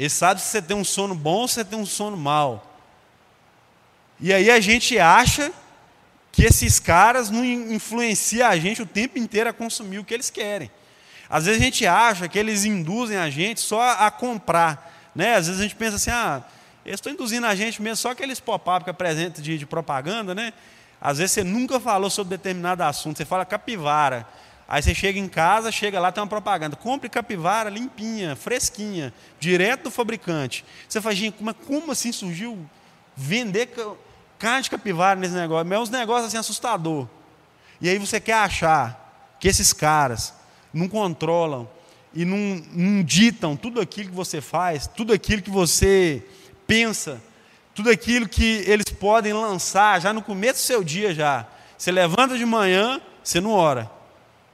Eles 0.00 0.14
sabem 0.14 0.42
se 0.42 0.48
você 0.48 0.62
tem 0.62 0.74
um 0.74 0.82
sono 0.82 1.14
bom 1.14 1.40
ou 1.40 1.46
se 1.46 1.56
você 1.56 1.64
tem 1.66 1.78
um 1.78 1.84
sono 1.84 2.16
mau. 2.16 2.66
E 4.18 4.32
aí 4.32 4.50
a 4.50 4.58
gente 4.58 4.98
acha 4.98 5.52
que 6.32 6.42
esses 6.42 6.80
caras 6.80 7.28
não 7.28 7.44
influenciam 7.44 8.48
a 8.48 8.56
gente 8.56 8.80
o 8.80 8.86
tempo 8.86 9.18
inteiro 9.18 9.50
a 9.50 9.52
consumir 9.52 9.98
o 9.98 10.04
que 10.04 10.14
eles 10.14 10.30
querem. 10.30 10.70
Às 11.28 11.44
vezes 11.44 11.60
a 11.60 11.64
gente 11.64 11.86
acha 11.86 12.26
que 12.28 12.38
eles 12.38 12.64
induzem 12.64 13.18
a 13.18 13.28
gente 13.28 13.60
só 13.60 13.90
a 13.90 14.10
comprar. 14.10 15.10
Né? 15.14 15.34
Às 15.34 15.48
vezes 15.48 15.60
a 15.60 15.64
gente 15.64 15.76
pensa 15.76 15.96
assim, 15.96 16.10
ah, 16.10 16.44
eles 16.82 16.96
estão 16.96 17.12
induzindo 17.12 17.46
a 17.46 17.54
gente 17.54 17.82
mesmo, 17.82 17.96
só 17.96 18.12
aqueles 18.12 18.40
pop-up 18.40 18.84
que 18.84 18.90
apresentam 18.90 19.42
de, 19.44 19.58
de 19.58 19.66
propaganda, 19.66 20.34
né? 20.34 20.54
Às 20.98 21.18
vezes 21.18 21.32
você 21.32 21.44
nunca 21.44 21.78
falou 21.78 22.08
sobre 22.08 22.38
determinado 22.38 22.82
assunto, 22.82 23.18
você 23.18 23.26
fala 23.26 23.44
capivara. 23.44 24.26
Aí 24.70 24.80
você 24.80 24.94
chega 24.94 25.18
em 25.18 25.26
casa, 25.26 25.72
chega 25.72 25.98
lá, 25.98 26.12
tem 26.12 26.22
uma 26.22 26.28
propaganda. 26.28 26.76
Compre 26.76 27.08
capivara 27.08 27.68
limpinha, 27.68 28.36
fresquinha, 28.36 29.12
direto 29.40 29.82
do 29.84 29.90
fabricante. 29.90 30.64
Você 30.88 31.00
fala, 31.00 31.12
gente, 31.12 31.38
como, 31.38 31.52
como 31.52 31.90
assim 31.90 32.12
surgiu 32.12 32.56
vender 33.16 33.74
carne 34.38 34.62
de 34.62 34.70
capivara 34.70 35.18
nesse 35.18 35.34
negócio? 35.34 35.74
É 35.74 35.78
uns 35.80 35.90
negócios 35.90 36.28
assim 36.28 36.36
assustador. 36.36 37.08
E 37.80 37.88
aí 37.88 37.98
você 37.98 38.20
quer 38.20 38.34
achar 38.34 39.36
que 39.40 39.48
esses 39.48 39.72
caras 39.72 40.32
não 40.72 40.86
controlam 40.86 41.68
e 42.14 42.24
não, 42.24 42.62
não 42.72 43.02
ditam 43.02 43.56
tudo 43.56 43.80
aquilo 43.80 44.10
que 44.10 44.14
você 44.14 44.40
faz, 44.40 44.86
tudo 44.86 45.12
aquilo 45.12 45.42
que 45.42 45.50
você 45.50 46.22
pensa, 46.64 47.20
tudo 47.74 47.90
aquilo 47.90 48.28
que 48.28 48.62
eles 48.68 48.86
podem 48.88 49.32
lançar 49.32 50.00
já 50.00 50.12
no 50.12 50.22
começo 50.22 50.60
do 50.60 50.66
seu 50.66 50.84
dia 50.84 51.12
já. 51.12 51.44
Você 51.76 51.90
levanta 51.90 52.38
de 52.38 52.46
manhã, 52.46 53.00
você 53.20 53.40
não 53.40 53.50
ora. 53.50 53.98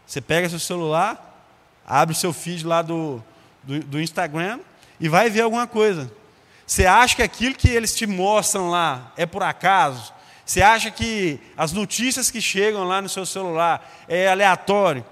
Você 0.07 0.20
pega 0.20 0.48
seu 0.48 0.59
celular, 0.59 1.44
abre 1.86 2.14
o 2.14 2.18
seu 2.18 2.32
feed 2.32 2.64
lá 2.64 2.80
do, 2.82 3.22
do, 3.62 3.80
do 3.80 4.00
Instagram 4.00 4.61
e 5.00 5.09
vai 5.09 5.28
ver 5.28 5.42
alguma 5.42 5.66
coisa. 5.66 6.11
Você 6.66 6.86
acha 6.86 7.16
que 7.16 7.22
aquilo 7.22 7.54
que 7.54 7.68
eles 7.68 7.94
te 7.94 8.07
mostram 8.07 8.70
lá 8.70 9.12
é 9.16 9.26
por 9.26 9.42
acaso? 9.42 10.12
Você 10.44 10.62
acha 10.62 10.90
que 10.90 11.40
as 11.57 11.72
notícias 11.72 12.30
que 12.30 12.40
chegam 12.40 12.84
lá 12.84 13.02
no 13.02 13.09
seu 13.09 13.26
celular 13.26 14.04
é 14.09 14.28
aleatório? 14.28 15.04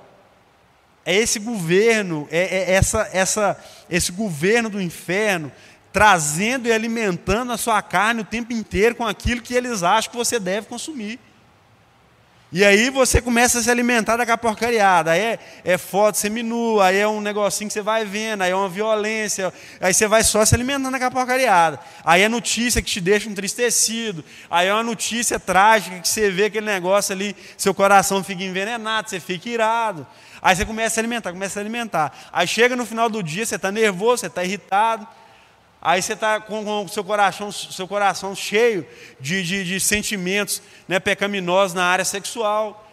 É 1.05 1.15
esse 1.15 1.39
governo, 1.39 2.27
é, 2.31 2.39
é 2.39 2.73
essa, 2.73 3.11
essa, 3.13 3.65
esse 3.91 4.13
governo 4.13 4.71
do 4.71 4.81
inferno 4.81 5.53
trazendo 5.93 6.67
e 6.67 6.73
alimentando 6.73 7.53
a 7.53 7.57
sua 7.57 7.81
carne 7.81 8.23
o 8.23 8.25
tempo 8.25 8.53
inteiro 8.53 8.97
com 8.97 9.07
aquilo 9.07 9.43
que 9.43 9.55
eles 9.55 9.85
acham 9.85 10.11
que 10.11 10.17
você 10.17 10.41
deve 10.41 10.67
consumir. 10.67 11.21
E 12.57 12.65
aí 12.65 12.89
você 12.89 13.21
começa 13.21 13.59
a 13.59 13.63
se 13.65 13.69
alimentar 13.69 14.17
daquela 14.17 14.39
porcariada. 14.39 15.11
Aí 15.11 15.21
é, 15.21 15.39
é 15.65 15.77
foto 15.77 16.17
seminua, 16.17 16.87
aí 16.87 16.99
é 16.99 17.09
um 17.09 17.21
negocinho 17.21 17.67
que 17.67 17.75
você 17.75 17.83
vai 17.83 18.05
vendo, 18.05 18.43
aí 18.43 18.53
é 18.53 18.55
uma 18.55 18.69
violência, 18.69 19.53
aí 19.81 19.93
você 19.93 20.07
vai 20.07 20.23
só 20.23 20.45
se 20.45 20.55
alimentando 20.55 20.93
daquela 20.93 21.11
porcariada. 21.11 21.81
Aí 22.05 22.23
é 22.23 22.29
notícia 22.29 22.81
que 22.81 22.89
te 22.89 23.01
deixa 23.01 23.29
entristecido, 23.29 24.25
aí 24.49 24.69
é 24.69 24.73
uma 24.73 24.85
notícia 24.85 25.41
trágica 25.41 25.99
que 25.99 26.09
você 26.09 26.31
vê 26.31 26.45
aquele 26.45 26.67
negócio 26.67 27.13
ali, 27.13 27.35
seu 27.57 27.75
coração 27.75 28.23
fica 28.23 28.45
envenenado, 28.45 29.11
você 29.11 29.19
fica 29.19 29.49
irado. 29.49 30.07
Aí 30.41 30.55
você 30.55 30.65
começa 30.65 31.01
a 31.01 31.03
alimentar, 31.03 31.33
começa 31.33 31.59
a 31.59 31.61
alimentar. 31.61 32.17
Aí 32.33 32.47
chega 32.47 32.77
no 32.77 32.87
final 32.87 33.09
do 33.11 33.21
dia, 33.21 33.45
você 33.45 33.57
está 33.57 33.73
nervoso, 33.73 34.19
você 34.19 34.27
está 34.29 34.45
irritado. 34.45 35.09
Aí 35.85 36.01
você 36.01 36.15
está 36.15 36.41
com 36.41 36.83
o 36.83 36.89
seu 36.89 37.05
coração, 37.05 37.53
seu 37.53 37.87
coração 37.87 38.35
cheio 38.35 38.87
de, 39.21 39.43
de, 39.43 39.65
de 39.65 39.79
sentimentos 39.79 40.63
né, 40.89 40.99
pecaminosos 40.99 41.75
na 41.75 41.85
área 41.85 42.07
sexual. 42.07 42.89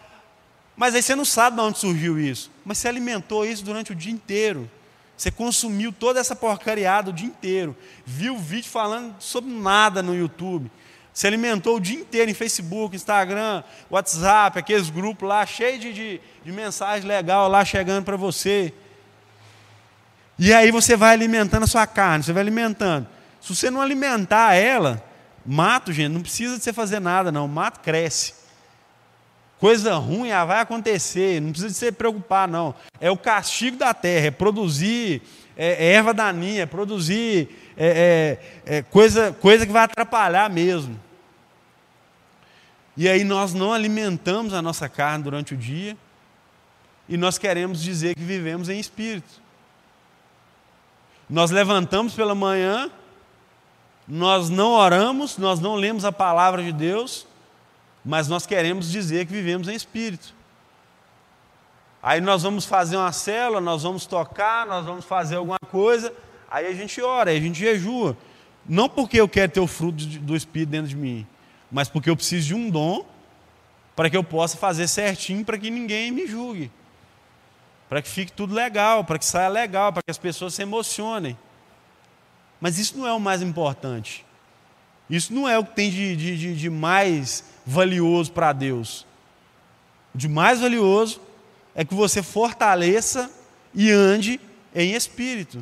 Mas 0.75 0.93
aí 0.93 1.01
você 1.01 1.15
não 1.15 1.23
sabe 1.23 1.55
de 1.55 1.61
onde 1.61 1.79
surgiu 1.79 2.19
isso. 2.19 2.51
Mas 2.65 2.79
você 2.79 2.89
alimentou 2.89 3.45
isso 3.45 3.63
durante 3.63 3.93
o 3.93 3.95
dia 3.95 4.11
inteiro. 4.11 4.69
Você 5.15 5.31
consumiu 5.31 5.93
toda 5.93 6.19
essa 6.19 6.35
porcariada 6.35 7.11
o 7.11 7.13
dia 7.13 7.27
inteiro. 7.27 7.77
Viu 8.05 8.37
vídeo 8.37 8.69
falando 8.69 9.15
sobre 9.19 9.49
nada 9.49 10.03
no 10.03 10.13
YouTube. 10.13 10.69
Você 11.13 11.27
alimentou 11.27 11.77
o 11.77 11.79
dia 11.79 11.97
inteiro 11.97 12.29
em 12.29 12.33
Facebook, 12.33 12.93
Instagram, 12.93 13.63
WhatsApp, 13.89 14.59
aqueles 14.59 14.89
grupos 14.89 15.29
lá, 15.29 15.45
cheios 15.45 15.79
de, 15.79 15.93
de, 15.93 16.21
de 16.43 16.51
mensagem 16.51 17.07
legal 17.07 17.47
lá 17.47 17.63
chegando 17.63 18.03
para 18.03 18.17
você. 18.17 18.73
E 20.37 20.53
aí 20.53 20.71
você 20.71 20.95
vai 20.95 21.13
alimentando 21.13 21.63
a 21.63 21.67
sua 21.67 21.85
carne, 21.85 22.23
você 22.23 22.33
vai 22.33 22.41
alimentando. 22.41 23.07
Se 23.39 23.55
você 23.55 23.69
não 23.69 23.81
alimentar 23.81 24.53
ela, 24.53 25.03
mato, 25.45 25.91
gente, 25.91 26.13
não 26.13 26.21
precisa 26.21 26.57
de 26.57 26.63
você 26.63 26.73
fazer 26.73 26.99
nada, 26.99 27.31
não. 27.31 27.47
Mato 27.47 27.79
cresce. 27.79 28.33
Coisa 29.59 29.93
ruim 29.95 30.31
ah, 30.31 30.43
vai 30.43 30.59
acontecer, 30.61 31.39
não 31.39 31.51
precisa 31.51 31.71
de 31.71 31.75
você 31.75 31.91
preocupar, 31.91 32.47
não. 32.47 32.73
É 32.99 33.11
o 33.11 33.17
castigo 33.17 33.77
da 33.77 33.93
terra, 33.93 34.27
é 34.27 34.31
produzir 34.31 35.21
é, 35.55 35.85
é 35.85 35.93
erva 35.93 36.13
daninha, 36.13 36.63
é 36.63 36.65
produzir 36.65 37.49
é, 37.77 38.39
é, 38.65 38.77
é, 38.77 38.81
coisa, 38.81 39.31
coisa 39.39 39.65
que 39.65 39.71
vai 39.71 39.83
atrapalhar 39.83 40.49
mesmo. 40.49 40.99
E 42.97 43.07
aí 43.07 43.23
nós 43.23 43.53
não 43.53 43.71
alimentamos 43.71 44.53
a 44.53 44.61
nossa 44.61 44.89
carne 44.89 45.23
durante 45.23 45.53
o 45.53 45.57
dia 45.57 45.95
e 47.07 47.17
nós 47.17 47.37
queremos 47.37 47.81
dizer 47.81 48.15
que 48.15 48.23
vivemos 48.23 48.69
em 48.69 48.79
espírito. 48.79 49.41
Nós 51.31 51.49
levantamos 51.49 52.13
pela 52.13 52.35
manhã, 52.35 52.91
nós 54.05 54.49
não 54.49 54.71
oramos, 54.71 55.37
nós 55.37 55.61
não 55.61 55.75
lemos 55.75 56.03
a 56.03 56.11
palavra 56.11 56.61
de 56.61 56.73
Deus, 56.73 57.25
mas 58.03 58.27
nós 58.27 58.45
queremos 58.45 58.91
dizer 58.91 59.25
que 59.25 59.31
vivemos 59.31 59.69
em 59.69 59.73
espírito. 59.73 60.35
Aí 62.03 62.19
nós 62.19 62.43
vamos 62.43 62.65
fazer 62.65 62.97
uma 62.97 63.13
célula, 63.13 63.61
nós 63.61 63.83
vamos 63.83 64.05
tocar, 64.05 64.67
nós 64.67 64.85
vamos 64.85 65.05
fazer 65.05 65.37
alguma 65.37 65.59
coisa, 65.69 66.13
aí 66.49 66.67
a 66.67 66.73
gente 66.73 67.01
ora, 67.01 67.31
aí 67.31 67.37
a 67.37 67.41
gente 67.41 67.57
jejua. 67.57 68.17
Não 68.67 68.89
porque 68.89 69.21
eu 69.21 69.29
quero 69.29 69.53
ter 69.53 69.61
o 69.61 69.67
fruto 69.67 70.05
do 70.05 70.35
Espírito 70.35 70.69
dentro 70.69 70.89
de 70.89 70.97
mim, 70.97 71.25
mas 71.71 71.87
porque 71.87 72.09
eu 72.09 72.15
preciso 72.17 72.47
de 72.47 72.55
um 72.55 72.69
dom 72.69 73.05
para 73.95 74.09
que 74.09 74.17
eu 74.17 74.23
possa 74.23 74.57
fazer 74.57 74.85
certinho 74.85 75.45
para 75.45 75.57
que 75.57 75.69
ninguém 75.69 76.11
me 76.11 76.27
julgue 76.27 76.69
para 77.91 78.01
que 78.01 78.07
fique 78.07 78.31
tudo 78.31 78.55
legal, 78.55 79.03
para 79.03 79.19
que 79.19 79.25
saia 79.25 79.49
legal, 79.49 79.91
para 79.91 80.01
que 80.01 80.09
as 80.09 80.17
pessoas 80.17 80.53
se 80.53 80.61
emocionem. 80.61 81.37
Mas 82.61 82.79
isso 82.79 82.97
não 82.97 83.05
é 83.05 83.11
o 83.11 83.19
mais 83.19 83.41
importante. 83.41 84.25
Isso 85.09 85.33
não 85.33 85.45
é 85.45 85.59
o 85.59 85.65
que 85.65 85.75
tem 85.75 85.91
de, 85.91 86.15
de, 86.15 86.55
de 86.55 86.69
mais 86.69 87.43
valioso 87.65 88.31
para 88.31 88.53
Deus. 88.53 89.05
O 90.15 90.17
de 90.17 90.29
mais 90.29 90.61
valioso 90.61 91.19
é 91.75 91.83
que 91.83 91.93
você 91.93 92.23
fortaleça 92.23 93.29
e 93.73 93.91
ande 93.91 94.39
em 94.73 94.93
espírito. 94.93 95.61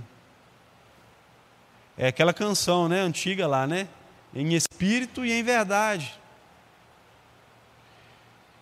É 1.97 2.09
aquela 2.09 2.31
canção, 2.31 2.87
né, 2.87 3.01
antiga 3.01 3.47
lá, 3.47 3.65
né? 3.65 3.87
Em 4.35 4.53
espírito 4.53 5.25
e 5.25 5.31
em 5.31 5.41
verdade. 5.41 6.13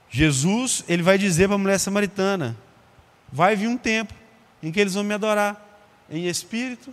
Jesus, 0.09 0.85
ele 0.87 1.03
vai 1.03 1.17
dizer 1.17 1.47
para 1.49 1.55
a 1.55 1.59
mulher 1.59 1.79
samaritana: 1.79 2.55
vai 3.37 3.55
vir 3.55 3.67
um 3.67 3.77
tempo 3.77 4.15
em 4.63 4.71
que 4.71 4.79
eles 4.79 4.95
vão 4.95 5.03
me 5.03 5.13
adorar 5.13 5.63
em 6.09 6.25
espírito 6.25 6.91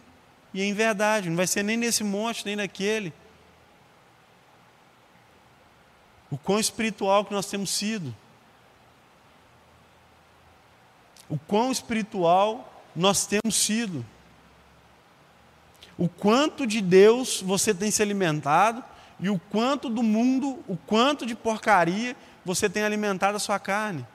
e 0.52 0.62
em 0.62 0.74
verdade. 0.74 1.30
Não 1.30 1.36
vai 1.38 1.46
ser 1.46 1.62
nem 1.62 1.74
nesse 1.74 2.04
monte, 2.04 2.44
nem 2.44 2.54
naquele. 2.54 3.14
O 6.30 6.36
quão 6.36 6.60
espiritual 6.60 7.24
que 7.24 7.32
nós 7.32 7.46
temos 7.46 7.70
sido. 7.70 8.14
O 11.30 11.38
quão 11.38 11.72
espiritual 11.72 12.84
nós 12.94 13.26
temos 13.26 13.54
sido. 13.54 14.04
O 15.96 16.10
quanto 16.10 16.66
de 16.66 16.82
Deus 16.82 17.40
você 17.40 17.72
tem 17.72 17.90
se 17.90 18.02
alimentado 18.02 18.84
e 19.18 19.30
o 19.30 19.38
quanto 19.38 19.88
do 19.88 20.02
mundo, 20.02 20.62
o 20.68 20.76
quanto 20.76 21.24
de 21.24 21.34
porcaria 21.34 22.14
você 22.44 22.68
tem 22.68 22.82
alimentado 22.82 23.34
a 23.34 23.40
sua 23.40 23.58
carne. 23.58 24.06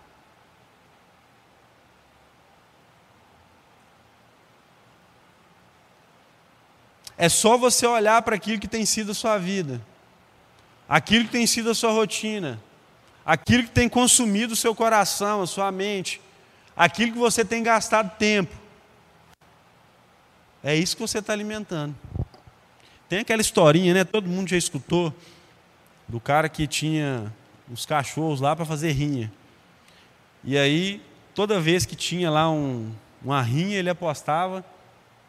É 7.22 7.28
só 7.28 7.57
você 7.57 7.86
olhar 7.86 8.22
para 8.22 8.38
aquilo 8.38 8.61
que 8.61 8.67
tem 8.67 8.86
sido 8.86 9.11
a 9.11 9.13
sua 9.13 9.38
vida, 9.38 9.82
aquilo 10.88 11.26
que 11.26 11.32
tem 11.32 11.45
sido 11.45 11.70
a 11.70 11.76
sua 11.76 11.91
rotina, 11.91 12.57
aquilo 13.26 13.63
que 13.63 13.72
tem 13.72 13.89
consumido 13.89 14.53
o 14.53 14.55
seu 14.55 14.74
coração, 14.74 15.41
a 15.41 15.45
sua 15.45 15.70
mente, 15.70 16.22
aquilo 16.78 17.11
que 17.11 17.17
você 17.17 17.43
tem 17.43 17.61
gastado 17.61 18.17
tempo. 18.17 18.55
É 20.63 20.74
isso 20.74 20.95
que 20.95 21.01
você 21.01 21.20
está 21.20 21.34
alimentando. 21.34 21.93
Tem 23.09 23.20
aquela 23.20 23.41
historinha, 23.41 23.93
né? 23.93 24.05
Todo 24.05 24.30
mundo 24.30 24.47
já 24.47 24.55
escutou 24.55 25.13
do 26.07 26.22
cara 26.22 26.47
que 26.47 26.65
tinha 26.65 27.30
uns 27.70 27.86
cachorros 27.86 28.39
lá 28.39 28.55
para 28.55 28.63
fazer 28.63 28.93
rinha. 28.93 29.30
E 30.41 30.57
aí, 30.57 31.01
toda 31.36 31.59
vez 31.59 31.86
que 31.86 31.97
tinha 31.97 32.32
lá 32.32 32.49
um, 32.49 32.89
uma 33.22 33.41
rinha, 33.41 33.78
ele 33.78 33.89
apostava 33.89 34.63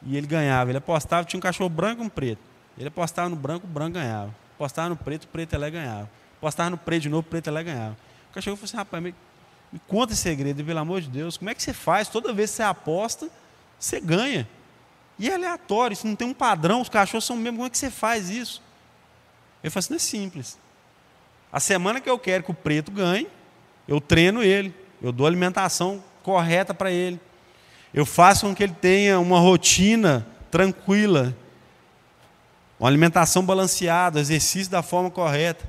e 0.03 0.16
ele 0.16 0.26
ganhava. 0.26 0.70
Ele 0.70 0.78
apostava, 0.78 1.24
tinha 1.24 1.38
um 1.38 1.42
cachorro 1.42 1.68
branco 1.68 2.03
e 2.03 2.07
um 2.07 2.09
preto. 2.09 2.40
Ele 2.78 2.88
apostava 2.88 3.28
no 3.28 3.36
branco, 3.36 3.66
o 3.66 3.68
branco 3.68 3.92
ganhava. 3.92 4.34
Apostava 4.55 4.88
no 4.88 4.96
preto, 4.96 5.24
o 5.24 5.28
preto 5.28 5.55
ele 5.55 5.70
ganhava. 5.70 6.11
Apostava 6.38 6.70
no 6.70 6.78
preto 6.78 7.03
de 7.03 7.09
novo, 7.09 7.20
o 7.20 7.30
preto 7.30 7.48
ele 7.48 7.62
ganhava. 7.62 7.96
O 8.30 8.34
cachorro 8.34 8.57
falou 8.57 8.64
assim: 8.66 8.76
rapaz, 8.76 9.03
me, 9.03 9.14
me 9.72 9.80
conta 9.86 10.12
esse 10.12 10.22
segredo, 10.22 10.64
pelo 10.64 10.78
amor 10.78 11.01
de 11.01 11.09
Deus. 11.09 11.36
Como 11.36 11.51
é 11.51 11.55
que 11.55 11.62
você 11.62 11.72
faz? 11.72 12.09
Toda 12.09 12.32
vez 12.32 12.51
que 12.51 12.57
você 12.57 12.62
aposta, 12.62 13.28
você 13.78 14.01
ganha. 14.01 14.48
E 15.18 15.28
é 15.28 15.34
aleatório, 15.34 15.92
isso 15.92 16.07
não 16.07 16.16
tem 16.16 16.26
um 16.26 16.34
padrão, 16.34 16.80
os 16.80 16.88
cachorros 16.88 17.24
são 17.24 17.36
mesmo. 17.36 17.59
Como 17.59 17.66
é 17.66 17.70
que 17.70 17.76
você 17.76 17.90
faz 17.90 18.30
isso? 18.30 18.62
Eu 19.62 19.70
falei 19.70 19.80
assim: 19.80 19.92
não 19.92 19.96
é 19.96 20.01
simples. 20.01 20.59
A 21.53 21.61
semana 21.61 22.01
que 22.01 22.09
eu 22.09 22.18
quero 22.18 22.44
que 22.44 22.51
o 22.51 22.55
preto 22.55 22.90
ganhe, 22.90 23.28
eu 23.86 24.01
treino 24.01 24.42
ele, 24.42 24.74
eu 25.03 25.12
dou 25.12 25.26
alimentação 25.26 26.03
correta 26.22 26.72
para 26.72 26.90
ele. 26.90 27.20
Eu 27.93 28.07
faço 28.07 28.47
com 28.47 28.55
que 28.55 28.62
ele 28.62 28.74
tenha 28.74 29.18
uma 29.18 29.41
rotina 29.41 30.26
tranquila, 30.51 31.36
uma 32.78 32.88
alimentação 32.88 33.45
balanceada, 33.45 34.20
exercício 34.20 34.70
da 34.70 34.82
forma 34.82 35.11
correta. 35.11 35.68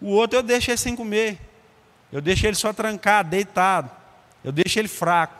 O 0.00 0.08
outro 0.08 0.38
eu 0.38 0.42
deixo 0.42 0.70
ele 0.70 0.78
sem 0.78 0.94
comer. 0.94 1.38
Eu 2.12 2.20
deixo 2.20 2.46
ele 2.46 2.54
só 2.54 2.72
trancado, 2.72 3.30
deitado. 3.30 3.90
Eu 4.44 4.52
deixo 4.52 4.78
ele 4.78 4.88
fraco. 4.88 5.34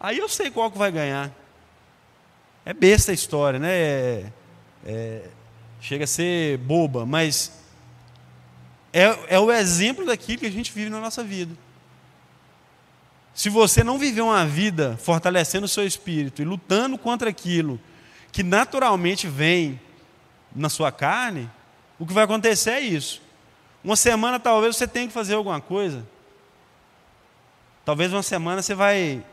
Aí 0.00 0.18
eu 0.18 0.28
sei 0.28 0.50
qual 0.50 0.70
que 0.70 0.78
vai 0.78 0.90
ganhar. 0.90 1.30
É 2.64 2.72
besta 2.72 3.10
a 3.10 3.14
história, 3.14 3.58
né? 3.58 3.70
É, 3.72 4.32
é, 4.86 5.22
chega 5.80 6.04
a 6.04 6.06
ser 6.06 6.58
boba, 6.58 7.04
mas 7.04 7.52
é, 8.92 9.04
é 9.28 9.38
o 9.38 9.52
exemplo 9.52 10.06
daquilo 10.06 10.38
que 10.38 10.46
a 10.46 10.50
gente 10.50 10.72
vive 10.72 10.90
na 10.90 11.00
nossa 11.00 11.22
vida. 11.22 11.54
Se 13.38 13.48
você 13.48 13.84
não 13.84 14.00
viver 14.00 14.20
uma 14.20 14.44
vida 14.44 14.98
fortalecendo 15.00 15.66
o 15.66 15.68
seu 15.68 15.86
espírito 15.86 16.42
e 16.42 16.44
lutando 16.44 16.98
contra 16.98 17.30
aquilo 17.30 17.78
que 18.32 18.42
naturalmente 18.42 19.28
vem 19.28 19.80
na 20.52 20.68
sua 20.68 20.90
carne, 20.90 21.48
o 22.00 22.04
que 22.04 22.12
vai 22.12 22.24
acontecer 22.24 22.70
é 22.70 22.80
isso. 22.80 23.22
Uma 23.84 23.94
semana 23.94 24.40
talvez 24.40 24.74
você 24.76 24.88
tenha 24.88 25.06
que 25.06 25.12
fazer 25.12 25.34
alguma 25.34 25.60
coisa. 25.60 26.04
Talvez 27.84 28.12
uma 28.12 28.24
semana 28.24 28.60
você 28.60 28.74
vai 28.74 29.24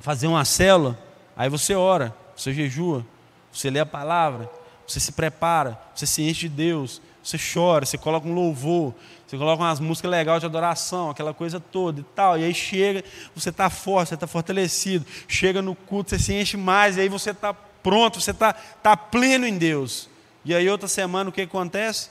fazer 0.00 0.28
uma 0.28 0.44
célula, 0.44 0.96
aí 1.36 1.48
você 1.48 1.74
ora, 1.74 2.16
você 2.36 2.54
jejua, 2.54 3.04
você 3.52 3.68
lê 3.68 3.80
a 3.80 3.86
palavra, 3.86 4.48
você 4.86 5.00
se 5.00 5.10
prepara, 5.10 5.76
você 5.92 6.06
se 6.06 6.22
enche 6.22 6.48
de 6.48 6.50
Deus, 6.50 7.02
você 7.22 7.38
chora, 7.38 7.86
você 7.86 7.96
coloca 7.96 8.26
um 8.26 8.34
louvor, 8.34 8.94
você 9.26 9.38
coloca 9.38 9.62
umas 9.62 9.80
músicas 9.80 10.10
legais 10.10 10.40
de 10.40 10.46
adoração, 10.46 11.10
aquela 11.10 11.32
coisa 11.32 11.60
toda 11.60 12.00
e 12.00 12.02
tal. 12.02 12.38
E 12.38 12.44
aí 12.44 12.52
chega, 12.52 13.04
você 13.34 13.50
está 13.50 13.70
forte, 13.70 14.08
você 14.08 14.14
está 14.14 14.26
fortalecido. 14.26 15.06
Chega 15.28 15.62
no 15.62 15.74
culto, 15.74 16.10
você 16.10 16.18
se 16.18 16.34
enche 16.34 16.56
mais, 16.56 16.96
e 16.96 17.00
aí 17.00 17.08
você 17.08 17.30
está 17.30 17.54
pronto, 17.54 18.20
você 18.20 18.32
está 18.32 18.52
tá 18.52 18.96
pleno 18.96 19.46
em 19.46 19.56
Deus. 19.56 20.08
E 20.44 20.54
aí 20.54 20.68
outra 20.68 20.88
semana 20.88 21.30
o 21.30 21.32
que 21.32 21.42
acontece? 21.42 22.10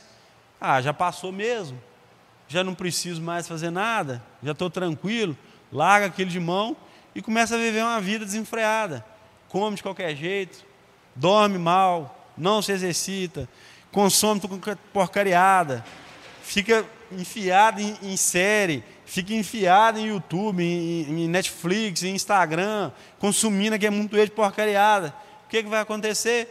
Ah, 0.60 0.82
já 0.82 0.94
passou 0.94 1.32
mesmo. 1.32 1.82
Já 2.48 2.64
não 2.64 2.74
preciso 2.74 3.22
mais 3.22 3.48
fazer 3.48 3.70
nada, 3.70 4.24
já 4.42 4.52
estou 4.52 4.70
tranquilo. 4.70 5.38
Larga 5.72 6.08
aquilo 6.08 6.30
de 6.30 6.40
mão 6.40 6.76
e 7.14 7.22
começa 7.22 7.56
a 7.56 7.58
viver 7.58 7.82
uma 7.82 8.02
vida 8.02 8.26
desenfreada. 8.26 9.06
Come 9.48 9.76
de 9.76 9.84
qualquer 9.84 10.16
jeito, 10.16 10.66
dorme 11.16 11.58
mal, 11.58 12.30
não 12.38 12.62
se 12.62 12.72
exercita, 12.72 13.48
consome 13.92 14.42
porcariada, 14.94 15.84
fica 16.42 16.86
enfiado 17.12 17.82
em, 17.82 17.98
em, 18.02 18.16
série, 18.16 18.84
fica 19.06 19.34
enfiado 19.34 20.00
em 20.00 20.08
YouTube, 20.08 20.64
em, 20.64 21.24
em, 21.24 21.28
Netflix, 21.28 22.04
em 22.04 22.16
Instagram, 22.16 22.92
consumindo 23.20 23.76
aqui 23.76 23.86
é 23.86 23.90
muito 23.90 24.16
de 24.16 24.32
porcariada. 24.32 25.14
O 25.46 25.50
que, 25.50 25.62
que 25.62 25.70
vai 25.70 25.82
acontecer? 25.82 26.48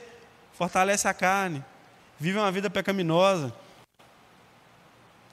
Fortalece 0.52 1.08
a 1.08 1.14
carne, 1.14 1.64
vive 2.18 2.38
uma 2.38 2.52
vida 2.52 2.68
pecaminosa. 2.68 3.52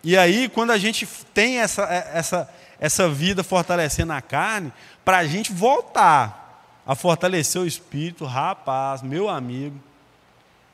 E 0.03 0.18
aí, 0.18 0.47
quando 0.47 0.72
a 0.72 0.78
gente 0.78 1.05
tem 1.34 1.60
essa, 1.60 1.84
essa, 1.84 2.49
essa 2.80 3.10
vida 3.10 3.43
fortalecendo 3.43 4.14
a 4.14 4.22
carne, 4.22 4.72
para 5.03 5.18
a 5.18 5.26
gente 5.26 5.51
voltar 5.51 6.45
a 6.86 6.95
fortalecer 6.95 7.62
o 7.62 7.68
espírito, 7.68 8.24
rapaz, 8.24 9.01
meu 9.01 9.28
amigo, 9.28 9.78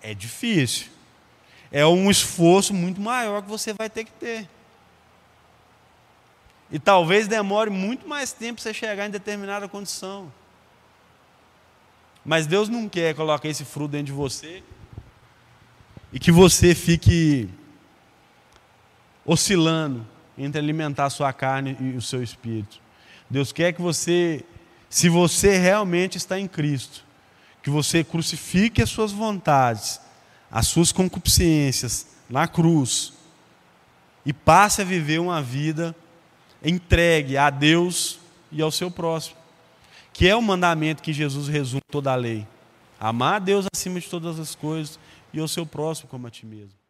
é 0.04 0.14
difícil. 0.14 0.93
É 1.74 1.84
um 1.88 2.12
esforço 2.12 2.72
muito 2.72 3.02
maior 3.02 3.42
que 3.42 3.50
você 3.50 3.74
vai 3.74 3.90
ter 3.90 4.04
que 4.04 4.12
ter. 4.12 4.48
E 6.72 6.78
talvez 6.78 7.28
demore 7.28 7.72
muito 7.72 8.08
mais 8.08 8.32
tempo 8.32 8.62
você 8.62 8.72
chegar 8.72 9.08
em 9.08 9.10
determinada 9.10 9.68
condição. 9.68 10.32
Mas 12.24 12.46
Deus 12.46 12.70
não 12.70 12.88
quer 12.88 13.16
colocar 13.16 13.50
esse 13.50 13.66
fruto 13.66 13.94
dentro 13.94 14.06
de 14.06 14.12
você 14.12 14.64
e 16.12 16.20
que 16.20 16.32
você 16.32 16.76
fique 16.76 17.50
oscilando 19.26 20.06
entre 20.38 20.60
alimentar 20.60 21.06
a 21.06 21.10
sua 21.10 21.34
carne 21.34 21.76
e 21.80 21.98
o 21.98 22.02
seu 22.02 22.22
espírito. 22.22 22.80
Deus 23.28 23.52
quer 23.52 23.74
que 23.74 23.82
você, 23.82 24.46
se 24.92 25.10
você 25.10 25.58
realmente 25.58 26.18
está 26.18 26.40
em 26.40 26.48
Cristo, 26.48 27.04
que 27.64 27.70
você 27.72 28.04
crucifique 28.04 28.82
as 28.82 28.92
suas 28.92 29.12
vontades, 29.12 30.00
as 30.54 30.68
suas 30.68 30.92
concupiscências 30.92 32.06
na 32.30 32.48
cruz 32.48 33.12
e 34.24 34.32
passe 34.32 34.84
a 34.84 34.86
viver 34.86 35.20
uma 35.20 35.42
vida 35.42 35.96
entregue 36.64 37.36
a 37.36 37.50
Deus 37.50 38.20
e 38.52 38.62
ao 38.62 38.72
seu 38.72 38.92
próximo, 38.92 39.36
que 40.14 40.28
é 40.28 40.36
o 40.36 40.42
mandamento 40.44 41.02
que 41.02 41.12
Jesus 41.12 41.48
resume 41.48 41.82
toda 41.92 42.12
a 42.12 42.16
lei. 42.16 42.48
Amar 43.00 43.38
a 43.38 43.40
Deus 43.40 43.66
acima 43.74 44.00
de 44.00 44.08
todas 44.08 44.40
as 44.40 44.54
coisas 44.54 45.00
e 45.34 45.40
ao 45.40 45.48
seu 45.48 45.66
próximo 45.66 46.08
como 46.08 46.28
a 46.28 46.30
ti 46.30 46.46
mesmo. 46.46 46.83